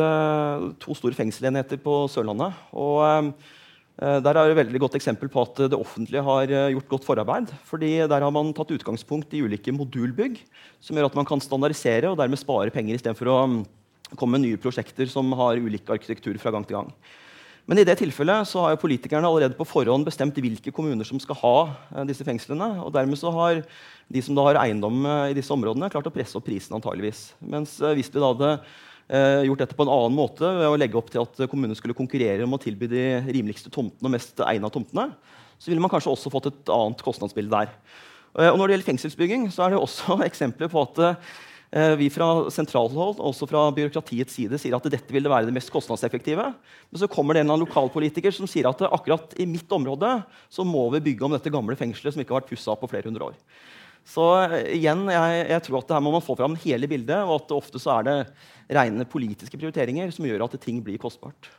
to 0.80 0.96
store 0.96 1.20
fengselenheter 1.20 1.84
på 1.84 2.06
Sørlandet. 2.08 2.56
og 2.72 3.04
Eh, 3.04 3.34
der 4.00 4.38
er 4.38 4.48
et 4.48 4.56
veldig 4.56 4.80
godt 4.80 4.96
eksempel 4.96 5.28
på 5.32 5.42
at 5.44 5.58
det 5.74 5.76
offentlige 5.76 6.24
har 6.24 6.48
eh, 6.48 6.72
gjort 6.72 6.88
godt 6.94 7.08
forarbeid. 7.08 7.52
fordi 7.68 8.08
Der 8.08 8.22
har 8.24 8.32
man 8.32 8.54
tatt 8.54 8.72
utgangspunkt 8.72 9.34
i 9.34 9.44
ulike 9.44 9.74
modulbygg, 9.76 10.40
som 10.80 10.96
gjør 10.96 11.10
at 11.10 11.16
man 11.16 11.28
kan 11.28 11.42
standardisere 11.44 12.08
og 12.08 12.18
dermed 12.18 12.40
spare 12.40 12.72
penger 12.72 12.96
istedenfor 12.96 13.28
å 13.28 13.40
mm, 13.48 13.58
komme 14.16 14.38
med 14.38 14.48
nye 14.48 14.62
prosjekter 14.62 15.10
som 15.12 15.28
har 15.36 15.60
ulik 15.60 15.90
arkitektur 15.90 16.40
fra 16.40 16.52
gang 16.52 16.64
til 16.64 16.80
gang. 16.80 16.94
Men 17.68 17.78
i 17.78 17.84
det 17.84 18.00
tilfellet 18.00 18.48
så 18.48 18.64
har 18.64 18.80
politikerne 18.80 19.28
allerede 19.28 19.60
på 19.60 19.68
forhånd 19.68 20.08
bestemt 20.08 20.40
hvilke 20.40 20.72
kommuner 20.72 21.04
som 21.04 21.20
skal 21.20 21.36
ha 21.44 21.56
eh, 21.68 22.06
disse 22.08 22.24
fengslene. 22.24 22.80
og 22.80 22.94
Dermed 22.96 23.20
så 23.20 23.36
har 23.36 23.66
de 24.08 24.22
som 24.24 24.34
da 24.34 24.48
har 24.48 24.64
eiendom 24.64 25.04
i 25.28 25.36
disse 25.36 25.52
områdene, 25.52 25.92
klart 25.92 26.08
å 26.08 26.16
presse 26.16 26.40
opp 26.40 26.48
prisen. 26.48 26.72
antageligvis. 26.80 27.34
Mens 27.44 27.76
hvis 27.84 28.08
vi 28.08 28.24
da 28.24 28.32
hadde 28.32 28.56
eh, 29.10 29.46
gjort 29.48 29.64
dette 29.66 29.78
på 29.78 29.86
en 29.86 29.92
annen 29.94 30.16
måte 30.16 30.46
ved 30.46 30.70
å 30.70 30.78
legge 30.80 31.00
opp 31.00 31.10
til 31.14 31.24
at 31.26 31.44
kommunene 31.50 31.78
skulle 31.78 31.98
konkurrere 31.98 32.46
om 32.46 32.56
å 32.56 32.62
tilby 32.62 32.90
de 32.92 33.04
rimeligste 33.28 33.72
tomtene 33.74 34.10
og 34.10 34.16
mest 34.16 34.42
egna 34.46 34.72
tomtene, 34.74 35.10
så 35.60 35.72
ville 35.72 35.84
man 35.84 35.92
kanskje 35.92 36.14
også 36.14 36.32
fått 36.32 36.50
et 36.52 36.72
annet 36.74 37.04
kostnadsbilde 37.04 37.52
der. 37.52 37.74
Eh, 38.38 38.50
og 38.50 38.58
når 38.58 38.68
det 38.68 38.78
gjelder 38.78 38.92
fengselsbygging, 38.94 39.48
så 39.54 39.66
er 39.66 39.76
det 39.76 39.84
også 39.84 40.20
eksempler 40.30 40.72
på 40.72 40.84
at 40.86 41.02
eh, 41.06 41.96
vi 42.00 42.10
fra 42.14 42.30
sentralhold 42.54 43.22
også 43.24 43.50
fra 43.50 43.66
byråkratiets 43.76 44.38
side 44.40 44.62
sier 44.62 44.78
at 44.78 44.92
dette 44.92 45.16
ville 45.16 45.32
være 45.32 45.50
det 45.50 45.56
mest 45.58 45.74
kostnadseffektive. 45.74 46.52
Men 46.90 47.02
så 47.02 47.10
kommer 47.12 47.36
det 47.36 47.46
en 47.46 47.58
lokalpolitiker 47.66 48.36
som 48.36 48.50
sier 48.50 48.70
at 48.70 48.86
akkurat 48.90 49.36
i 49.42 49.50
mitt 49.50 49.70
område 49.76 50.20
så 50.52 50.66
må 50.68 50.88
vi 50.96 51.04
bygge 51.10 51.28
om 51.28 51.36
dette 51.36 51.54
gamle 51.54 51.78
fengselet 51.80 52.16
som 52.16 52.24
ikke 52.24 52.36
har 52.36 52.44
vært 52.44 52.54
pussa 52.54 52.78
på 52.78 52.92
flere 52.92 53.10
hundre 53.10 53.32
år. 53.32 53.44
Så 54.08 54.26
eh, 54.46 54.72
igjen, 54.78 55.04
jeg, 55.12 55.44
jeg, 55.52 55.66
tror 55.66 55.82
at 55.82 55.90
det 55.90 55.98
her 55.98 56.06
må 56.06 56.14
man 56.16 56.26
få 56.26 56.38
fram 56.40 56.58
hele 56.64 56.90
bildet, 56.90 57.20
og 57.26 57.42
at 57.42 57.58
ofte 57.58 57.82
så 57.82 58.00
er 58.00 58.08
det 58.08 58.18
rene 58.70 59.08
politiske 59.10 59.58
prioriteringer 59.58 60.12
som 60.14 60.28
gjør 60.28 60.46
at 60.46 60.60
ting 60.62 60.80
blir 60.86 61.00
kostbart. 61.02 61.50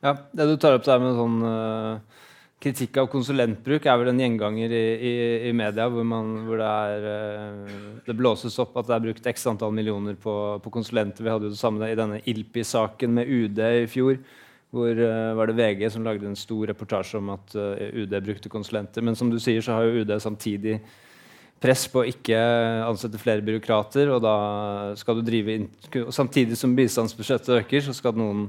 Ja, 0.00 0.16
Det 0.32 0.48
du 0.48 0.56
tar 0.56 0.78
opp 0.78 0.86
der 0.86 1.00
med 1.02 1.16
sånn 1.18 1.40
uh, 1.44 2.26
kritikk 2.60 2.96
av 3.02 3.08
konsulentbruk, 3.12 3.84
er 3.84 3.98
vel 4.00 4.12
en 4.12 4.22
gjenganger 4.22 4.72
i, 4.72 4.84
i, 4.96 5.12
i 5.50 5.52
media 5.56 5.88
hvor, 5.92 6.06
man, 6.08 6.32
hvor 6.46 6.60
det, 6.60 6.68
er, 6.68 7.08
uh, 7.08 7.98
det, 8.06 8.16
blåses 8.16 8.56
opp 8.62 8.78
at 8.80 8.88
det 8.88 8.96
er 8.96 9.04
brukt 9.08 9.28
x 9.32 9.44
antall 9.52 9.74
millioner 9.76 10.16
på, 10.20 10.34
på 10.64 10.72
konsulenter. 10.72 11.26
Vi 11.26 11.34
hadde 11.34 11.50
jo 11.50 11.56
det 11.56 11.60
samme 11.60 11.90
i 11.90 11.98
denne 11.98 12.22
ILPI-saken 12.24 13.20
med 13.20 13.28
UD 13.28 13.60
i 13.84 13.84
fjor. 13.92 14.16
Hvor 14.72 14.96
uh, 14.96 15.36
var 15.36 15.50
det 15.50 15.58
VG 15.60 15.86
som 15.92 16.06
lagde 16.06 16.28
en 16.30 16.38
stor 16.38 16.64
reportasje 16.72 17.20
om 17.20 17.32
at 17.36 17.52
UD 17.52 18.16
brukte 18.24 18.52
konsulenter. 18.52 19.04
Men 19.04 19.18
som 19.18 19.28
du 19.28 19.36
sier, 19.42 19.60
så 19.60 19.76
har 19.76 19.84
jo 19.84 20.00
UD 20.00 20.16
samtidig 20.22 20.78
press 21.60 21.84
på 21.92 22.00
å 22.00 22.08
ikke 22.08 22.38
ansette 22.86 23.20
flere 23.20 23.44
byråkrater. 23.44 24.10
og 24.14 24.22
da 24.24 24.34
skal 24.96 25.20
du 25.20 25.26
drive 25.26 25.56
inn, 25.58 25.68
Samtidig 26.10 26.56
som 26.56 26.76
bistandsbudsjettet 26.76 27.60
øker, 27.60 27.84
så 27.84 27.94
skal, 27.96 28.16
noen, 28.16 28.48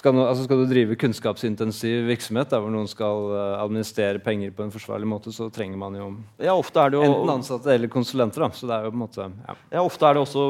skal, 0.00 0.16
no, 0.16 0.24
altså 0.26 0.46
skal 0.46 0.62
du 0.62 0.70
drive 0.70 0.96
kunnskapsintensiv 1.00 2.08
virksomhet 2.08 2.50
der 2.50 2.62
hvor 2.64 2.72
noen 2.74 2.88
skal 2.90 3.26
uh, 3.30 3.40
administrere 3.60 4.22
penger 4.24 4.52
på 4.56 4.64
en 4.66 4.72
forsvarlig 4.74 5.08
måte, 5.08 5.32
så 5.36 5.46
trenger 5.54 5.78
man 5.80 5.98
jo, 5.98 6.10
ja, 6.42 6.56
ofte 6.56 6.82
er 6.82 6.92
det 6.92 7.00
jo 7.00 7.06
enten 7.06 7.34
ansatte 7.36 7.74
eller 7.74 7.92
konsulenter. 7.92 8.44
Da. 8.44 8.50
Så 8.56 8.68
det 8.68 8.76
er 8.76 8.88
jo 8.88 8.94
på 8.94 8.98
en 8.98 9.04
måte, 9.04 9.30
ja. 9.46 9.56
ja. 9.76 9.84
Ofte 9.84 10.08
er 10.08 10.16
det 10.16 10.24
også 10.26 10.46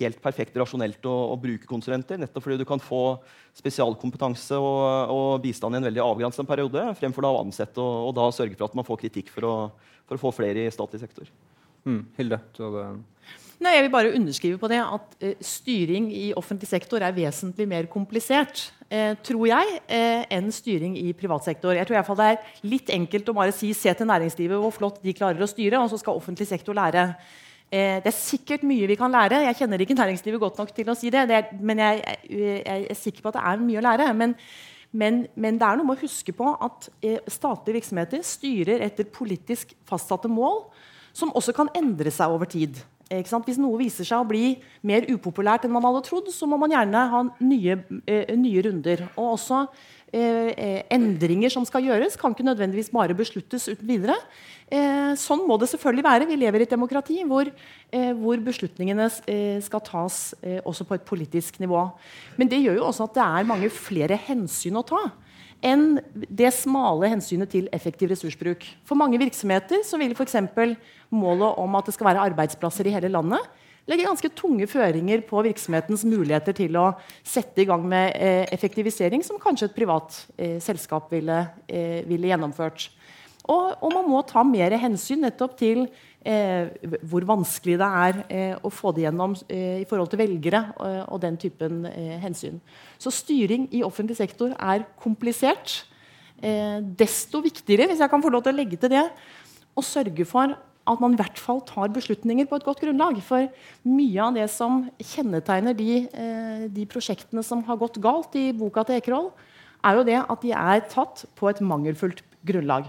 helt 0.00 0.22
perfekt 0.24 0.56
rasjonelt 0.58 1.08
å, 1.08 1.16
å, 1.32 1.40
bruke 1.40 1.68
konsulenter, 1.68 2.18
nettopp 2.22 2.48
fordi 2.48 2.60
du 2.62 2.68
kan 2.68 2.82
få 2.82 3.02
spesialkompetanse 3.56 4.58
og, 4.60 5.12
og 5.12 5.28
bistand 5.44 5.76
i 5.76 5.80
en 5.80 5.90
veldig 5.90 6.04
avgrenset 6.04 6.48
periode, 6.48 6.88
fremfor 6.98 7.24
da 7.24 7.36
å 7.36 7.44
ansette 7.44 7.80
og, 7.80 8.10
og 8.10 8.16
da 8.18 8.32
sørge 8.34 8.58
for 8.58 8.68
at 8.68 8.76
man 8.76 8.88
får 8.88 9.06
kritikk 9.06 9.32
for 9.32 9.48
å 9.48 9.56
for 10.06 10.16
å 10.16 10.22
få 10.22 10.32
flere 10.34 10.64
i 10.64 10.72
statlig 10.72 11.02
sektor. 11.02 11.28
Mm. 11.86 12.00
Hilde, 12.18 12.40
du 12.56 12.64
hadde 12.66 12.86
Nei, 13.56 13.70
jeg 13.72 13.86
vil 13.86 13.92
bare 13.94 14.12
underskrive 14.12 14.58
på 14.60 14.68
det 14.68 14.82
at 14.82 15.14
uh, 15.24 15.30
styring 15.40 16.10
i 16.12 16.26
offentlig 16.36 16.68
sektor 16.68 17.00
er 17.00 17.14
vesentlig 17.16 17.64
mer 17.70 17.86
komplisert, 17.88 18.66
tror 19.26 19.48
jeg, 19.50 19.78
uh, 19.90 20.22
enn 20.36 20.52
styring 20.54 20.92
i 21.00 21.10
privat 21.18 21.42
sektor. 21.42 21.74
Jeg 21.74 21.88
tror 21.88 21.96
i 21.96 21.98
hvert 21.98 22.06
fall 22.06 22.20
det 22.20 22.28
er 22.34 22.68
litt 22.70 22.92
enkelt 22.94 23.32
å 23.32 23.34
bare 23.34 23.54
si 23.54 23.72
se 23.74 23.90
til 23.90 24.06
næringslivet 24.06 24.62
hvor 24.62 24.74
flott 24.74 25.00
de 25.02 25.14
klarer 25.16 25.42
å 25.42 25.50
styre, 25.50 25.80
og 25.80 25.90
så 25.90 25.98
skal 25.98 26.20
offentlig 26.20 26.46
sektor 26.46 26.76
lære. 26.76 27.08
det 27.66 28.06
er 28.06 28.14
sikkert 28.14 28.62
mye 28.62 28.86
vi 28.86 28.94
kan 28.94 29.10
lære. 29.10 29.42
Jeg 29.48 29.58
kjenner 29.58 29.82
ikke 29.82 29.98
næringslivet 29.98 30.40
godt 30.40 30.58
nok 30.62 30.70
til 30.74 30.88
å 30.88 30.94
si 30.94 31.10
det, 31.10 31.26
det 31.26 31.36
er, 31.40 31.50
men 31.58 31.82
jeg, 31.82 32.02
jeg, 32.30 32.62
jeg, 32.62 32.86
er 32.90 33.00
sikker 33.00 33.22
på 33.24 33.32
at 33.32 33.40
det 33.40 33.46
er 33.50 33.64
mye 33.66 33.82
å 33.82 33.86
lære. 33.88 34.12
men 34.14 34.36
men, 34.96 35.26
men, 35.34 35.58
det 35.58 35.66
er 35.66 35.78
noe 35.78 35.88
med 35.88 35.98
å 35.98 36.04
huske 36.06 36.32
på 36.36 36.50
at 36.62 36.88
eh, 37.04 37.18
statlige 37.28 37.80
virksomheter 37.80 38.22
styrer 38.24 38.84
etter 38.86 39.08
politisk 39.12 39.74
fastsatte 39.88 40.30
mål, 40.30 40.62
som 41.16 41.32
også 41.36 41.54
kan 41.56 41.70
endre 41.76 42.12
seg 42.12 42.32
over 42.32 42.48
tid. 42.48 42.78
Hvis 43.06 43.58
noe 43.62 43.78
viser 43.78 44.06
seg 44.06 44.18
å 44.18 44.26
bli 44.26 44.56
mer 44.82 45.04
upopulært 45.06 45.66
enn 45.66 45.74
man 45.74 45.84
hadde 45.86 46.02
trodd, 46.08 46.30
så 46.34 46.46
må 46.50 46.58
man 46.58 46.72
gjerne 46.74 47.04
ha 47.12 47.20
nye, 47.38 47.76
eh, 48.06 48.32
nye 48.34 48.64
runder. 48.66 49.04
Og 49.14 49.36
også 49.36 49.60
eh, 50.12 50.82
endringer 50.90 51.52
som 51.52 51.64
skal 51.68 51.86
gjøres, 51.86 52.16
kan 52.18 52.34
ikke 52.34 52.46
nødvendigvis 52.46 52.90
bare 52.90 53.14
besluttes 53.14 53.68
uten 53.70 53.86
videre. 53.86 54.16
Eh, 54.66 55.14
sånn 55.14 55.44
må 55.46 55.54
det 55.58 55.68
selvfølgelig 55.70 56.06
være. 56.06 56.26
Vi 56.26 56.38
lever 56.40 56.64
i 56.64 56.66
et 56.66 56.74
demokrati 56.74 57.20
hvor, 57.22 57.46
eh, 57.46 58.10
hvor 58.18 58.42
beslutningene 58.42 59.06
eh, 59.30 59.60
skal 59.62 59.84
tas 59.86 60.34
eh, 60.42 60.58
også 60.66 60.86
på 60.88 60.98
et 60.98 61.06
politisk 61.06 61.60
nivå. 61.62 61.84
Men 62.36 62.50
det 62.50 62.58
gjør 62.64 62.80
jo 62.80 62.88
også 62.88 63.06
at 63.06 63.14
det 63.14 63.26
er 63.26 63.50
mange 63.52 63.70
flere 63.70 64.18
hensyn 64.26 64.82
å 64.82 64.86
ta 64.86 65.04
enn 65.64 66.00
det 66.12 66.50
smale 66.54 67.10
hensynet 67.12 67.50
til 67.52 67.68
effektiv 67.74 68.10
ressursbruk. 68.12 68.64
For 68.86 68.98
mange 68.98 69.20
virksomheter 69.20 69.84
så 69.86 70.00
vil 70.00 70.14
f.eks. 70.16 70.36
målet 71.14 71.62
om 71.62 71.78
at 71.78 71.86
det 71.88 71.94
skal 71.96 72.10
være 72.10 72.26
arbeidsplasser 72.30 72.88
i 72.88 72.94
hele 72.96 73.12
landet, 73.12 73.40
legge 73.86 74.06
ganske 74.06 74.30
tunge 74.34 74.66
føringer 74.66 75.22
på 75.28 75.42
virksomhetens 75.46 76.04
muligheter 76.08 76.56
til 76.58 76.76
å 76.80 76.88
sette 77.22 77.62
i 77.62 77.68
gang 77.68 77.84
med 77.86 78.16
eh, 78.18 78.44
effektivisering, 78.54 79.22
som 79.22 79.38
kanskje 79.42 79.70
et 79.70 79.76
privat 79.76 80.16
eh, 80.36 80.56
selskap 80.62 81.12
ville, 81.14 81.44
eh, 81.70 82.02
ville 82.08 82.32
gjennomført. 82.32 82.88
Og, 83.46 83.76
og, 83.78 83.90
man 83.94 84.08
må 84.10 84.20
ta 84.26 84.42
mer 84.46 84.74
hensyn 84.80 85.22
nettopp 85.22 85.54
til 85.60 85.84
eh, 86.26 86.66
hvor 87.06 87.26
vanskelig 87.28 87.76
det 87.78 87.88
er 88.02 88.20
eh, 88.26 88.54
å 88.58 88.72
få 88.74 88.90
det 88.94 89.04
gjennom 89.04 89.36
eh, 89.46 89.82
i 89.84 89.86
forhold 89.86 90.10
til 90.10 90.22
velgere 90.24 90.62
eh, 90.74 91.02
og 91.04 91.20
den 91.22 91.38
typen 91.38 91.84
eh, 91.92 92.16
hensyn. 92.22 92.58
Så 92.98 93.12
styring 93.14 93.68
i 93.70 93.84
offentlig 93.86 94.18
sektor 94.18 94.54
er 94.58 94.86
komplisert. 95.02 95.84
Eh, 96.42 96.80
desto 96.98 97.42
viktigere, 97.44 97.86
hvis 97.90 98.02
jeg 98.02 98.12
kan 98.12 98.24
få 98.24 98.32
lov 98.34 98.42
til 98.46 98.56
å 98.56 98.58
legge 98.58 98.80
til 98.82 98.92
det, 98.96 99.04
å 99.76 99.84
sørge 99.84 100.26
for 100.26 100.56
at 100.86 101.02
man 101.02 101.14
i 101.14 101.18
hvert 101.18 101.38
fall 101.42 101.60
tar 101.66 101.90
beslutninger 101.94 102.48
på 102.50 102.58
et 102.58 102.66
godt 102.66 102.82
grunnlag. 102.82 103.20
For 103.26 103.46
mye 103.86 104.26
av 104.26 104.34
det 104.38 104.46
som 104.50 104.84
kjennetegner 105.02 105.74
de, 105.74 106.06
de 106.70 106.86
prosjektene 106.90 107.42
som 107.46 107.62
har 107.66 107.78
gått 107.78 107.98
galt 108.02 108.34
i 108.38 108.52
boka 108.54 108.84
til 108.86 109.00
Ekerhol, 109.00 109.32
er 109.86 109.98
jo 109.98 110.06
det 110.06 110.18
at 110.22 110.42
de 110.42 110.52
er 110.54 110.84
tatt 110.90 111.24
på 111.38 111.50
et 111.50 111.62
mangelfullt 111.62 112.22
grunnlag. 112.46 112.86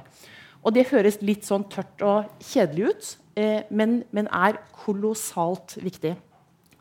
Og 0.67 0.75
det 0.75 0.89
høres 0.89 1.21
litt 1.23 1.47
sånn 1.47 1.63
tørt 1.71 2.01
og 2.03 2.27
kjedelig 2.43 2.89
ut, 2.91 3.11
eh, 3.39 3.61
men, 3.71 4.01
men, 4.11 4.27
er 4.27 4.59
kolossalt 4.75 5.77
viktig. 5.79 6.11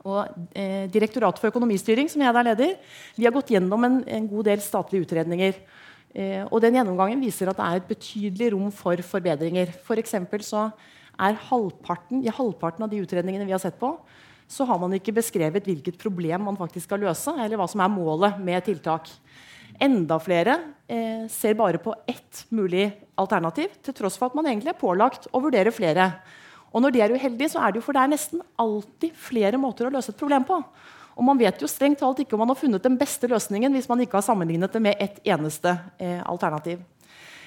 og 0.02 0.26
eh, 0.58 0.90
Direktoratet 0.90 1.38
for 1.38 1.52
økonomistyring, 1.52 2.10
som 2.10 2.24
jeg 2.24 2.32
er 2.32 2.48
leder, 2.48 2.74
vi 3.14 3.28
har 3.28 3.34
gått 3.36 3.52
gjennom 3.54 3.86
en, 3.86 4.00
en 4.02 4.26
god 4.32 4.50
del 4.50 4.64
statlige 4.64 5.06
utredninger. 5.06 5.60
Eh, 6.16 6.42
og 6.48 6.58
den 6.64 6.80
gjennomgangen 6.80 7.22
viser 7.22 7.52
at 7.52 7.60
det 7.60 7.66
er 7.68 7.78
et 7.78 7.90
betydelig 7.94 8.52
rom 8.56 8.74
for 8.74 8.98
forbedringer. 9.06 9.70
For 9.86 10.02
så 10.42 10.68
er 11.16 11.42
halvparten, 11.46 12.24
I 12.26 12.34
halvparten 12.34 12.88
av 12.88 12.90
de 12.90 13.04
utredningene 13.06 13.46
vi 13.46 13.54
har 13.54 13.62
sett 13.62 13.78
på, 13.78 13.94
så 14.50 14.66
har 14.66 14.82
man 14.82 14.94
ikke 14.98 15.14
beskrevet 15.14 15.66
hvilket 15.66 15.98
problem 15.98 16.46
man 16.46 16.58
faktisk 16.58 16.88
skal 16.88 17.06
løse, 17.06 17.30
eller 17.38 17.58
hva 17.58 17.70
som 17.70 17.82
er 17.82 17.92
målet 17.92 18.42
med 18.42 18.66
tiltak. 18.66 19.10
Enda 19.82 20.18
flere 20.22 20.56
eh, 20.88 21.26
ser 21.32 21.56
bare 21.58 21.80
på 21.82 21.94
ett 22.08 22.44
mulig 22.54 22.88
alternativ, 23.18 23.74
til 23.84 23.96
tross 23.96 24.16
for 24.18 24.30
at 24.30 24.36
man 24.38 24.48
egentlig 24.48 24.72
er 24.72 24.80
pålagt 24.80 25.28
å 25.32 25.42
vurdere 25.44 25.72
flere. 25.74 26.10
Og 26.72 26.82
når 26.84 26.94
de 26.94 27.02
er 27.04 27.14
uheldige, 27.14 27.52
så 27.52 27.62
er 27.62 27.72
det 27.72 27.80
jo 27.80 27.86
for 27.86 27.96
det 27.96 28.02
er 28.04 28.12
nesten 28.12 28.42
alltid 28.60 29.16
flere 29.16 29.60
måter 29.60 29.88
å 29.88 29.92
løse 29.92 30.12
et 30.12 30.20
problem 30.20 30.44
på. 30.48 30.58
Og 31.16 31.24
man 31.24 31.38
vet 31.40 31.62
jo 31.62 31.68
strengt 31.70 32.02
talt 32.02 32.20
ikke 32.20 32.36
om 32.36 32.42
man 32.44 32.52
har 32.52 32.60
funnet 32.60 32.84
den 32.84 32.98
beste 33.00 33.28
løsningen 33.30 33.72
hvis 33.72 33.88
man 33.88 34.02
ikke 34.04 34.18
har 34.18 34.26
sammenlignet 34.26 34.74
det 34.76 34.82
med 34.84 35.00
ett 35.00 35.22
eneste 35.24 35.72
eh, 35.96 36.20
alternativ. 36.28 36.82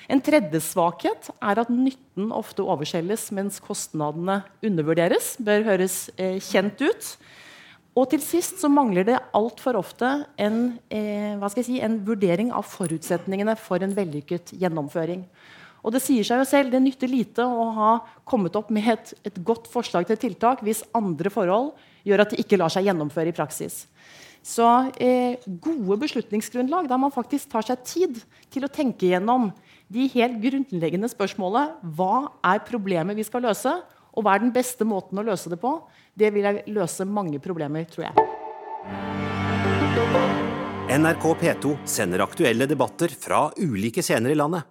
En 0.10 0.22
tredje 0.26 0.58
svakhet 0.66 1.30
er 1.38 1.62
at 1.62 1.70
nytten 1.70 2.32
ofte 2.34 2.66
overselges 2.66 3.28
mens 3.38 3.60
kostnadene 3.62 4.40
undervurderes. 4.66 5.36
bør 5.38 5.68
høres 5.68 6.08
eh, 6.18 6.42
kjent 6.42 6.82
ut. 6.82 7.12
Og 7.98 8.10
til 8.12 8.22
sist 8.22 8.62
så 8.62 8.70
mangler 8.72 9.08
det 9.08 9.18
altfor 9.36 9.80
ofte 9.80 10.10
en, 10.40 10.80
eh, 10.94 11.48
si, 11.64 11.80
en, 11.82 12.00
vurdering 12.06 12.52
av 12.52 12.68
forutsetningene 12.70 13.58
for 13.58 13.82
en 13.82 13.96
vellykket 13.96 14.54
gjennomføring. 14.54 15.26
Og 15.84 15.94
det 15.96 16.02
sier 16.04 16.24
seg 16.24 16.42
jo 16.42 16.46
selv, 16.48 16.72
det 16.72 16.82
nytter 16.84 17.08
lite 17.08 17.44
å 17.44 17.70
ha 17.76 17.92
kommet 18.26 18.56
opp 18.56 18.70
med 18.70 18.88
et, 18.88 19.14
et 19.26 19.44
godt 19.44 19.68
forslag 19.72 20.06
til 20.08 20.20
tiltak 20.20 20.62
hvis 20.62 20.84
andre 20.94 21.32
forhold 21.32 21.72
gjør 22.04 22.24
at 22.24 22.34
det 22.34 22.44
ikke 22.44 22.60
lar 22.60 22.72
seg 22.72 22.86
gjennomføre 22.86 23.32
i 23.32 23.36
praksis. 23.36 23.86
Så 24.46 24.66
eh, 25.00 25.40
gode 25.60 26.00
beslutningsgrunnlag 26.04 26.88
der 26.88 27.00
man 27.00 27.12
faktisk 27.12 27.52
tar 27.52 27.66
seg 27.68 27.84
tid 27.84 28.22
til 28.52 28.66
å 28.66 28.72
tenke 28.72 29.10
gjennom 29.12 29.50
de 29.92 30.06
helt 30.14 30.38
grunnleggende 30.44 31.10
spørsmålene 31.12 31.94
hva 31.98 32.30
er 32.46 32.62
problemet 32.68 33.18
vi 33.18 33.26
skal 33.28 33.44
løse, 33.48 33.74
og 34.20 34.26
hva 34.26 34.36
er 34.36 34.44
den 34.44 34.52
beste 34.52 34.84
måten 34.84 35.22
å 35.22 35.24
løse 35.24 35.48
det 35.52 35.62
på, 35.62 35.78
det 36.20 36.34
vil 36.36 36.44
jeg 36.44 36.76
løse 36.76 37.08
mange 37.08 37.40
problemer, 37.40 37.88
tror 37.88 38.10
jeg. 38.10 38.28
NRK 40.90 41.26
P2 41.40 41.72
sender 41.88 42.26
aktuelle 42.26 42.68
debatter 42.68 43.14
fra 43.16 43.46
ulike 43.62 44.04
scener 44.04 44.34
i 44.34 44.38
landet. 44.38 44.68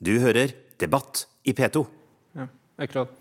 Du 0.00 0.14
hører 0.22 0.54
Debatt 0.80 1.26
i 1.46 1.52
P2. 1.54 1.82
Ja, 2.38 2.48
Eklad. 2.80 3.12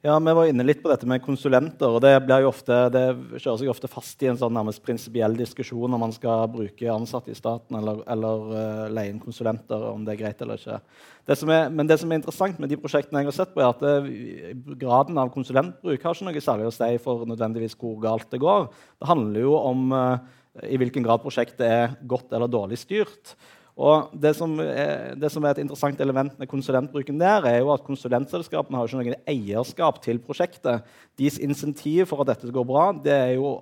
Ja, 0.00 0.18
Vi 0.18 0.32
var 0.32 0.46
inne 0.46 0.62
litt 0.62 0.78
på 0.78 0.90
dette 0.92 1.08
med 1.10 1.24
konsulenter. 1.24 1.90
og 1.90 2.00
Det, 2.04 2.12
ofte, 2.46 2.76
det 2.94 3.02
kjører 3.34 3.58
seg 3.58 3.70
ofte 3.72 3.88
fast 3.90 4.22
i 4.22 4.28
en 4.30 4.38
sånn 4.38 4.54
nærmest 4.54 4.78
prinsipiell 4.84 5.34
diskusjon 5.34 5.90
om 5.90 5.98
man 5.98 6.14
skal 6.14 6.46
bruke 6.52 6.92
ansatte 6.92 7.32
i 7.32 7.38
staten 7.38 7.74
eller, 7.80 8.04
eller 8.06 8.44
uh, 8.52 8.84
leie 8.94 9.10
inn 9.10 9.18
konsulenter, 9.18 9.88
om 9.90 10.06
det 10.06 10.14
er 10.14 10.20
greit 10.20 10.46
eller 10.46 10.54
ikke. 10.54 10.78
Det 11.26 11.34
er, 11.34 11.74
men 11.74 11.90
det 11.90 11.98
som 11.98 12.14
er 12.14 12.20
interessant 12.20 12.62
med 12.62 12.70
de 12.70 12.78
prosjektene 12.78 13.24
jeg 13.24 13.30
har 13.32 13.38
sett 13.40 13.50
på, 13.56 13.58
er 13.58 13.72
at 13.72 13.82
det, 13.82 14.54
graden 14.78 15.18
av 15.18 15.34
konsulentbruk 15.34 16.06
har 16.06 16.14
ikke 16.14 16.30
noe 16.30 16.46
særlig 16.46 16.70
å 16.70 16.76
si 16.78 16.94
for 17.02 17.26
nødvendigvis 17.26 17.74
hvor 17.74 17.98
galt 18.06 18.30
det 18.30 18.44
går. 18.46 18.70
Det 19.02 19.10
handler 19.10 19.48
jo 19.48 19.58
om 19.58 19.90
uh, 19.98 20.14
i 20.62 20.78
hvilken 20.78 21.10
grad 21.10 21.26
prosjektet 21.26 21.66
er 21.66 21.98
godt 22.06 22.30
eller 22.38 22.46
dårlig 22.46 22.78
styrt. 22.78 23.34
Og 23.78 24.10
det 24.18 24.32
som, 24.34 24.56
er, 24.58 25.12
det 25.14 25.28
som, 25.30 25.44
er, 25.46 25.54
et 25.54 25.62
interessant 25.62 26.00
element 26.02 26.32
med 26.40 26.50
konsulentbruken 26.50 27.20
der, 27.20 27.44
er 27.46 27.60
jo 27.60 27.70
at 27.70 27.84
konsulentselskapene 27.86 28.74
har 28.74 28.88
ikke 28.88 28.98
noen 28.98 29.28
eierskap 29.30 30.00
til 30.02 30.18
prosjektet. 30.18 30.82
Deres 31.18 31.38
insentiv 31.38 32.08
for 32.10 32.24
at 32.24 32.32
dette 32.32 32.50
går 32.54 32.66
bra, 32.66 32.88
det 33.04 33.14
er 33.14 33.32
jo 33.36 33.52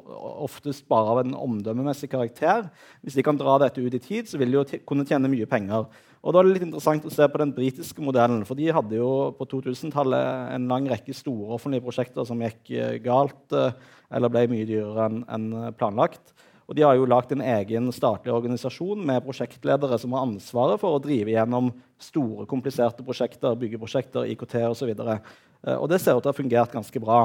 oftest 0.47 0.87
bare 0.89 1.12
av 1.12 1.21
en 1.21 1.37
omdømmemessig 1.37 2.09
karakter. 2.14 2.71
Hvis 3.05 3.19
de 3.19 3.27
kan 3.27 3.37
dra 3.37 3.59
dette 3.61 3.85
ut 3.85 3.93
i 3.93 4.01
tid, 4.01 4.31
så 4.31 4.41
vil 4.41 4.57
de 4.57 4.62
jo 4.62 4.81
kunne 4.89 5.05
tjene 5.05 5.29
mye 5.29 5.49
penger. 5.51 5.85
Og 6.25 6.33
da 6.33 6.41
er 6.41 6.49
det 6.49 6.55
litt 6.57 6.64
interessant 6.71 7.05
å 7.07 7.12
se 7.12 7.29
på 7.29 7.43
den 7.43 7.53
britiske 7.55 8.03
modellen. 8.03 8.41
For 8.49 8.59
de 8.59 8.73
hadde 8.73 8.97
jo 8.97 9.11
på 9.37 9.51
2000-tallet 9.53 10.57
en 10.57 10.73
lang 10.73 10.89
rekke 10.91 11.14
store 11.14 11.61
offentlige 11.61 11.85
prosjekter 11.85 12.25
som 12.27 12.41
gikk 12.41 12.73
eh, 12.73 12.97
galt 13.05 13.53
eh, 13.55 13.77
eller 14.17 14.33
ble 14.33 14.49
mye 14.49 14.67
dyrere 14.67 15.11
enn 15.12 15.51
planlagt. 15.77 16.33
Og 16.67 16.75
de 16.75 16.83
har 16.83 16.97
jo 16.99 17.07
lagt 17.07 17.31
en 17.31 17.45
egen 17.45 17.91
statlig 17.95 18.33
organisasjon 18.35 19.03
med 19.07 19.23
prosjektledere 19.23 19.99
som 20.03 20.17
har 20.17 20.27
ansvaret 20.27 20.83
for 20.83 20.97
å 20.97 21.03
drive 21.03 21.31
gjennom 21.31 21.71
store, 22.03 22.47
kompliserte 22.51 23.07
prosjekter, 23.07 23.55
byggeprosjekter, 23.61 24.27
IKT 24.35 24.57
osv. 24.73 24.91
Og, 24.91 25.12
så 25.62 25.77
og 25.77 25.87
det 25.91 26.01
ser 26.03 26.19
ut 26.19 26.25
til 26.25 26.31
å 26.31 26.35
ha 26.35 26.41
fungert 26.41 26.75
ganske 26.75 27.03
bra. 27.03 27.21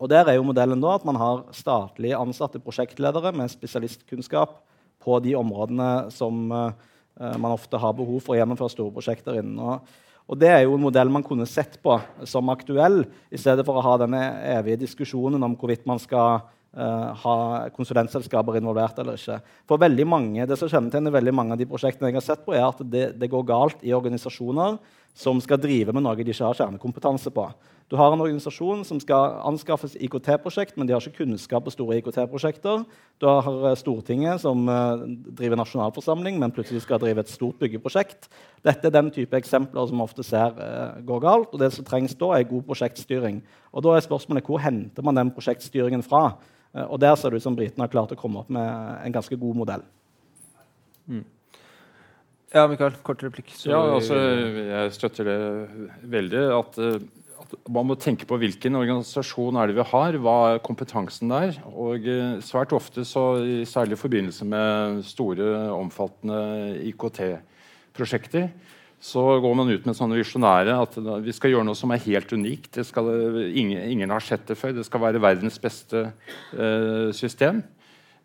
Og 0.00 0.08
der 0.12 0.28
er 0.28 0.36
jo 0.36 0.44
modellen 0.44 0.80
da 0.80 0.94
at 0.96 1.06
man 1.08 1.16
har 1.20 1.46
statlig 1.56 2.12
ansatte 2.16 2.60
prosjektledere 2.60 3.32
med 3.36 3.52
spesialistkunnskap 3.52 4.60
på 5.00 5.18
de 5.24 5.34
områdene 5.36 5.90
som 6.12 6.46
uh, 6.52 6.72
man 7.16 7.52
ofte 7.52 7.80
har 7.80 7.96
behov 7.96 8.20
for 8.24 8.36
å 8.36 8.40
gjennomføre 8.40 8.72
store 8.72 8.94
prosjekter 8.96 9.40
innen. 9.40 9.58
Og, 9.60 9.98
og 10.30 10.40
Det 10.40 10.52
er 10.52 10.62
jo 10.66 10.76
en 10.76 10.84
modell 10.84 11.12
man 11.12 11.24
kunne 11.24 11.48
sett 11.48 11.80
på 11.84 11.96
som 12.28 12.52
aktuell, 12.52 13.02
i 13.32 13.40
stedet 13.40 13.64
for 13.64 13.80
å 13.80 13.84
ha 13.88 13.96
denne 14.00 14.22
evige 14.52 14.84
diskusjonen 14.84 15.42
om 15.44 15.56
hvorvidt 15.56 15.88
man 15.88 16.00
skal 16.00 16.44
Uh, 16.70 17.10
ha 17.18 17.36
konsulentselskaper 17.74 18.54
involvert 18.60 19.00
eller 19.02 19.16
ikke. 19.18 19.40
For 19.66 19.80
veldig 19.82 20.04
mange, 20.06 20.46
Det 20.46 20.54
som 20.54 20.68
kjennetegner 20.70 21.10
veldig 21.10 21.32
mange 21.34 21.52
av 21.52 21.58
de 21.58 21.66
prosjektene 21.66 22.06
jeg 22.12 22.14
har 22.14 22.22
sett 22.22 22.44
på, 22.46 22.54
er 22.54 22.62
at 22.62 22.78
det, 22.78 23.18
det, 23.18 23.26
går 23.28 23.42
galt 23.42 23.80
i 23.82 23.90
organisasjoner 23.90 24.78
som 25.12 25.40
skal 25.42 25.58
drive 25.58 25.90
med 25.90 26.04
noe 26.04 26.14
de 26.14 26.30
ikke 26.30 26.46
har 26.46 26.54
kjernekompetanse 26.54 27.32
på. 27.34 27.48
Du 27.90 27.96
har 27.98 28.14
en 28.14 28.22
organisasjon 28.22 28.84
som 28.86 29.00
skal 29.02 29.40
anskaffes 29.50 29.96
IKT-prosjekt, 29.98 30.76
men 30.78 30.86
de 30.86 30.94
har 30.94 31.02
ikke 31.02 31.24
kunnskap 31.24 31.64
på 31.66 31.72
store 31.74 31.96
IKT-prosjekter. 31.98 32.84
Du 33.18 33.26
har 33.26 33.66
eh, 33.72 33.74
Stortinget 33.74 34.38
som 34.44 34.62
uh, 34.70 35.02
driver 35.26 35.58
nasjonalforsamling, 35.58 36.38
men 36.38 36.54
plutselig 36.54 36.84
skal 36.84 37.02
drive 37.02 37.26
et 37.26 37.34
stort 37.34 37.58
byggeprosjekt. 37.58 38.30
Dette 38.62 38.86
er 38.86 38.94
den 38.94 39.10
type 39.10 39.34
eksempler 39.34 39.90
som 39.90 40.06
ofte 40.06 40.22
ser 40.22 40.54
går 41.02 41.26
galt. 41.26 41.50
og 41.50 41.58
Det 41.58 41.72
som 41.74 41.90
trengs 41.90 42.14
da, 42.14 42.30
er 42.38 42.46
god 42.46 42.62
prosjektstyring. 42.70 43.42
Og 43.74 43.82
da 43.82 43.98
er 43.98 44.06
spørsmålet 44.06 44.46
Hvor 44.46 44.62
henter 44.62 45.02
man 45.02 45.18
den 45.18 45.34
prosjektstyringen 45.34 46.06
fra? 46.06 46.38
Eh, 46.74 46.86
og 46.86 47.00
der 47.02 47.16
ser 47.18 47.32
det 47.32 47.40
ut 47.40 47.46
som 47.46 47.58
britene 47.58 47.86
har 47.86 47.92
klart 47.92 48.14
å 48.14 48.18
komme 48.18 48.44
opp 48.44 48.50
med 48.52 48.70
en 49.04 49.14
ganske 49.14 49.38
god 49.40 49.60
modell. 49.62 49.84
Mm. 51.10 51.24
Ja, 52.50 52.66
Mikael, 52.66 52.96
kort 53.06 53.22
replikk. 53.22 53.52
Ja, 53.62 53.78
altså, 53.94 54.16
jeg 54.18 54.94
støtter 54.96 55.28
det 55.28 55.38
veldig. 56.10 56.40
At, 56.56 56.78
at, 57.44 57.54
man 57.70 57.86
må 57.86 57.96
tenke 57.98 58.26
på 58.26 58.38
hvilken 58.42 58.78
organisasjon 58.78 59.58
er 59.58 59.70
det 59.70 59.76
vi 59.78 59.86
har, 59.92 60.18
hva 60.22 60.36
er 60.48 60.64
kompetansen 60.66 61.30
der. 61.30 61.60
Og 61.70 62.08
eh, 62.10 62.40
svært 62.46 62.74
ofte, 62.74 63.06
så, 63.06 63.24
særlig 63.70 63.98
i 63.98 64.02
forbindelse 64.02 64.48
med 64.50 65.04
store, 65.06 65.46
omfattende 65.76 66.42
IKT-prosjekter, 66.90 68.50
så 69.00 69.22
går 69.40 69.54
man 69.56 69.70
ut 69.72 69.86
med 69.88 69.96
sånne 69.96 70.18
visjonære 70.18 70.74
at 70.76 70.96
vi 71.24 71.32
skal 71.32 71.54
gjøre 71.54 71.64
noe 71.64 71.78
som 71.78 71.92
er 71.94 72.02
helt 72.04 72.32
unikt. 72.36 72.76
Skal, 72.84 73.06
ingen, 73.48 73.80
ingen, 73.88 74.12
har 74.12 74.24
sett 74.24 74.44
det 74.50 74.58
før. 74.60 74.74
Det 74.76 74.84
skal 74.84 75.00
være 75.06 75.22
verdens 75.24 75.56
beste 75.62 76.02
eh, 76.04 77.08
system. 77.16 77.62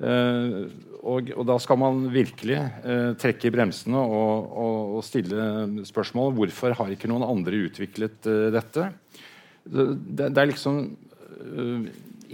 Eh, 0.03 0.57
og, 0.99 1.31
og, 1.31 1.43
da 1.47 1.55
skal 1.63 1.79
man 1.79 2.01
virkelig 2.11 2.57
eh, 2.59 3.13
trekke 3.21 3.47
i 3.47 3.53
bremsene 3.55 4.01
og, 4.03 4.49
og, 4.51 4.97
og, 4.97 5.05
stille 5.07 5.85
spørsmål 5.87 6.35
hvorfor 6.35 6.75
har 6.75 6.91
ikke 6.91 7.07
noen 7.07 7.23
andre 7.23 7.61
utviklet 7.69 8.27
dette. 8.51 8.89
Det, 9.63 9.87
det, 10.27 10.35
er 10.35 10.51
liksom 10.51 10.81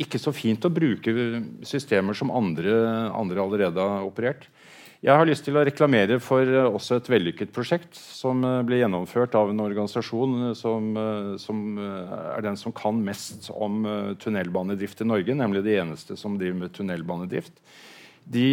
ikke 0.02 0.18
så 0.18 0.34
fint 0.34 0.66
å 0.66 0.74
bruke 0.74 1.14
systemer 1.68 2.18
som 2.18 2.34
andre, 2.34 2.74
andre 3.14 3.46
allerede 3.46 3.86
har 3.86 4.10
operert. 4.10 4.50
Jeg 5.02 5.18
har 5.18 5.26
lyst 5.26 5.48
til 5.48 5.56
å 5.58 5.64
reklamere 5.66 6.20
for 6.22 6.46
eh, 6.46 6.68
også 6.68 7.00
et 7.00 7.08
vellykket 7.10 7.50
prosjekt 7.56 7.98
som 7.98 8.44
eh, 8.46 8.60
ble 8.68 8.84
gjennomført 8.84 9.34
av 9.34 9.50
en 9.50 9.64
organisasjon 9.64 10.36
eh, 10.44 10.52
som, 10.60 10.92
som 11.42 11.64
er 11.82 12.44
den 12.46 12.60
som 12.60 12.76
kan 12.78 13.00
mest 13.02 13.50
om 13.50 13.82
tunnelbanedrift 14.22 15.02
i 15.02 15.08
Norge, 15.10 15.34
nemlig 15.34 15.64
det 15.66 15.80
eneste 15.82 16.18
som 16.20 16.38
driver 16.38 16.60
med 16.60 16.76
tunnelbanedrift. 16.78 17.58
De, 18.22 18.46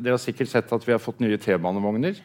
dere 0.00 0.14
har 0.14 0.22
sikkert 0.22 0.54
sett 0.54 0.72
at 0.72 0.88
vi 0.88 0.94
har 0.94 1.02
fått 1.04 1.20
nye 1.20 1.36
T-banevogner. 1.36 2.16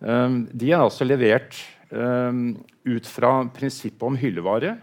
De 0.00 0.70
er 0.70 0.80
altså 0.80 1.04
levert 1.04 1.58
ut 1.92 3.10
fra 3.12 3.34
prinsippet 3.52 4.06
om 4.08 4.16
hyllevare. 4.16 4.78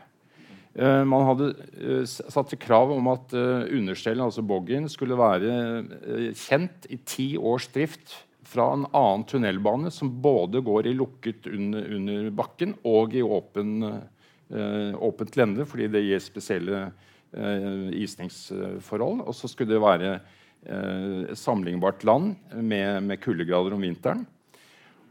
Uh, 0.78 1.02
man 1.10 1.26
hadde 1.26 1.48
uh, 1.82 2.04
satt 2.06 2.54
krav 2.62 2.92
om 2.94 3.08
at 3.10 3.34
uh, 3.34 3.66
understellet, 3.74 4.28
altså 4.28 4.44
boggien, 4.46 4.86
skulle 4.92 5.18
være 5.18 6.32
kjent 6.38 6.86
i 6.94 7.00
ti 7.02 7.32
års 7.38 7.66
drift 7.74 8.14
fra 8.48 8.70
en 8.76 8.86
annen 8.96 9.26
tunnelbane 9.28 9.90
som 9.92 10.12
både 10.22 10.62
går 10.64 10.88
i 10.88 10.94
lukket 10.96 11.50
under, 11.50 11.90
under 11.98 12.30
bakken 12.32 12.78
og 12.88 13.16
i 13.18 13.24
åpen, 13.26 13.82
åpent 15.04 15.36
lende, 15.36 15.66
fordi 15.68 15.90
det 15.92 16.06
gir 16.06 16.22
spesielle 16.24 16.86
isningsforhold. 17.92 19.26
Og 19.28 19.36
så 19.36 19.50
skulle 19.52 19.74
det 19.74 19.84
være 19.84 20.14
sammenlignbart 21.36 22.08
land 22.08 22.38
med, 22.56 23.04
med 23.10 23.20
kuldegrader 23.20 23.76
om 23.76 23.84
vinteren. 23.84 24.24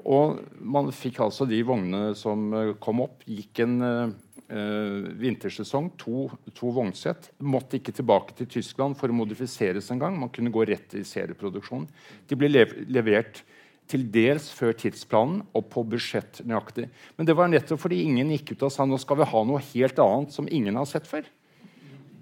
Og 0.09 0.41
man 0.57 0.89
fikk 0.97 1.21
altså 1.27 1.45
de 1.45 1.61
vognene 1.61 2.17
som 2.17 2.49
kom 2.81 3.05
opp, 3.05 3.21
gikk 3.29 3.61
en 3.67 4.17
eh, 4.49 5.11
vintersesong, 5.21 5.91
to, 6.01 6.29
to 6.57 6.73
vognsett. 6.75 7.31
Måtte 7.39 7.81
ikke 7.81 7.95
tilbake 7.97 8.37
til 8.39 8.51
Tyskland 8.59 8.99
for 9.01 9.13
å 9.13 9.17
modifiseres 9.17 9.91
engang. 9.95 10.19
Man 10.21 10.33
kunne 10.35 10.53
gå 10.55 10.67
rett 10.69 10.97
i 10.99 11.05
serieproduksjon. 11.07 11.87
De 12.29 12.39
ble 12.39 12.53
lev 12.53 12.75
levert 12.91 13.43
til 13.87 14.07
dels 14.11 14.49
før 14.51 14.75
tidsplanen 14.75 15.45
og 15.55 15.69
på 15.71 15.85
budsjett 15.87 16.41
nøyaktig. 16.47 16.89
Men 17.19 17.29
det 17.29 17.37
var 17.39 17.51
nettopp 17.51 17.85
fordi 17.85 18.03
ingen 18.03 18.33
gikk 18.35 18.57
ut 18.57 18.67
og 18.67 18.75
sa 18.75 18.87
nå 18.87 18.99
skal 18.99 19.21
vi 19.21 19.29
ha 19.31 19.43
noe 19.47 19.63
helt 19.69 20.01
annet 20.03 20.35
som 20.35 20.49
ingen 20.51 20.79
har 20.79 20.89
sett 20.91 21.07
før. 21.07 21.29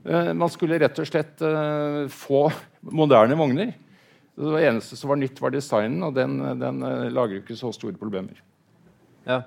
Eh, 0.05 0.33
man 0.37 0.53
skulle 0.53 0.79
rett 0.83 1.01
og 1.01 1.09
slett 1.09 1.41
eh, 1.45 2.05
få 2.13 2.47
moderne 2.93 3.39
vogner. 3.41 3.73
Det 4.35 4.65
eneste 4.67 4.99
som 4.99 5.13
var 5.13 5.21
nytt, 5.21 5.39
var 5.41 5.55
designen, 5.55 6.03
og 6.03 6.17
den, 6.17 6.41
den 6.59 6.81
uh, 6.83 7.07
lager 7.07 7.39
ikke 7.39 7.55
så 7.55 7.69
store 7.71 7.95
problemer. 7.95 8.41
Ja. 9.29 9.45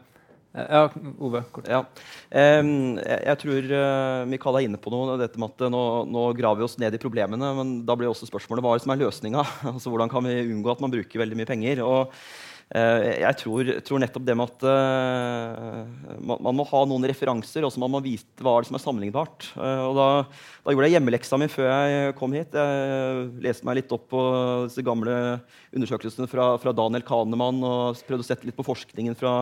Ja, 0.57 0.87
Ove. 1.21 1.43
Kort. 1.53 1.69
Ja. 1.69 1.83
Jeg, 2.31 3.37
tror 3.43 3.69
uh, 3.69 4.25
Mikael 4.29 4.59
er 4.59 4.67
inne 4.67 4.81
på 4.81 4.91
noe. 4.93 5.19
dette 5.21 5.39
med 5.39 5.53
at 5.53 5.69
nå, 5.73 5.83
nå, 6.09 6.25
graver 6.37 6.63
vi 6.63 6.67
oss 6.67 6.79
ned 6.81 6.97
i 6.97 7.01
problemene. 7.01 7.53
Men 7.59 7.77
da 7.87 7.97
blir 7.97 8.09
også 8.09 8.29
spørsmålet 8.29 8.65
hva 8.65 8.73
er 8.75 8.83
som 8.83 8.93
er 8.95 9.01
løsninga? 9.03 9.45
altså, 9.75 9.93
hvordan 9.93 10.11
kan 10.11 10.25
vi 10.25 10.39
unngå 10.47 10.73
at 10.73 10.83
man 10.83 10.93
bruker 10.93 11.21
veldig 11.21 11.37
mye 11.37 11.49
penger? 11.49 11.83
Og 11.85 12.09
uh, 12.09 13.05
jeg 13.05 13.39
tror, 13.43 13.71
tror, 13.85 14.01
nettopp 14.01 14.25
det 14.25 14.37
med 14.39 14.49
at 14.49 14.65
uh, 14.65 16.11
man, 16.17 16.41
man, 16.49 16.57
må 16.57 16.65
ha 16.73 16.83
noen 16.89 17.05
referanser, 17.13 17.67
og 17.67 17.73
så 17.73 17.83
må 17.83 17.91
man 17.93 18.05
vite 18.05 18.41
hva 18.41 18.57
som 18.65 18.79
er 18.79 18.85
sammenlignbart. 18.87 19.51
og 19.61 19.93
da, 19.99 20.11
da, 20.25 20.73
gjorde 20.73 20.89
jeg 20.89 20.97
hjemmeleksa 20.97 21.37
mi 21.37 21.51
før 21.53 21.69
jeg 21.69 22.13
kom 22.17 22.33
hit. 22.33 22.57
Jeg 22.57 23.27
leste 23.45 23.69
meg 23.69 23.83
litt 23.83 23.93
opp 23.93 24.09
på 24.09 24.27
disse 24.65 24.85
gamle 24.85 25.37
undersøkelsene 25.69 26.31
fra, 26.31 26.55
fra 26.63 26.73
Daniel 26.73 27.05
Kahneman 27.05 27.61
og 27.61 28.07
prøvde 28.09 28.25
å 28.25 28.31
sette 28.33 28.49
litt 28.49 28.57
på 28.57 28.65
forskningen 28.65 29.19
fra 29.19 29.37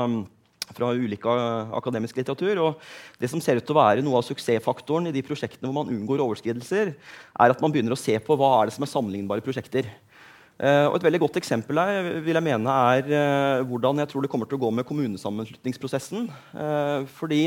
fra 0.74 0.94
ulike 0.96 1.36
akademisk 1.78 2.18
litteratur. 2.18 2.62
Og 2.64 3.20
det 3.22 3.30
som 3.32 3.42
ser 3.44 3.60
ut 3.60 3.68
til 3.68 3.76
å 3.76 3.82
være 3.82 4.06
noe 4.06 4.20
av 4.20 4.26
suksessfaktoren 4.28 5.12
i 5.12 5.16
de 5.16 5.24
prosjektene 5.26 5.70
hvor 5.70 5.84
man 5.84 5.94
unngår 5.94 6.24
overskridelser, 6.26 6.96
er 6.96 7.54
at 7.54 7.62
man 7.64 7.74
begynner 7.74 7.96
å 7.96 8.00
se 8.00 8.18
på 8.24 8.40
hva 8.40 8.56
er 8.60 8.70
det 8.70 8.78
som 8.78 8.88
er 8.88 8.92
sammenlignbare 8.92 9.46
prosjekter. 9.46 9.92
Uh, 10.56 10.88
og 10.88 10.94
Et 10.96 11.04
veldig 11.10 11.20
godt 11.26 11.38
eksempel 11.42 11.76
her 11.82 12.06
vil 12.24 12.38
jeg 12.38 12.46
mene 12.46 12.76
er 12.96 13.10
uh, 13.12 13.64
hvordan 13.68 14.00
jeg 14.00 14.08
tror 14.08 14.24
det 14.24 14.30
kommer 14.32 14.48
til 14.48 14.56
å 14.56 14.62
gå 14.62 14.70
med 14.72 14.88
kommunesammenslutningsprosessen. 14.88 16.30
Fordi 17.18 17.42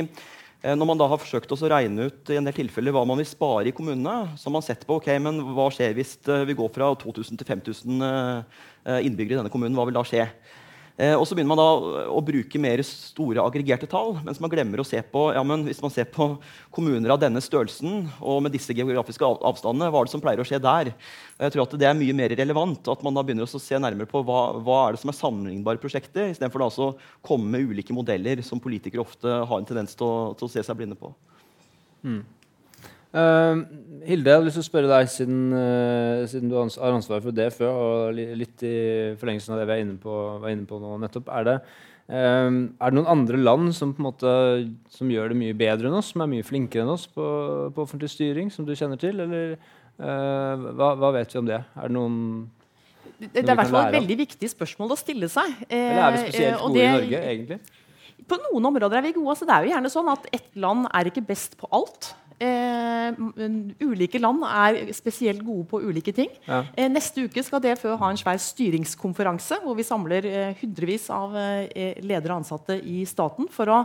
når 0.59 0.87
man 0.91 0.99
da 0.99 1.07
har 1.07 1.21
forsøkt 1.23 1.53
å 1.55 1.69
regne 1.71 2.09
ut 2.11 2.31
i 2.35 2.37
en 2.37 2.49
del 2.49 2.57
tilfeller 2.57 2.91
hva 2.91 3.05
man 3.07 3.21
vil 3.21 3.29
spare 3.31 3.71
i 3.71 3.73
kommunene, 3.73 4.35
så 4.35 4.49
har 4.49 4.55
man 4.57 4.64
sett 4.66 4.83
på 4.85 4.97
ok, 4.99 5.07
men 5.23 5.39
hva 5.55 5.69
skjer 5.71 5.95
hvis 5.95 6.16
vi 6.51 6.57
går 6.59 6.73
fra 6.75 6.89
2000 6.99 7.39
til 7.39 7.47
5000 7.47 8.03
innbyggere 9.07 9.37
i 9.37 9.39
denne 9.39 9.53
kommunen. 9.55 9.79
Hva 9.79 9.87
vil 9.87 9.95
da 9.95 10.03
skje? 10.03 10.27
Eh, 10.99 11.14
og 11.14 11.22
så 11.28 11.36
begynner 11.36 11.53
man 11.53 11.61
da 11.61 12.07
å 12.11 12.20
bruke 12.26 12.59
mer 12.59 12.80
store 12.82 13.42
aggregerte 13.46 13.86
tall, 13.90 14.16
mens 14.26 14.40
man 14.42 14.51
glemmer 14.51 14.82
å 14.82 14.86
se 14.86 14.99
på 15.07 15.28
ja, 15.36 15.44
men 15.46 15.62
hvis 15.68 15.78
man 15.84 15.92
ser 15.94 16.09
på 16.11 16.26
kommuner 16.74 17.14
av 17.14 17.20
denne 17.22 17.38
størrelsen 17.44 18.09
og 18.18 18.40
med 18.42 18.57
disse 18.57 18.74
geografiske 18.74 19.22
avstandene, 19.22 19.92
hva 19.94 20.03
er 20.03 20.09
det 20.09 20.14
som 20.16 20.24
pleier 20.24 20.42
å 20.42 20.46
skje 20.49 20.59
der? 20.64 20.90
Og 21.38 21.46
jeg 21.46 21.55
tror 21.55 21.64
at 21.68 21.76
Det 21.78 21.86
er 21.86 22.01
mye 22.01 22.16
mer 22.18 22.34
relevant 22.34 22.90
at 22.90 23.05
man 23.07 23.14
da 23.14 23.22
begynner 23.22 23.46
å 23.46 23.62
se 23.62 23.78
nærmere 23.78 24.11
på 24.11 24.24
hva, 24.26 24.40
hva 24.59 24.80
er 24.88 24.96
det 24.96 25.03
som 25.05 25.12
er 25.12 25.18
sammenlignbare 25.20 25.78
prosjekter, 25.78 26.32
istedenfor 26.32 26.66
å 26.66 26.90
komme 27.22 27.46
med 27.55 27.70
ulike 27.70 27.94
modeller 27.94 28.42
som 28.42 28.59
politikere 28.59 29.07
ofte 29.07 29.30
har 29.30 29.62
en 29.62 29.68
tendens 29.68 29.94
til 29.94 30.09
å, 30.09 30.18
til 30.34 30.49
å 30.49 30.53
se 30.57 30.66
seg 30.66 30.82
blinde 30.82 30.99
på. 30.99 31.12
Mm. 32.03 32.24
Uh, 33.09 33.64
Hilde, 34.04 34.28
jeg 34.28 34.36
har 34.36 34.42
lyst 34.44 34.59
til 34.59 34.64
å 34.66 34.66
spørre 34.66 34.88
deg, 34.90 35.06
siden, 35.09 35.44
uh, 35.56 36.26
siden 36.28 36.50
du 36.50 36.59
har 36.59 36.68
ansvar 36.92 37.22
for 37.24 37.32
det 37.32 37.46
før, 37.56 37.78
og 38.12 38.18
litt 38.18 38.64
i 38.68 38.72
forlengelsen 39.20 39.54
av 39.54 39.62
det 39.62 39.68
vi 39.70 39.76
er 39.78 39.84
inne 39.86 39.96
på, 40.02 40.16
var 40.42 40.52
inne 40.52 40.68
på 40.68 40.80
nå 40.82 40.98
nettopp, 41.00 41.30
er 41.38 41.46
det, 41.48 41.54
uh, 42.12 42.50
er 42.52 42.92
det 42.92 42.98
noen 42.98 43.09
andre 43.14 43.40
land 43.40 43.72
som, 43.76 43.94
på 43.96 44.04
en 44.04 44.09
måte, 44.11 44.34
som 44.92 45.09
gjør 45.12 45.32
det 45.32 45.40
mye 45.40 45.56
bedre 45.56 45.88
enn 45.88 45.96
oss, 45.96 46.12
som 46.12 46.26
er 46.26 46.32
mye 46.34 46.44
flinkere 46.44 46.84
enn 46.84 46.92
oss 46.92 47.09
på, 47.09 47.24
på 47.72 47.86
offentlig 47.86 48.12
styring, 48.12 48.52
som 48.52 48.68
du 48.68 48.74
kjenner 48.76 49.00
til? 49.00 49.24
Eller 49.24 49.56
eh, 49.56 50.68
hva, 50.68 50.92
hva, 51.00 51.12
vet 51.16 51.32
vi 51.32 51.40
om 51.40 51.48
det? 51.48 51.62
Er 51.80 51.88
det 51.88 51.96
noen 51.96 52.20
det, 53.18 53.32
det 53.32 53.42
er 53.42 53.56
i 53.56 53.59
hvert 53.59 53.72
fall 53.72 53.88
et 53.88 53.98
veldig 53.98 54.20
viktig 54.20 54.52
spørsmål 54.52 54.92
å 54.94 55.00
stille 55.00 55.32
seg. 55.32 55.56
Eller 55.66 56.04
er 56.04 56.12
vi 56.14 56.24
spesielt 56.28 56.61
gode 56.61 56.76
det, 56.76 56.84
i 56.84 56.92
Norge, 56.92 57.22
egentlig? 57.32 57.61
På 58.28 58.36
noen 58.44 58.68
områder 58.68 59.00
er 59.00 59.09
vi 59.09 59.16
gode. 59.16 59.32
Altså, 59.32 59.48
det 59.48 59.56
er 59.56 59.64
jo 59.64 59.72
gjerne 59.72 59.90
sånn 59.90 60.11
at 60.12 60.28
ett 60.36 60.50
land 60.61 60.86
er 60.92 61.11
ikke 61.11 61.24
best 61.26 61.56
på 61.59 61.70
alt. 61.74 62.12
Eh, 62.39 63.16
ulike 63.82 64.20
land 64.22 64.45
er 64.47 64.93
spesielt 64.95 65.43
gode 65.43 65.64
på 65.70 65.80
ulike 65.82 66.12
ting. 66.14 66.30
Ja. 66.47 66.61
Eh, 66.76 66.86
neste 66.91 67.24
uke 67.26 67.43
skal 67.43 67.62
DFØ 67.64 67.97
ha 67.99 68.11
en 68.12 68.20
svær 68.20 68.39
styringskonferanse 68.43 69.59
hvor 69.64 69.74
vi 69.78 69.86
samler 69.86 70.28
eh, 70.28 70.61
hundrevis 70.61 71.09
av 71.11 71.34
eh, 71.34 71.99
ledere 71.99 72.36
og 72.36 72.45
ansatte 72.45 72.78
i 72.78 73.03
staten 73.11 73.51
for 73.51 73.74
å 73.74 73.80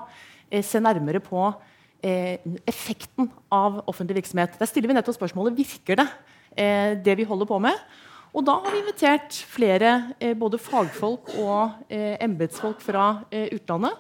eh, 0.52 0.62
se 0.62 0.82
nærmere 0.84 1.24
på 1.24 1.48
eh, 2.06 2.38
effekten 2.70 3.32
av 3.50 3.82
offentlig 3.90 4.22
virksomhet. 4.22 4.60
Der 4.62 4.70
stiller 4.70 4.92
vi 4.92 5.00
nettopp 5.00 5.18
spørsmålet 5.18 5.58
virker 5.58 6.04
det, 6.04 6.10
det 7.02 7.18
vi 7.18 7.26
holder 7.26 7.50
på 7.50 7.58
med. 7.64 7.74
Og 8.38 8.46
da 8.46 8.60
har 8.62 8.74
vi 8.74 8.84
invitert 8.84 9.34
flere 9.50 10.14
både 10.38 10.60
fagfolk 10.62 11.32
og 11.42 11.90
embetsfolk 11.90 12.82
fra 12.86 13.08
utlandet. 13.50 13.98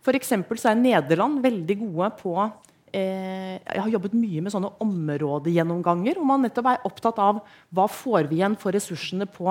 For 0.00 0.16
så 0.56 0.72
er 0.72 0.80
Nederland 0.80 1.42
veldig 1.44 1.76
gode 1.82 2.08
på 2.20 2.34
eh, 2.40 2.50
jeg 2.92 3.80
har 3.82 3.90
jobbet 3.92 4.14
mye 4.18 4.42
med 4.44 4.52
sånne 4.52 4.72
områdegjennomganger. 4.82 6.18
hvor 6.18 6.26
man 6.26 6.42
nettopp 6.42 6.66
er 6.70 6.86
opptatt 6.88 7.18
av 7.22 7.40
hva 7.70 7.86
får 7.88 8.28
vi 8.30 8.40
igjen 8.40 8.56
for 8.58 8.74
ressursene 8.74 9.26
på 9.30 9.46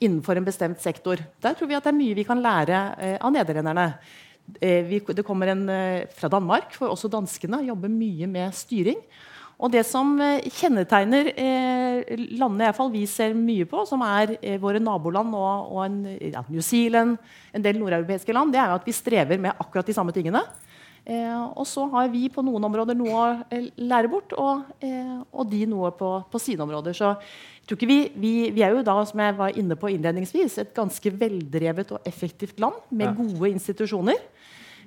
innenfor 0.00 0.36
en 0.36 0.48
bestemt 0.48 0.80
sektor. 0.80 1.16
Der 1.40 1.54
tror 1.54 1.68
vi 1.68 1.74
at 1.78 1.84
det 1.84 1.92
er 1.92 2.00
mye 2.00 2.18
vi 2.18 2.24
kan 2.28 2.42
lære 2.42 2.80
eh, 2.98 3.18
av 3.20 3.32
nederlenderne. 3.32 3.94
Eh, 4.60 4.88
det 5.08 5.24
kommer 5.26 5.52
en 5.52 5.68
eh, 5.68 6.08
fra 6.12 6.28
Danmark, 6.28 6.74
for 6.76 6.92
også 6.92 7.08
danskene 7.08 7.62
jobber 7.66 7.88
mye 7.88 8.26
med 8.26 8.54
styring. 8.54 9.00
Og 9.62 9.70
det 9.70 9.84
som 9.86 10.16
eh, 10.18 10.42
kjennetegner 10.58 11.28
eh, 11.38 12.16
landene 12.34 12.64
i 12.64 12.66
hvert 12.66 12.78
fall 12.78 12.90
vi 12.90 13.04
ser 13.10 13.36
mye 13.38 13.66
på, 13.68 13.84
som 13.86 14.02
er 14.06 14.34
eh, 14.40 14.58
våre 14.62 14.82
naboland 14.82 15.36
og, 15.38 15.70
og 15.76 15.84
en, 15.84 16.00
ja, 16.32 16.42
New 16.48 16.64
Zealand, 16.66 17.14
en 17.54 17.64
del 17.64 17.78
nordeuropeiske 17.78 18.34
land, 18.34 18.54
det 18.54 18.62
er 18.62 18.74
at 18.74 18.88
vi 18.88 18.96
strever 18.96 19.38
med 19.38 19.54
akkurat 19.54 19.86
de 19.86 19.94
samme 19.94 20.14
tingene. 20.14 20.42
Eh, 21.02 21.38
og 21.58 21.66
så 21.66 21.88
har 21.90 22.10
vi 22.12 22.28
på 22.30 22.44
noen 22.46 22.62
områder 22.68 22.94
noe 22.94 23.14
å 23.18 23.30
eh, 23.50 23.70
lære 23.82 24.10
bort, 24.10 24.34
og, 24.38 24.68
eh, 24.86 25.16
og 25.34 25.48
de 25.50 25.64
noe 25.66 25.90
på, 25.98 26.10
på 26.30 26.40
sine 26.42 26.62
områder. 26.62 26.94
Så 26.94 27.10
jeg 27.16 27.72
tror 27.72 27.82
vi, 27.90 27.96
vi, 28.14 28.34
vi, 28.54 28.62
er 28.62 28.76
jo 28.76 28.84
da, 28.86 28.94
som 29.08 29.22
jeg 29.24 29.34
var 29.38 29.58
inne 29.58 29.78
på 29.78 29.90
innledningsvis, 29.90 30.60
et 30.62 30.70
ganske 30.76 31.14
veldrevet 31.18 31.90
og 31.96 32.06
effektivt 32.06 32.62
land 32.62 32.78
med 32.94 33.18
gode 33.18 33.50
institusjoner. 33.50 34.22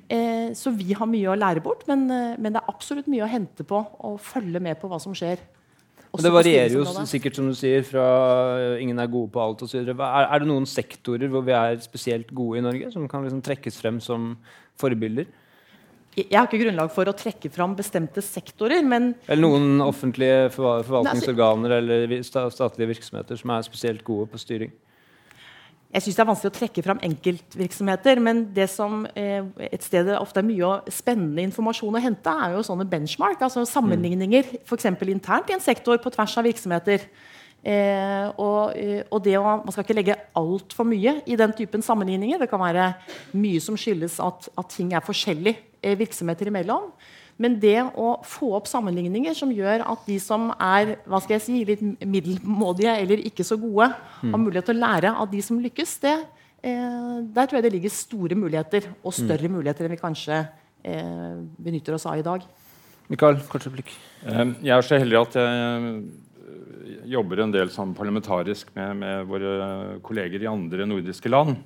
Eh, 0.07 0.55
så 0.55 0.72
vi 0.72 0.95
har 0.95 1.09
mye 1.09 1.34
å 1.34 1.36
lære 1.36 1.66
bort, 1.66 1.84
men, 1.91 2.07
men, 2.07 2.47
det 2.53 2.63
er 2.63 2.72
absolutt 2.72 3.11
mye 3.11 3.26
å 3.28 3.32
hente 3.32 3.68
på 3.68 3.84
å 3.84 4.16
følge 4.22 4.63
med 4.63 4.80
på 4.80 4.88
hva 4.88 5.01
som 5.03 5.16
skjer. 5.18 5.43
det 6.24 6.32
varierer 6.32 6.78
jo 6.78 6.88
sikkert, 7.03 7.36
som 7.36 7.51
du 7.51 7.57
sier, 7.59 7.84
fra 7.84 8.05
ingen 8.80 9.03
er 9.03 9.11
gode 9.11 9.36
på 9.36 9.43
alt 9.43 9.68
osv. 9.68 9.82
Er, 9.84 9.97
er 9.99 10.39
det 10.39 10.47
noen 10.47 10.70
sektorer 10.70 11.28
hvor 11.28 11.43
vi 11.43 11.59
er 11.59 11.82
spesielt 11.84 12.32
gode 12.32 12.61
i 12.61 12.63
Norge, 12.63 12.93
som 12.95 13.09
kan 13.11 13.28
liksom 13.28 13.43
trekkes 13.43 13.84
frem 13.84 13.99
som 13.99 14.38
forbilder? 14.80 15.28
Jeg 16.16 16.32
har 16.38 16.47
ikke 16.47 16.61
grunnlag 16.61 16.91
for 16.95 17.11
å 17.11 17.13
trekke 17.16 17.49
fram 17.51 17.74
bestemte 17.76 18.24
sektorer, 18.24 18.84
men 18.88 19.13
Eller 19.28 19.43
noen 19.43 19.84
offentlige 19.84 20.47
forvaltningsorganer 20.55 21.78
eller 21.82 22.16
statlige 22.24 22.93
virksomheter 22.93 23.39
som 23.39 23.51
er 23.51 23.68
spesielt 23.68 24.03
gode 24.07 24.30
på 24.32 24.39
styring? 24.39 24.72
Jeg 25.95 26.03
synes 26.03 26.16
Det 26.16 26.24
er 26.24 26.28
vanskelig 26.28 26.51
å 26.51 26.55
trekke 26.55 26.84
fram 26.84 27.03
enkeltvirksomheter, 27.07 28.20
men 28.24 28.41
det 28.55 28.66
som 28.72 29.05
eh, 29.16 29.45
et 29.70 29.84
sted 29.84 30.07
det 30.09 30.18
ofte 30.20 30.41
er 30.41 30.47
mye 30.47 30.72
spennende 30.91 31.45
informasjon 31.47 31.95
å 31.95 32.03
hente, 32.03 32.32
er 32.32 32.55
jo 32.57 32.66
sånne 32.68 32.88
benchmark, 32.89 33.43
altså 33.45 33.63
sammenligninger 33.70 34.57
f.eks. 34.66 34.89
internt 34.91 35.51
i 35.51 35.55
en 35.55 35.63
sektor 35.63 36.01
på 36.03 36.11
tvers 36.16 36.36
av 36.39 36.47
virksomheter. 36.47 37.05
Eh, 37.66 38.28
og, 38.38 38.76
og, 39.09 39.22
det 39.26 39.39
å, 39.39 39.45
Man 39.63 39.74
skal 39.74 39.88
ikke 39.88 39.95
legge 39.97 40.18
altfor 40.38 40.86
mye 40.86 41.16
i 41.26 41.38
den 41.39 41.55
typen 41.57 41.82
sammenligninger. 41.82 42.43
Det 42.43 42.49
kan 42.51 42.61
være 42.61 42.91
mye 43.34 43.63
som 43.63 43.80
skyldes 43.80 44.20
at, 44.22 44.51
at 44.53 44.70
ting 44.76 44.91
er 44.93 45.05
forskjellig 45.05 45.55
eh, 45.55 45.74
virksomheter 45.99 46.49
imellom. 46.49 46.89
Men 47.41 47.57
det 47.59 47.77
å 47.99 48.15
få 48.23 48.53
opp 48.55 48.67
sammenligninger 48.71 49.36
som 49.36 49.51
gjør 49.51 49.83
at 49.83 50.05
de 50.07 50.15
som 50.23 50.47
er 50.55 50.95
hva 51.03 51.19
skal 51.19 51.36
jeg 51.36 51.43
si, 51.43 51.57
litt 51.67 51.83
middelmådige 52.07 52.93
eller 53.01 53.23
ikke 53.27 53.43
så 53.47 53.57
gode, 53.59 53.89
mm. 54.23 54.31
har 54.31 54.41
mulighet 54.41 54.69
til 54.71 54.77
å 54.77 54.83
lære 54.86 55.15
av 55.19 55.27
de 55.31 55.41
som 55.43 55.59
lykkes, 55.59 55.97
det, 56.05 56.15
eh, 56.63 57.17
der 57.36 57.49
tror 57.49 57.59
jeg 57.59 57.67
det 57.67 57.73
ligger 57.75 57.93
store 57.93 58.39
muligheter. 58.39 58.88
Og 59.03 59.15
større 59.15 59.51
mm. 59.51 59.57
muligheter 59.59 59.88
enn 59.88 59.95
vi 59.97 59.99
kanskje 59.99 60.39
eh, 60.39 61.33
benytter 61.67 61.97
oss 61.97 62.07
av 62.07 62.21
i 62.21 62.25
dag. 62.25 62.45
Mikael, 63.11 63.41
kort 63.51 63.67
replikk. 63.67 63.91
Jeg 64.25 64.71
er 64.73 64.86
så 64.86 64.97
heldig 64.97 65.19
at 65.19 65.36
jeg 65.38 67.11
jobber 67.11 67.43
en 67.43 67.53
del 67.53 67.69
sammen 67.73 67.95
parlamentarisk 67.97 68.71
med, 68.77 68.95
med, 69.01 69.27
våre 69.29 69.99
kolleger 70.05 70.41
i 70.41 70.49
andre 70.49 70.88
nordiske 70.89 71.29
land. 71.29 71.59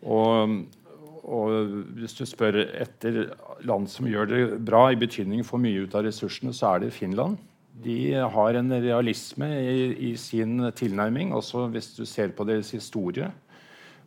Og, 0.00 0.60
og, 1.24 1.84
hvis 1.98 2.16
du 2.16 2.24
spør 2.28 2.62
etter 2.64 3.22
land 3.66 3.88
som 3.92 4.08
gjør 4.08 4.30
det 4.30 4.40
bra, 4.64 4.86
i 4.90 4.98
betydning 5.00 5.44
for 5.46 5.60
mye 5.62 5.84
ut 5.84 5.94
av 5.94 6.06
ressursene, 6.06 6.54
så 6.56 6.74
er 6.74 6.86
det 6.86 6.94
Finland. 6.96 7.38
De 7.80 8.12
har 8.12 8.56
en 8.58 8.72
realisme 8.72 9.46
i, 9.60 10.10
i 10.10 10.16
sin 10.20 10.58
tilnærming, 10.76 11.32
også 11.32 11.68
hvis 11.72 11.94
du 11.96 12.04
ser 12.08 12.34
på 12.36 12.44
deres 12.48 12.72
historie. 12.76 13.30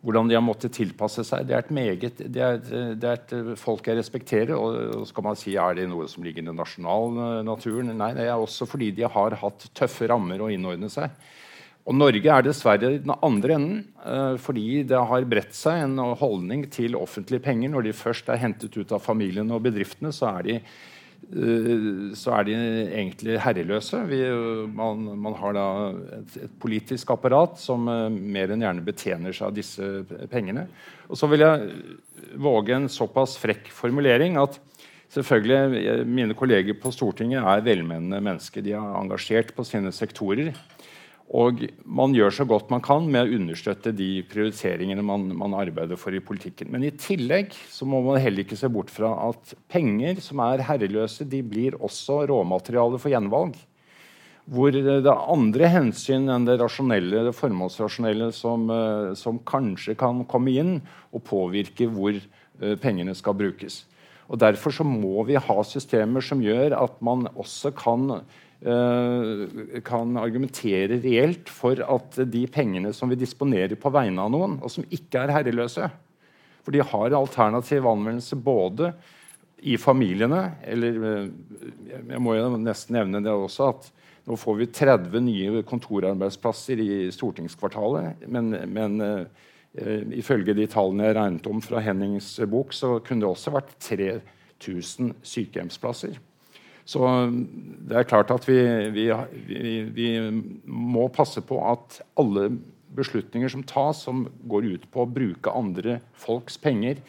hvordan 0.03 0.27
de 0.27 0.35
har 0.35 0.43
måttet 0.43 0.73
tilpasse 0.75 1.23
seg. 1.23 1.45
Det 1.47 1.55
er 1.55 1.63
et 1.63 1.71
meget, 1.71 2.17
det 2.19 2.41
er 2.43 2.57
et, 2.57 2.71
det 2.99 3.07
er 3.07 3.21
et 3.21 3.59
folk 3.59 3.87
jeg 3.87 3.97
respekterer. 3.97 4.51
Og, 4.57 4.99
og 4.99 5.05
skal 5.07 5.23
man 5.23 5.39
si 5.39 5.55
er 5.55 5.77
det 5.77 5.87
noe 5.87 6.09
som 6.11 6.25
ligger 6.25 6.43
i 6.43 6.49
den 6.49 6.59
nasjonale 6.59 7.39
naturen? 7.47 7.93
Nei, 7.95 8.11
det 8.17 8.27
er 8.27 8.35
også 8.35 8.67
fordi 8.67 8.91
de 8.97 9.07
har 9.07 9.37
hatt 9.39 9.69
tøffe 9.71 10.09
rammer 10.11 10.43
å 10.43 10.51
innordne 10.51 10.91
seg. 10.91 11.07
Og 11.83 11.97
Norge 11.97 12.31
er 12.31 12.45
dessverre 12.45 12.93
den 13.03 13.11
andre 13.17 13.57
enden, 13.57 13.83
eh, 14.05 14.37
fordi 14.39 14.83
det 14.87 15.03
har 15.11 15.27
bredt 15.27 15.55
seg 15.57 15.83
en 15.83 15.97
holdning 16.19 16.65
til 16.71 16.95
offentlige 16.95 17.43
penger. 17.43 17.73
Når 17.73 17.89
de 17.89 17.93
først 17.97 18.29
er 18.31 18.39
hentet 18.39 18.77
ut 18.77 18.91
av 18.95 19.03
familiene 19.03 19.55
og 19.55 19.65
bedriftene, 19.67 20.13
så 20.15 20.31
er 20.37 20.47
de 20.47 20.59
Eh, 21.31 22.11
så 22.17 22.33
er 22.37 22.47
de 22.47 22.55
egentlig 22.93 23.37
herreløse. 23.41 24.01
Vi, 24.09 24.19
man, 24.75 25.05
man, 25.23 25.37
har 25.39 25.55
da 25.55 25.67
et, 26.19 26.35
et, 26.45 26.57
politisk 26.61 27.13
apparat 27.15 27.57
som 27.61 27.87
uh, 27.89 28.09
mer 28.11 28.53
enn 28.53 28.63
gjerne 28.65 28.83
betjener 28.85 29.35
seg 29.35 29.49
av 29.49 29.55
disse 29.55 29.89
pengene. 30.31 30.67
Og 31.09 31.19
så 31.19 31.29
vil 31.31 31.45
jeg 31.45 32.37
våge 32.43 32.75
en 32.75 32.89
såpass 32.91 33.37
frekk 33.41 33.71
formulering 33.73 34.37
at 34.41 34.59
selvfølgelig 35.13 35.81
eh, 35.81 36.03
mine 36.07 36.37
kolleger 36.37 36.77
på 36.79 36.91
Stortinget 36.93 37.45
er 37.45 37.65
velmenende 37.65 38.21
mennesker. 38.23 38.65
De 38.65 38.75
er 38.75 38.99
engasjert 38.99 39.55
på 39.55 39.65
sine 39.67 39.93
sektorer. 39.95 40.53
Og 41.33 41.63
man 41.89 42.13
gjør 42.13 42.33
så 42.35 42.45
godt 42.45 42.69
man 42.69 42.81
kan 42.85 43.07
med 43.09 43.25
å 43.25 43.37
understøtte 43.39 43.89
de 43.97 44.21
prioriteringene 44.29 45.01
man, 45.05 45.25
man, 45.33 45.55
arbeider 45.57 45.97
for 45.97 46.13
i 46.13 46.21
politikken. 46.21 46.69
Men 46.69 46.85
i 46.85 46.93
tillegg 46.93 47.55
så 47.73 47.87
må 47.89 48.03
man 48.05 48.21
heller 48.21 48.45
ikke 48.45 48.59
se 48.59 48.69
bort 48.69 48.93
fra 48.93 49.15
at 49.31 49.55
penger 49.71 50.21
som 50.21 50.43
er 50.45 50.61
herreløse, 50.67 51.25
de 51.25 51.41
blir 51.41 51.79
også 51.81 52.19
råmateriale 52.29 53.01
for 53.01 53.13
gjenvalg. 53.15 53.57
Hvor 54.53 54.75
det 54.75 54.99
er 54.99 55.25
andre 55.33 55.71
hensyn 55.71 56.29
enn 56.29 56.45
det 56.45 56.59
rasjonelle, 56.61 57.23
det 57.25 57.33
formålsrasjonelle 57.37 58.29
som, 58.35 58.69
eh, 58.69 59.09
som 59.17 59.41
kanskje 59.47 59.97
kan 59.97 60.21
komme 60.29 60.53
inn 60.53 60.75
og 61.15 61.23
påvirke 61.25 61.87
hvor 61.89 62.13
uh, 62.13 62.75
pengene 62.83 63.15
skal 63.17 63.39
brukes. 63.39 63.85
Og 64.27 64.37
Derfor 64.43 64.75
så 64.75 64.85
må 64.85 65.23
vi 65.25 65.39
ha 65.39 65.57
systemer 65.65 66.21
som 66.21 66.43
gjør 66.43 66.75
at 66.77 66.99
man 67.01 67.25
også 67.33 67.71
kan 67.77 68.19
Eh, 68.19 68.42
kan 68.63 70.13
argumentere 70.15 71.01
reelt 71.03 71.49
for 71.51 71.81
at 71.83 72.15
de 72.31 72.45
pengene 72.47 72.93
som 72.95 73.11
vi 73.11 73.17
disponerer 73.19 73.75
på 73.75 73.91
vegne 73.91 74.23
av 74.23 74.31
noen, 74.31 74.55
og 74.63 74.71
som 74.71 74.85
ikke 74.87 75.25
er 75.25 75.33
herreløse 75.35 75.89
For 76.63 76.71
de 76.71 76.79
har 76.79 77.17
alternativ 77.17 77.83
anvendelse 77.89 78.37
både 78.39 78.93
i 79.63 79.75
familiene 79.77 80.41
eller 80.63 81.03
eh, 81.09 81.27
Jeg 82.13 82.21
må 82.23 82.35
jo 82.37 82.49
nesten 82.55 82.97
nevne 82.97 83.23
det 83.23 83.33
også 83.33 83.69
at 83.73 83.91
nå 84.23 84.37
får 84.39 84.55
vi 84.55 84.69
30 84.71 85.19
nye 85.19 85.63
kontorarbeidsplasser 85.67 86.79
i 86.79 86.93
stortingskvartalet. 87.11 88.21
Men, 88.31 88.53
men 88.71 88.93
uh, 89.03 90.13
ifølge 90.15 90.55
de 90.55 90.63
tallene 90.71 91.09
jeg 91.09 91.17
regnet 91.17 91.49
om 91.51 91.59
fra 91.59 91.81
Hennings 91.83 92.29
bok, 92.47 92.71
så 92.71 93.01
kunne 93.03 93.25
det 93.25 93.27
også 93.27 93.51
vært 93.51 93.73
3000 93.83 95.11
sykehjemsplasser. 95.27 96.15
Så 96.85 97.07
det 97.87 97.95
er 97.95 98.07
klart 98.07 98.31
at 98.33 98.45
vi, 98.47 98.59
vi, 98.91 99.07
vi, 99.47 99.73
vi, 99.95 100.07
må 100.67 101.07
passe 101.15 101.43
på 101.45 101.59
at 101.63 102.01
alle 102.19 102.49
beslutninger 102.93 103.49
som 103.49 103.63
tas, 103.65 104.03
som 104.05 104.25
går 104.49 104.67
ut 104.75 104.87
på 104.91 105.03
å 105.03 105.09
bruke 105.09 105.53
andre 105.55 105.99
folks 106.19 106.59
penger, 106.61 106.99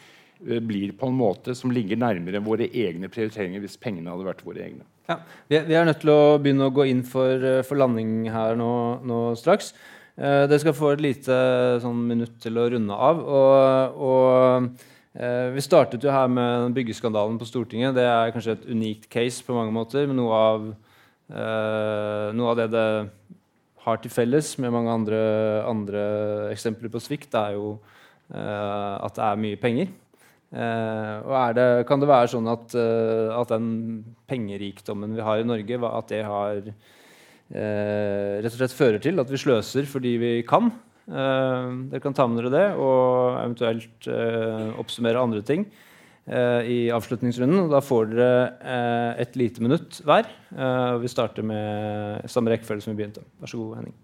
eh, 0.47 0.61
blir 0.63 0.95
på 0.97 1.11
en 1.11 1.19
måte 1.19 1.55
som 1.57 1.73
ligger 1.75 1.99
nærmere 1.99 2.43
våre 2.43 2.69
egne 2.71 3.11
prioriteringer 3.11 3.63
hvis 3.63 3.77
pengene 3.81 4.13
hadde 4.13 4.29
vært 4.29 4.45
våre 4.47 4.63
egne. 4.63 4.87
Ja, 5.05 5.19
vi, 5.51 5.59
er 5.59 5.85
nødt 5.85 6.01
til 6.01 6.09
å 6.09 6.37
begynne 6.41 6.71
å 6.71 6.73
gå 6.73 6.87
inn 6.89 7.03
for, 7.05 7.35
eh, 7.35 7.61
for 7.67 7.77
landing 7.77 8.31
her 8.33 8.57
nå, 8.57 8.71
nå 9.05 9.21
straks. 9.37 9.75
Eh, 10.15 10.47
dere 10.47 10.63
skal 10.63 10.73
få 10.73 10.95
et 10.95 11.03
lite 11.03 11.35
sånn, 11.83 12.05
minutt 12.07 12.39
til 12.41 12.57
å 12.57 12.69
runde 12.71 12.95
av. 12.95 13.19
og, 13.19 14.03
og 14.07 14.93
vi 15.15 15.63
startet 15.63 16.03
jo 16.03 16.11
her 16.11 16.27
med 16.27 16.73
byggeskandalen 16.75 17.37
på 17.39 17.47
Stortinget. 17.47 17.95
Det 17.95 18.03
er 18.03 18.33
kanskje 18.35 18.57
et 18.57 18.65
unikt 18.67 19.07
case 19.07 19.43
på 19.45 19.55
mange 19.55 19.71
måter. 19.71 20.07
Men 20.09 20.19
noe 20.19 20.35
av, 20.35 20.65
eh, 21.31 22.33
noe 22.35 22.49
av 22.51 22.57
det 22.59 22.69
det 22.73 22.87
har 23.85 24.01
til 24.01 24.11
felles 24.11 24.57
med 24.59 24.73
mange 24.73 24.91
andre, 24.91 25.19
andre 25.69 26.01
eksempler 26.51 26.91
på 26.91 26.99
svikt, 26.99 27.33
er 27.37 27.55
jo 27.55 27.77
eh, 28.33 28.95
at 29.05 29.15
det 29.15 29.23
er 29.23 29.43
mye 29.45 29.61
penger. 29.61 29.93
Eh, 30.55 31.15
og 31.25 31.55
det, 31.57 31.67
kan 31.89 31.99
det 31.99 32.09
være 32.09 32.31
sånn 32.31 32.47
at, 32.47 32.75
eh, 32.79 33.31
at, 33.35 33.51
den 33.51 34.03
pengerikdommen 34.29 35.15
vi 35.17 35.25
har 35.25 35.41
i 35.41 35.47
Norge, 35.47 35.79
at 35.89 36.11
det 36.11 36.21
har 36.23 36.61
eh, 36.63 38.35
rett 38.39 38.53
og 38.53 38.59
slett 38.59 38.77
fører 38.77 39.01
til 39.03 39.19
at 39.19 39.31
vi 39.31 39.41
sløser 39.41 39.89
fordi 39.89 40.15
vi 40.21 40.31
kan? 40.47 40.71
Uh, 41.05 41.85
dere 41.91 42.01
kan 42.01 42.15
ta 42.17 42.25
med 42.25 42.39
dere 42.39 42.49
det 42.49 42.63
og 42.81 43.35
eventuelt 43.37 44.07
uh, 44.09 44.71
oppsummere 44.81 45.21
andre 45.21 45.43
ting 45.45 45.67
uh, 46.25 46.65
i 46.65 46.87
avslutningsrunden. 46.93 47.67
Da 47.69 47.81
får 47.85 48.09
dere 48.09 49.13
et 49.21 49.37
lite 49.37 49.61
minutt 49.61 50.01
hver. 50.05 50.25
vi 51.01 51.11
starter 51.11 51.45
med 51.45 52.25
samme 52.31 52.51
rekkefølge 52.53 52.87
som 52.87 52.95
vi 52.95 53.03
begynte. 53.03 53.23
Vær 53.39 53.51
så 53.51 53.61
god, 53.61 53.77
Henning. 53.79 53.95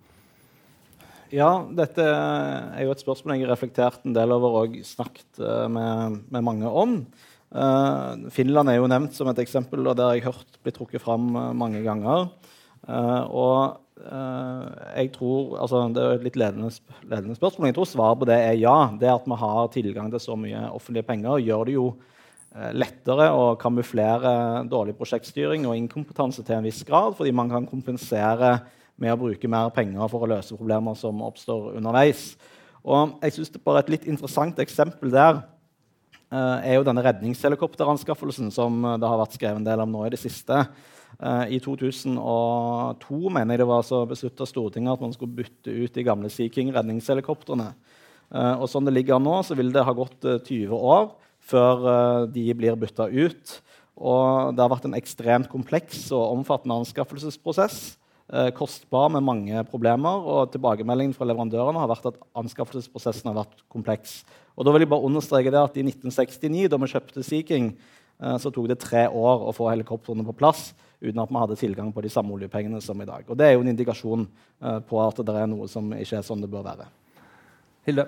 Ja, 1.32 1.50
dette 1.74 2.06
er 2.06 2.86
jo 2.86 2.94
et 2.94 3.02
spørsmål 3.02 3.38
jeg 3.38 3.46
har 3.46 3.54
reflektert 3.56 4.06
en 4.06 4.16
del 4.16 4.34
over 4.36 4.58
og 4.62 4.74
snakket 4.86 5.40
med, 5.72 6.18
med 6.28 6.44
mange 6.44 6.68
om. 6.68 6.98
Finland 8.36 8.72
er 8.72 8.78
jo 8.78 8.90
nevnt 8.92 9.16
som 9.16 9.32
et 9.32 9.40
eksempel, 9.40 9.86
og 9.88 9.96
det 9.96 10.06
har 10.06 10.18
jeg 10.18 10.28
hørt 10.28 10.60
bli 10.60 10.76
trukket 10.76 11.04
fram 11.04 11.32
mange 11.56 11.82
ganger. 11.88 12.28
og 13.32 13.56
Uh, 13.62 13.81
jeg 14.02 15.12
tror, 15.14 15.58
altså 15.62 15.84
Det 15.94 16.02
er 16.02 16.16
et 16.16 16.24
litt 16.26 16.38
ledende, 16.40 16.72
ledende, 17.06 17.36
spørsmål. 17.38 17.70
Jeg 17.70 17.76
tror 17.78 17.90
svaret 17.90 18.22
på 18.22 18.28
det 18.30 18.38
er 18.38 18.58
ja. 18.58 18.90
Det 19.00 19.10
at 19.12 19.28
vi 19.28 19.38
har 19.38 19.68
tilgang 19.74 20.10
til 20.12 20.24
så 20.24 20.38
mye 20.40 20.64
offentlige 20.72 21.06
penger, 21.06 21.42
gjør 21.46 21.66
det 21.70 21.76
jo 21.76 21.86
uh, 21.94 22.72
lettere 22.74 23.30
å 23.36 23.56
kamuflere 23.62 24.64
dårlig 24.72 24.96
prosjektstyring 24.98 25.68
og 25.70 25.78
inkompetanse 25.78 26.44
til 26.44 26.58
en 26.58 26.66
viss 26.66 26.82
grad, 26.88 27.14
fordi 27.18 27.34
man 27.36 27.52
kan 27.52 27.68
kompensere 27.70 28.58
med 29.02 29.14
å 29.14 29.20
bruke 29.22 29.50
mer 29.50 29.70
penger 29.76 30.10
for 30.10 30.26
å 30.26 30.32
løse 30.34 30.58
problemer 30.58 30.98
som 30.98 31.22
oppstår 31.26 31.76
underveis. 31.78 32.36
Og 32.82 33.18
jeg 33.22 33.38
synes 33.38 33.54
det 33.54 33.62
bare 33.64 33.84
Et 33.86 33.94
litt 33.94 34.08
interessant 34.10 34.58
eksempel 34.60 35.14
der 35.14 35.44
uh, 36.34 36.58
er 36.66 36.80
jo 36.80 36.88
denne 36.88 37.06
redningshelikopteranskaffelsen 37.06 38.50
som 38.50 38.82
det 38.82 39.14
har 39.14 39.22
vært 39.22 39.38
skrevet 39.38 39.62
en 39.62 39.70
del 39.70 39.86
om 39.86 39.94
nå 39.94 40.08
i 40.08 40.14
det 40.16 40.22
siste. 40.22 40.66
Uh, 41.20 41.46
I 41.52 41.60
2002 41.62 43.32
mener 43.34 43.54
jeg 43.54 43.62
det 43.62 43.70
var 43.70 43.84
så 43.86 44.04
beslutta 44.10 44.48
Stortinget 44.48 44.96
at 44.96 45.04
man 45.04 45.14
skulle 45.14 45.36
bytte 45.42 45.74
ut 45.74 45.94
de 45.94 46.06
gamle 46.06 46.32
Sea 46.34 46.50
King-redningshelikoptrene. 46.50 47.72
Uh, 48.32 48.56
og 48.62 48.70
sånn 48.72 48.88
det 48.88 48.96
ligger 48.96 49.22
nå, 49.22 49.42
så 49.44 49.58
vil 49.60 49.74
det 49.74 49.84
ha 49.86 49.96
gått 49.96 50.24
uh, 50.26 50.38
eh, 50.38 50.44
20 50.48 50.88
år 50.96 51.12
før 51.42 52.28
de 52.30 52.44
blir 52.54 52.76
bytta 52.78 53.08
ut. 53.10 53.56
Og 53.98 54.54
det 54.54 54.62
har 54.62 54.70
vært 54.70 54.86
en 54.86 54.96
ekstremt 54.96 55.50
kompleks 55.50 56.04
og 56.14 56.38
omfattende 56.38 56.78
anskaffelsesprosess. 56.84 57.98
kostbar 58.56 59.10
med 59.10 59.26
mange 59.26 59.64
problemer, 59.68 60.22
og 60.22 60.52
tilbakemeldingen 60.54 61.16
fra 61.18 61.26
leverandørene 61.26 61.82
har 61.82 61.90
vært 61.90 62.06
at 62.12 62.20
anskaffelsesprosessen 62.38 63.28
har 63.28 63.40
vært 63.42 63.66
kompleks. 63.74 64.22
Og 64.56 64.64
da 64.64 64.72
vil 64.72 64.86
jeg 64.86 64.92
bare 64.94 65.10
understreke 65.10 65.52
det 65.52 65.60
at 65.60 65.82
I 65.82 65.84
1969, 65.84 66.70
da 66.70 66.78
vi 66.78 66.92
kjøpte 66.94 67.26
Sea 67.26 67.42
King, 67.42 67.74
så 68.22 68.52
tok 68.54 68.68
det 68.70 68.78
tre 68.82 69.08
år 69.08 69.48
å 69.50 69.54
få 69.56 69.70
helikoptrene 69.72 70.26
på 70.28 70.36
plass 70.38 70.72
uten 71.02 71.22
at 71.24 71.32
vi 71.32 71.42
hadde 71.42 71.58
tilgang 71.58 71.90
på 71.94 72.04
de 72.06 72.12
samme 72.14 72.36
oljepengene 72.36 72.82
som 72.84 73.00
i 73.02 73.08
dag. 73.10 73.26
Og 73.28 73.38
Det 73.38 73.48
er 73.48 73.56
jo 73.56 73.64
en 73.64 73.72
indikasjon 73.74 74.28
uh, 74.62 74.80
på 74.86 75.02
at 75.02 75.24
det 75.26 75.34
er 75.34 75.50
noe 75.50 75.66
som 75.72 75.90
ikke 75.98 76.20
er 76.20 76.28
sånn 76.28 76.44
det 76.44 76.52
bør 76.52 76.68
være. 76.68 76.86
Hilde? 77.88 78.06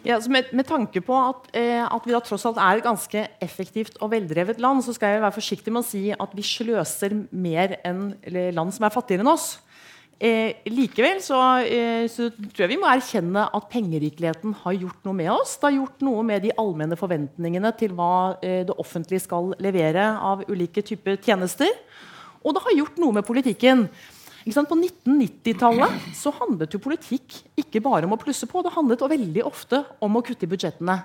Ja, 0.00 0.16
med, 0.32 0.48
med, 0.56 0.64
tanke 0.64 1.02
på 1.04 1.12
at, 1.12 1.50
eh, 1.52 1.82
at, 1.84 2.06
vi 2.08 2.14
da 2.14 2.22
tross 2.24 2.46
alt 2.48 2.56
er 2.56 2.78
et 2.78 2.86
ganske 2.86 3.24
effektivt 3.44 3.98
og 4.00 4.14
veldrevet 4.14 4.62
land, 4.62 4.80
så 4.80 4.94
skal 4.96 5.12
jeg 5.12 5.20
være 5.20 5.36
forsiktig 5.36 5.74
med 5.74 5.82
å 5.82 5.88
si 5.90 6.06
at 6.14 6.32
vi 6.32 6.44
sløser 6.46 7.12
mer 7.28 7.76
enn 7.84 8.14
land 8.56 8.72
som 8.72 8.86
er 8.88 8.94
fattigere 8.94 9.26
enn 9.26 9.34
oss. 9.34 9.58
Eh, 10.20 10.58
likevel 10.68 11.22
så, 11.24 11.38
eh, 11.64 12.04
så, 12.12 12.26
tror 12.28 12.66
jeg 12.66 12.74
vi 12.74 12.76
må 12.82 12.88
erkjenne 12.90 13.46
at 13.56 13.68
pengerikeligheten 13.72 14.52
har 14.66 14.76
gjort 14.76 15.06
noe 15.08 15.16
med 15.16 15.30
oss. 15.32 15.54
Det 15.56 15.70
har 15.70 15.78
gjort 15.78 16.04
noe 16.04 16.24
med 16.28 16.44
de 16.44 16.52
allmenne 16.60 16.98
forventningene 17.00 17.70
til 17.80 17.94
hva 17.96 18.36
eh, 18.44 18.60
det 18.68 18.76
offentlige 18.76 19.24
skal 19.24 19.54
levere 19.64 20.10
av 20.20 20.44
ulike 20.52 20.84
typer 20.84 21.16
tjenester. 21.24 21.72
Og 22.44 22.52
det 22.52 22.64
har 22.66 22.76
gjort 22.82 23.00
noe 23.00 23.16
med 23.16 23.24
politikken. 23.24 23.86
På 24.44 24.76
1990-tallet 24.76 26.12
så 26.16 26.32
handlet 26.36 26.76
jo 26.76 26.84
politikk 26.84 27.40
ikke 27.60 27.80
bare 27.84 28.04
om 28.04 28.12
å 28.12 28.20
plusse 28.20 28.48
på. 28.48 28.60
Det 28.60 28.76
handlet 28.76 29.00
veldig 29.00 29.44
ofte 29.48 29.84
om 30.04 30.20
å 30.20 30.24
kutte 30.24 30.44
i 30.44 30.52
budsjettene. 30.52 31.00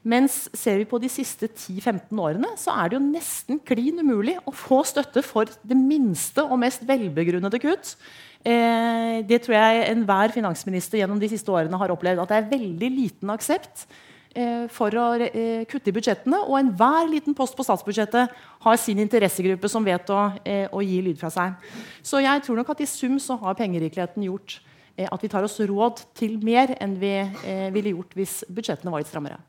Mens 0.00 0.46
ser 0.56 0.78
vi 0.80 0.88
på 0.88 0.96
de 1.00 1.10
siste 1.12 1.44
10-15 1.50 2.20
årene, 2.24 2.54
så 2.56 2.72
er 2.72 2.88
det 2.88 2.96
jo 2.96 3.04
nesten 3.04 3.58
klin 3.60 4.00
umulig 4.00 4.38
å 4.48 4.54
få 4.56 4.80
støtte 4.88 5.20
for 5.24 5.50
det 5.60 5.76
minste 5.76 6.44
og 6.46 6.56
mest 6.62 6.86
velbegrunnede 6.88 7.60
kutt. 7.60 7.96
Eh, 8.40 9.20
det 9.28 9.42
tror 9.44 9.58
jeg 9.58 9.82
enhver 9.90 10.32
finansminister 10.32 11.02
gjennom 11.02 11.20
de 11.20 11.28
siste 11.28 11.52
årene 11.52 11.76
har 11.76 11.92
opplevd. 11.92 12.22
At 12.22 12.32
det 12.32 12.38
er 12.38 12.48
veldig 12.54 12.90
liten 12.94 13.32
aksept 13.34 13.84
eh, 14.32 14.64
for 14.72 14.96
å 14.96 15.10
eh, 15.26 15.66
kutte 15.68 15.92
i 15.92 15.96
budsjettene. 15.98 16.40
Og 16.48 16.56
enhver 16.62 17.10
liten 17.10 17.36
post 17.36 17.58
på 17.58 17.68
statsbudsjettet 17.68 18.40
har 18.64 18.80
sin 18.80 19.04
interessegruppe 19.04 19.68
som 19.68 19.84
vet 19.84 20.08
å, 20.16 20.22
eh, 20.48 20.64
å, 20.72 20.80
gi 20.80 21.02
lyd 21.04 21.20
fra 21.20 21.28
seg. 21.34 21.70
Så 22.00 22.24
jeg 22.24 22.46
tror 22.46 22.56
nok 22.62 22.72
at 22.72 22.80
i 22.80 22.88
sum 22.88 23.20
så 23.20 23.36
har 23.44 23.60
pengerikeligheten 23.60 24.24
gjort 24.30 24.62
eh, 24.96 25.04
at 25.04 25.20
vi 25.20 25.28
tar 25.28 25.44
oss 25.44 25.60
råd 25.60 26.06
til 26.16 26.40
mer 26.40 26.72
enn 26.80 26.96
vi 27.04 27.14
eh, 27.20 27.68
ville 27.76 27.92
gjort 27.98 28.16
hvis 28.16 28.40
budsjettene 28.48 28.96
var 28.96 29.04
litt 29.04 29.12
strammere. 29.12 29.42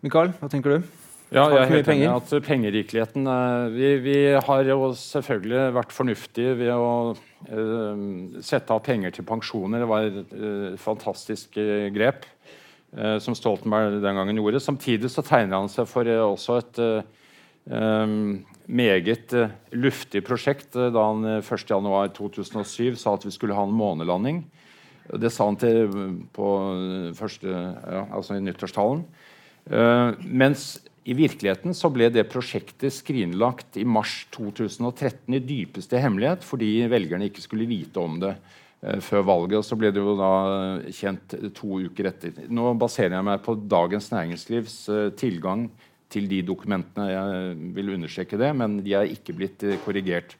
Mikael, 0.00 0.32
hva 0.40 0.48
tenker 0.48 0.76
du? 0.76 0.90
Ja, 1.30 1.44
jeg 1.52 1.60
er 1.60 1.70
helt 1.70 1.88
enig 1.92 2.08
at 2.10 2.32
pengerikeligheten 2.42 3.28
eh, 3.30 3.66
vi, 3.74 3.90
vi 4.02 4.16
har 4.34 4.66
jo 4.66 4.90
selvfølgelig 4.98 5.66
vært 5.76 5.92
fornuftige 5.94 6.56
ved 6.58 6.72
å 6.74 7.12
uh, 7.14 8.40
sette 8.42 8.74
av 8.74 8.82
penger 8.82 9.14
til 9.14 9.28
pensjoner. 9.28 9.84
Det 9.84 9.90
var 9.92 10.08
et 10.08 10.34
uh, 10.34 10.80
fantastisk 10.80 11.60
uh, 11.60 11.86
grep 11.94 12.26
som 13.22 13.36
Stoltenberg 13.38 14.00
den 14.02 14.16
gangen 14.18 14.38
gjorde. 14.40 14.58
Samtidig 14.58 15.12
så 15.14 15.22
tegner 15.22 15.60
han 15.60 15.68
seg 15.70 15.86
for 15.86 16.08
også 16.10 16.56
et 16.58 16.80
eh, 17.70 18.16
meget 18.66 19.34
luftig 19.70 20.24
prosjekt 20.26 20.74
da 20.74 21.04
han 21.12 21.26
eh, 21.36 21.42
1.1.2007 21.42 22.98
sa 22.98 23.14
at 23.14 23.26
vi 23.26 23.34
skulle 23.34 23.54
ha 23.54 23.62
en 23.66 23.76
månelanding. 23.76 24.42
Det 25.22 25.30
sa 25.30 25.48
han 25.48 25.58
til 25.58 25.90
på 26.34 26.48
første, 27.18 27.50
ja, 27.50 28.04
altså 28.14 28.36
i 28.36 28.44
nyttårstalen. 28.44 29.02
Eh, 29.68 30.12
mens 30.24 30.78
i 31.04 31.16
virkeligheten 31.16 31.74
så 31.76 31.90
ble 31.92 32.10
det 32.12 32.28
prosjektet 32.30 32.94
skrinlagt 32.94 33.78
i 33.80 33.84
mars 33.88 34.24
2013 34.34 35.36
i 35.36 35.42
dypeste 35.42 36.00
hemmelighet 36.00 36.44
fordi 36.46 36.72
velgerne 36.90 37.30
ikke 37.30 37.44
skulle 37.44 37.68
vite 37.70 38.02
om 38.02 38.18
det 38.22 38.34
eh, 38.34 38.98
før 39.04 39.26
valget. 39.28 39.60
og 39.60 39.66
Så 39.66 39.78
ble 39.80 39.92
det 39.94 40.02
jo 40.02 40.16
da 40.18 40.32
eh, 40.80 40.90
kjent 40.96 41.38
to 41.56 41.82
uker 41.86 42.10
etter. 42.12 42.42
Nå 42.48 42.74
baserer 42.80 43.18
jeg 43.18 43.28
meg 43.30 43.46
på 43.46 43.56
Dagens 43.60 44.10
Næringslivs 44.14 44.82
tilgang 45.20 45.68
til 46.10 46.26
de 46.30 46.40
dokumentene. 46.42 47.10
Jeg 47.12 47.72
vil 47.76 47.94
understreke 47.94 48.38
det, 48.40 48.50
men 48.58 48.80
de 48.82 48.96
er 48.98 49.12
ikke 49.12 49.36
blitt 49.38 49.62
korrigert. 49.84 50.34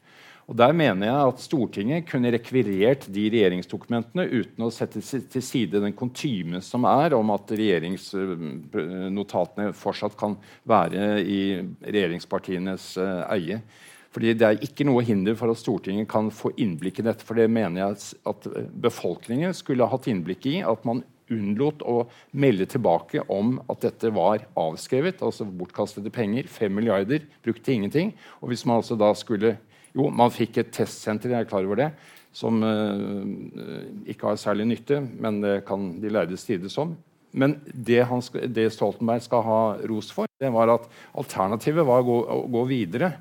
Og 0.51 0.57
Der 0.59 0.73
mener 0.75 1.07
jeg 1.07 1.29
at 1.31 1.39
Stortinget 1.45 2.09
kunne 2.11 2.33
rekvirert 2.35 3.05
de 3.15 3.29
regjeringsdokumentene 3.31 4.25
uten 4.33 4.65
å 4.67 4.71
sette 4.75 4.99
til 4.99 5.45
side 5.47 5.79
den 5.79 5.95
kontyme 5.95 6.59
som 6.67 6.83
er 6.91 7.15
om 7.15 7.31
at 7.31 7.53
regjeringsnotatene 7.55 9.71
fortsatt 9.79 10.19
kan 10.19 10.35
være 10.67 11.23
i 11.23 11.63
regjeringspartienes 11.87 12.99
eh, 12.99 13.23
eie. 13.37 13.63
Fordi 14.11 14.35
Det 14.35 14.43
er 14.43 14.59
ikke 14.67 14.83
noe 14.89 15.05
hinder 15.07 15.39
for 15.39 15.55
at 15.55 15.61
Stortinget 15.61 16.09
kan 16.11 16.35
få 16.35 16.51
innblikk 16.59 16.99
i 16.99 17.07
dette. 17.07 17.23
For 17.23 17.39
det 17.39 17.47
mener 17.47 17.79
jeg 17.79 17.95
at- 17.95 18.19
at 18.27 18.43
befolkningen 18.75 19.55
skulle 19.55 19.87
ha 19.87 19.95
hatt 19.95 20.11
innblikk 20.11 20.51
i. 20.51 20.67
At 20.67 20.83
man 20.85 21.07
unnlot 21.31 21.79
å 21.87 22.11
melde 22.35 22.67
tilbake 22.67 23.23
om 23.31 23.63
at 23.71 23.87
dette 23.87 24.11
var 24.11 24.43
avskrevet, 24.59 25.23
altså 25.23 25.47
bortkastede 25.47 26.11
penger. 26.11 26.51
5 26.51 26.75
milliarder 26.75 27.23
brukt 27.45 27.63
til 27.63 27.75
ingenting. 27.75 28.15
Og 28.43 28.49
hvis 28.51 28.67
man 28.67 28.83
altså 28.83 28.99
da 28.99 29.15
skulle 29.15 29.57
Jo, 29.97 30.09
man 30.15 30.33
fikk 30.35 30.61
et 30.63 30.73
testsenter, 30.75 31.33
jeg 31.35 31.45
er 31.45 31.51
klar 31.51 31.67
over 31.67 31.81
det, 31.81 31.91
som 32.37 32.61
eh, 32.63 34.11
ikke 34.13 34.29
har 34.31 34.39
særlig 34.39 34.69
nytte, 34.71 35.01
men 35.19 35.41
det 35.43 35.57
kan 35.69 35.93
de 36.03 36.13
lærde 36.13 36.39
strides 36.39 36.77
om. 36.79 36.95
Men 37.31 37.57
det, 37.71 38.01
han, 38.11 38.23
det 38.51 38.69
Stoltenberg 38.75 39.23
skal 39.23 39.45
ha 39.47 39.61
ros 39.91 40.11
for, 40.15 40.31
det 40.43 40.51
var 40.55 40.73
at 40.75 40.89
alternativet 41.19 41.87
var 41.87 42.03
å 42.03 42.07
gå, 42.07 42.19
å 42.27 42.41
gå 42.51 42.65
videre 42.71 43.13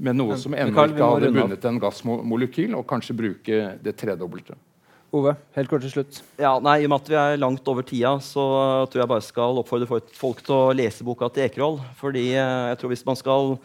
med 0.00 0.16
noe 0.16 0.36
som 0.40 0.54
ennå 0.56 0.72
Mikael, 0.72 0.94
ikke 0.94 1.08
hadde 1.12 1.32
bundet 1.34 1.66
en 1.68 1.80
gassmolekyl, 1.82 2.74
og 2.78 2.86
kanskje 2.88 3.16
bruke 3.16 3.62
det 3.84 3.96
tredobbelte. 4.00 4.56
Ove, 5.10 5.32
helt 5.56 5.66
kort 5.66 5.82
til 5.82 5.90
slutt. 5.90 6.20
Ja, 6.38 6.54
nei, 6.62 6.78
I 6.80 6.86
og 6.86 6.92
med 6.92 7.02
at 7.02 7.08
vi 7.10 7.16
er 7.18 7.40
langt 7.42 7.66
over 7.68 7.84
tida, 7.84 8.12
så 8.22 8.44
tror 8.92 9.02
jeg 9.02 9.10
bare 9.10 9.24
skal 9.26 9.58
oppfordre 9.58 9.88
folk- 10.14 10.42
til 10.46 10.54
å 10.54 10.74
lese 10.76 11.04
boka 11.04 11.28
til 11.34 11.48
Ekerhol. 11.48 11.80
Fordi 11.98 12.28
eh, 12.30 12.66
jeg 12.70 12.78
tror 12.78 12.92
hvis 12.94 13.02
man 13.08 13.18
skal 13.18 13.56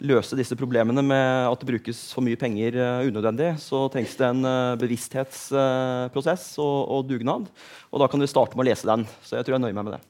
løse 0.00 0.38
disse 0.38 0.56
problemene 0.58 1.02
med 1.04 1.50
at 1.50 1.60
det 1.60 1.68
brukes 1.68 2.02
for 2.14 2.24
mye 2.24 2.38
penger 2.40 2.78
uh, 2.80 3.08
unødvendig, 3.08 3.52
så 3.62 3.84
trengs 3.92 4.16
det 4.18 4.28
en 4.28 4.46
uh, 4.46 4.78
bevissthetsprosess 4.80 6.54
og, 6.62 6.78
og 6.96 7.10
dugnad. 7.10 7.50
Og 7.90 8.02
da 8.02 8.08
kan 8.10 8.22
du 8.22 8.28
starte 8.30 8.56
med 8.56 8.66
å 8.66 8.70
lese 8.70 8.88
den. 8.90 9.06
Så 9.24 9.38
jeg 9.38 9.46
tror 9.46 9.58
jeg 9.58 9.66
nøyer 9.66 9.76
meg 9.76 9.90
med 9.90 9.98
det. 9.98 10.02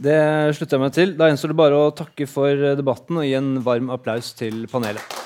Det 0.00 0.20
slutter 0.56 0.78
jeg 0.78 0.84
meg 0.86 0.94
til. 0.96 1.16
Da 1.18 1.28
gjenstår 1.28 1.52
det 1.52 1.60
bare 1.60 1.80
å 1.80 1.94
takke 1.96 2.28
for 2.30 2.68
debatten 2.78 3.20
og 3.20 3.26
gi 3.28 3.36
en 3.36 3.56
varm 3.66 3.92
applaus 3.92 4.32
til 4.38 4.64
panelet. 4.70 5.19